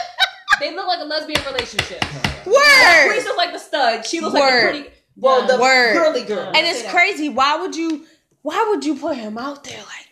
[0.61, 2.05] They look like a lesbian relationship.
[2.47, 3.11] Word.
[3.11, 4.07] Reese looks like the stud.
[4.07, 5.95] She looks like a pretty well, the Word.
[5.95, 6.53] girly girl.
[6.55, 7.29] And it's crazy.
[7.31, 8.07] Why would you?
[8.43, 10.12] Why would you put him out there like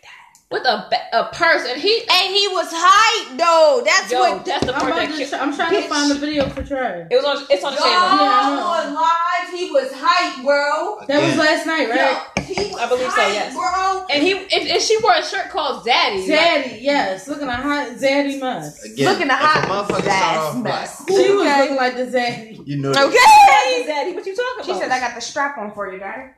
[0.51, 3.81] With a ba- a purse, and he And he was hype though.
[3.85, 4.45] That's yo, what.
[4.45, 5.83] that's the I'm, part that to I'm trying Bitch.
[5.83, 7.07] to find the video for Trey.
[7.09, 7.45] it was on.
[7.49, 8.25] It's on the Y'all channel.
[8.25, 8.89] Yeah, I know.
[8.89, 11.05] on live, he was hype, bro.
[11.07, 12.21] That was last night, right?
[12.37, 13.53] Yo, he was I believe so, yes.
[13.55, 14.05] bro.
[14.11, 16.27] And he and, and she wore a shirt called Zaddy.
[16.27, 18.83] like- yes, looking a hot Zaddy mess.
[18.83, 21.03] Again, Looking a hot motherfucker start ass off mess.
[21.07, 22.67] She was looking like the Zaddy.
[22.67, 22.89] You know.
[22.91, 23.85] Okay.
[23.87, 24.65] Zaddy, what you talking about?
[24.65, 26.31] She said, "I got the strap on for you, daddy."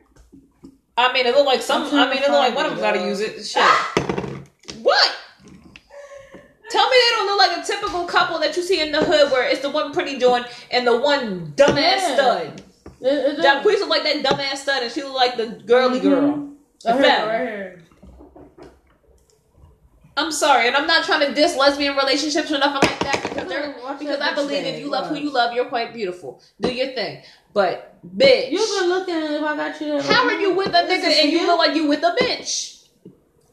[0.96, 1.82] I mean, it looked like some.
[1.94, 3.44] I mean, it looked like one of them got to use it.
[3.44, 3.62] Shit.
[4.82, 5.16] what?
[6.70, 9.30] Tell me they don't look like a typical couple that you see in the hood,
[9.30, 12.14] where it's the one pretty joint and the one dumbass Yeah.
[12.14, 12.62] stud.
[13.00, 16.50] It, it, Jacquees look like that dumbass stud, and she look like the girly girl.
[16.86, 17.78] Right The right.
[20.16, 23.98] I'm sorry, and I'm not trying to diss lesbian relationships or nothing like that because
[23.98, 26.40] because I believe if you love who you love, you're quite beautiful.
[26.60, 27.22] Do your thing,
[27.54, 29.92] but bitch, You been looking if I got you.
[30.02, 31.46] that- how are you with a This nigga and you you?
[31.46, 32.72] look like you with a bitch?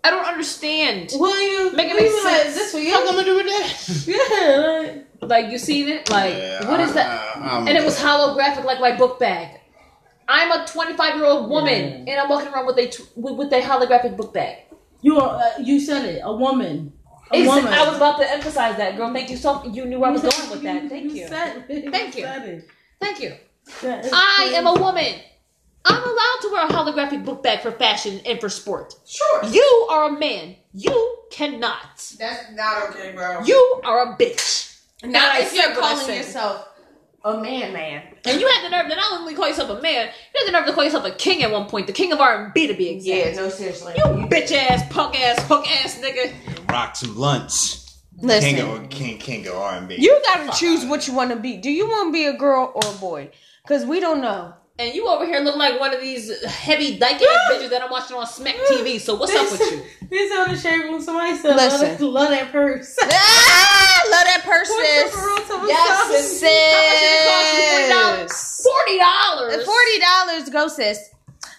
[0.04, 1.12] I don't understand.
[1.14, 2.92] Will you Make it will make you be like this for you?
[2.92, 3.70] How come I do with that?
[4.08, 4.88] Yeah,
[5.22, 6.10] like Like you seen it?
[6.10, 7.38] Like Yeah, what is I- that?
[7.38, 9.60] I- and it was holographic, like my book bag.
[10.28, 12.12] I'm a 25 year old woman, Yeah.
[12.14, 14.56] and I'm walking around with a with, with a holographic book bag.
[15.02, 16.22] you are, uh, you said it.
[16.24, 16.94] A woman.
[17.32, 17.68] A Exa- woman.
[17.74, 19.12] I was about to emphasize that, girl.
[19.14, 19.64] Thank you so.
[19.66, 20.90] You knew where I was going with that.
[20.94, 21.28] Thank you.
[21.28, 21.92] Said it.
[21.92, 22.24] Thank you.
[22.24, 22.68] said it.
[23.00, 23.34] Thank you.
[23.82, 25.16] That is I am a woman.
[25.84, 28.94] I'm allowed to wear a holographic book bag for fashion and for sport.
[29.06, 29.46] Sure.
[29.46, 30.56] You are a man.
[30.74, 32.14] You cannot.
[32.20, 33.42] That's not okay, bro.
[33.44, 34.80] You are a bitch.
[35.04, 36.68] Not I if you're said what I calling yourself
[37.24, 38.04] a man, man.
[38.26, 40.52] And you had the nerve to not only call yourself a man, you had the
[40.52, 42.90] nerve to call yourself a king at one point, the king of R&B to be
[42.90, 43.36] exact.
[43.36, 43.94] Yeah, no, seriously.
[43.96, 46.34] You bitch ass, punk ass, hook ass nigga.
[46.70, 48.00] Rock some blunts.
[48.18, 48.56] Listen.
[48.56, 49.96] King of King King of R and B.
[49.98, 51.58] You gotta choose what you want to be.
[51.58, 53.32] Do you want to be a girl or a boy?
[53.64, 54.54] Because we don't know.
[54.80, 57.22] And you over here look like one of these heavy dyke ass
[57.52, 59.00] bitches that I'm watching on Smack TV.
[59.00, 59.84] So what's up with you?
[60.12, 61.00] This on the shade room.
[61.02, 61.88] Somebody said, Listen.
[61.88, 62.98] love, that, love that purse.
[63.04, 64.76] Ah, love that person.
[65.68, 66.44] Yes, sis.
[66.44, 68.72] How much did it cost you?
[68.72, 69.66] Forty dollars.
[69.66, 71.10] Forty dollars, go sis.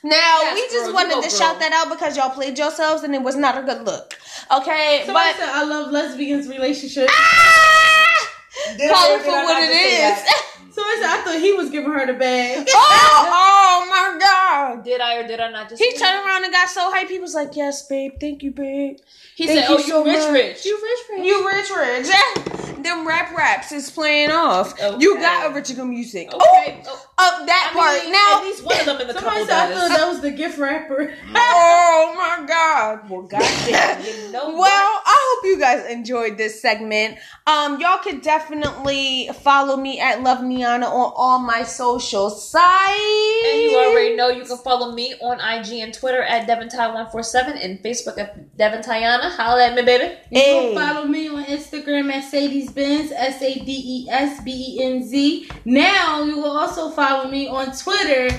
[0.04, 1.30] Now Yes, we just you wanted to girl.
[1.30, 4.18] shout that out because y'all played yourselves and it was not a good look.
[4.54, 7.08] Okay, Somebody but said, I love lesbians relationship.
[7.10, 8.28] ah,
[8.76, 10.42] Did call it for what not it just say is.
[10.74, 10.80] that?
[10.80, 12.66] Somebody said, I thought he was giving her the bag.
[12.70, 14.84] oh, oh my god.
[14.84, 15.82] Did I or did I not just?
[15.82, 16.26] He turned that?
[16.26, 17.08] around and got so hype.
[17.08, 18.12] He was like, "Yes, babe.
[18.20, 18.96] Thank you, babe.
[19.36, 20.32] He Thank said, you "Oh, you so rich, much.
[20.32, 20.66] rich.
[20.66, 21.26] You rich, rich.
[21.26, 22.58] You rich, rich.
[22.82, 24.72] Them rap raps is playing off.
[24.80, 24.96] Okay.
[25.00, 26.32] You got original music.
[26.32, 26.82] Okay.
[26.86, 28.38] Oh, Oh, up that I part mean, now.
[28.38, 30.30] at least one of them in the Somebody couple said, I thought that was the
[30.32, 31.14] gift rapper.
[31.36, 33.08] oh my god.
[33.08, 35.02] Well, goddamn, you know Well, what?
[35.06, 37.18] I hope you guys enjoyed this segment.
[37.46, 43.46] Um, y'all could definitely follow me at Love Niana on all my social sites.
[43.46, 47.78] And you already know you can follow me on IG and Twitter at DevonTy147 and
[47.82, 49.30] Facebook at Devon Tyana.
[49.30, 50.14] Holla at me, baby.
[50.30, 50.74] You Hey.
[50.74, 54.82] can follow me on Instagram at Sadie's Benz, S A D E S B E
[54.82, 55.48] N Z.
[55.64, 58.34] Now you will also follow me on Twitter,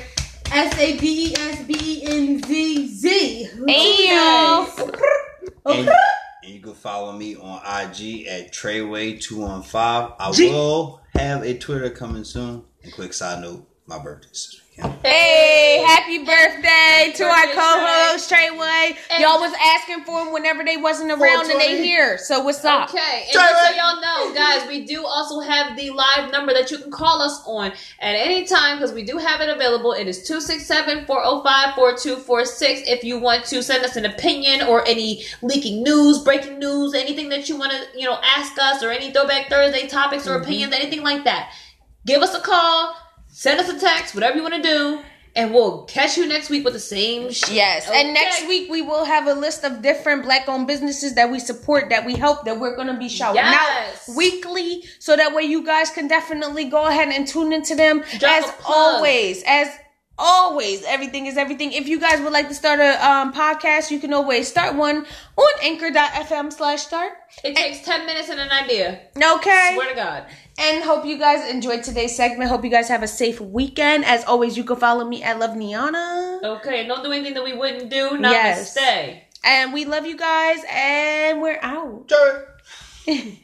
[0.51, 3.47] S A D E S B E N Z Z.
[3.65, 4.67] Damn.
[5.65, 10.15] Oh, and, and you can follow me on IG at Treyway215.
[10.19, 12.63] I G- will have a Twitter coming soon.
[12.83, 14.62] And quick side note, my birthday this weekend.
[14.75, 17.11] Hey, happy birthday!
[17.11, 18.97] Treyway to our co-host Treyway.
[19.11, 22.17] And- Y'all was asking for him whenever they wasn't around and they here.
[22.17, 22.89] So what's up?
[22.89, 26.53] Okay, and Try just so y'all know, guys, we do also have the live number
[26.53, 29.93] that you can call us on at any time because we do have it available.
[29.93, 36.23] It is 267-405-4246 if you want to send us an opinion or any leaking news,
[36.23, 39.87] breaking news, anything that you want to, you know, ask us or any Throwback Thursday
[39.87, 40.45] topics or mm-hmm.
[40.45, 41.53] opinions, anything like that.
[42.05, 42.93] Give us a call,
[43.33, 45.01] send us a text, whatever you want to do,
[45.35, 47.51] and we'll catch you next week with the same shit.
[47.53, 51.39] Yes, and next week we will have a list of different black-owned businesses that we
[51.39, 54.07] support, that we help, that we're gonna be shouting Yes.
[54.07, 58.03] out weekly, so that way you guys can definitely go ahead and tune into them.
[58.19, 59.67] Drop as always, as
[60.17, 61.71] always, everything is everything.
[61.71, 65.05] If you guys would like to start a um, podcast, you can always start one
[65.37, 67.13] on Anchor.fm slash start.
[67.43, 69.01] It takes 10 minutes and an idea.
[69.17, 69.71] Okay.
[69.75, 70.25] Swear to God.
[70.57, 72.49] And hope you guys enjoyed today's segment.
[72.49, 74.05] Hope you guys have a safe weekend.
[74.05, 76.43] As always, you can follow me at Love Niana.
[76.43, 78.11] Okay, don't do anything that we wouldn't do.
[78.11, 78.75] Namaste.
[78.75, 79.23] Yes.
[79.43, 82.07] And we love you guys, and we're out.
[82.07, 82.45] Jerry.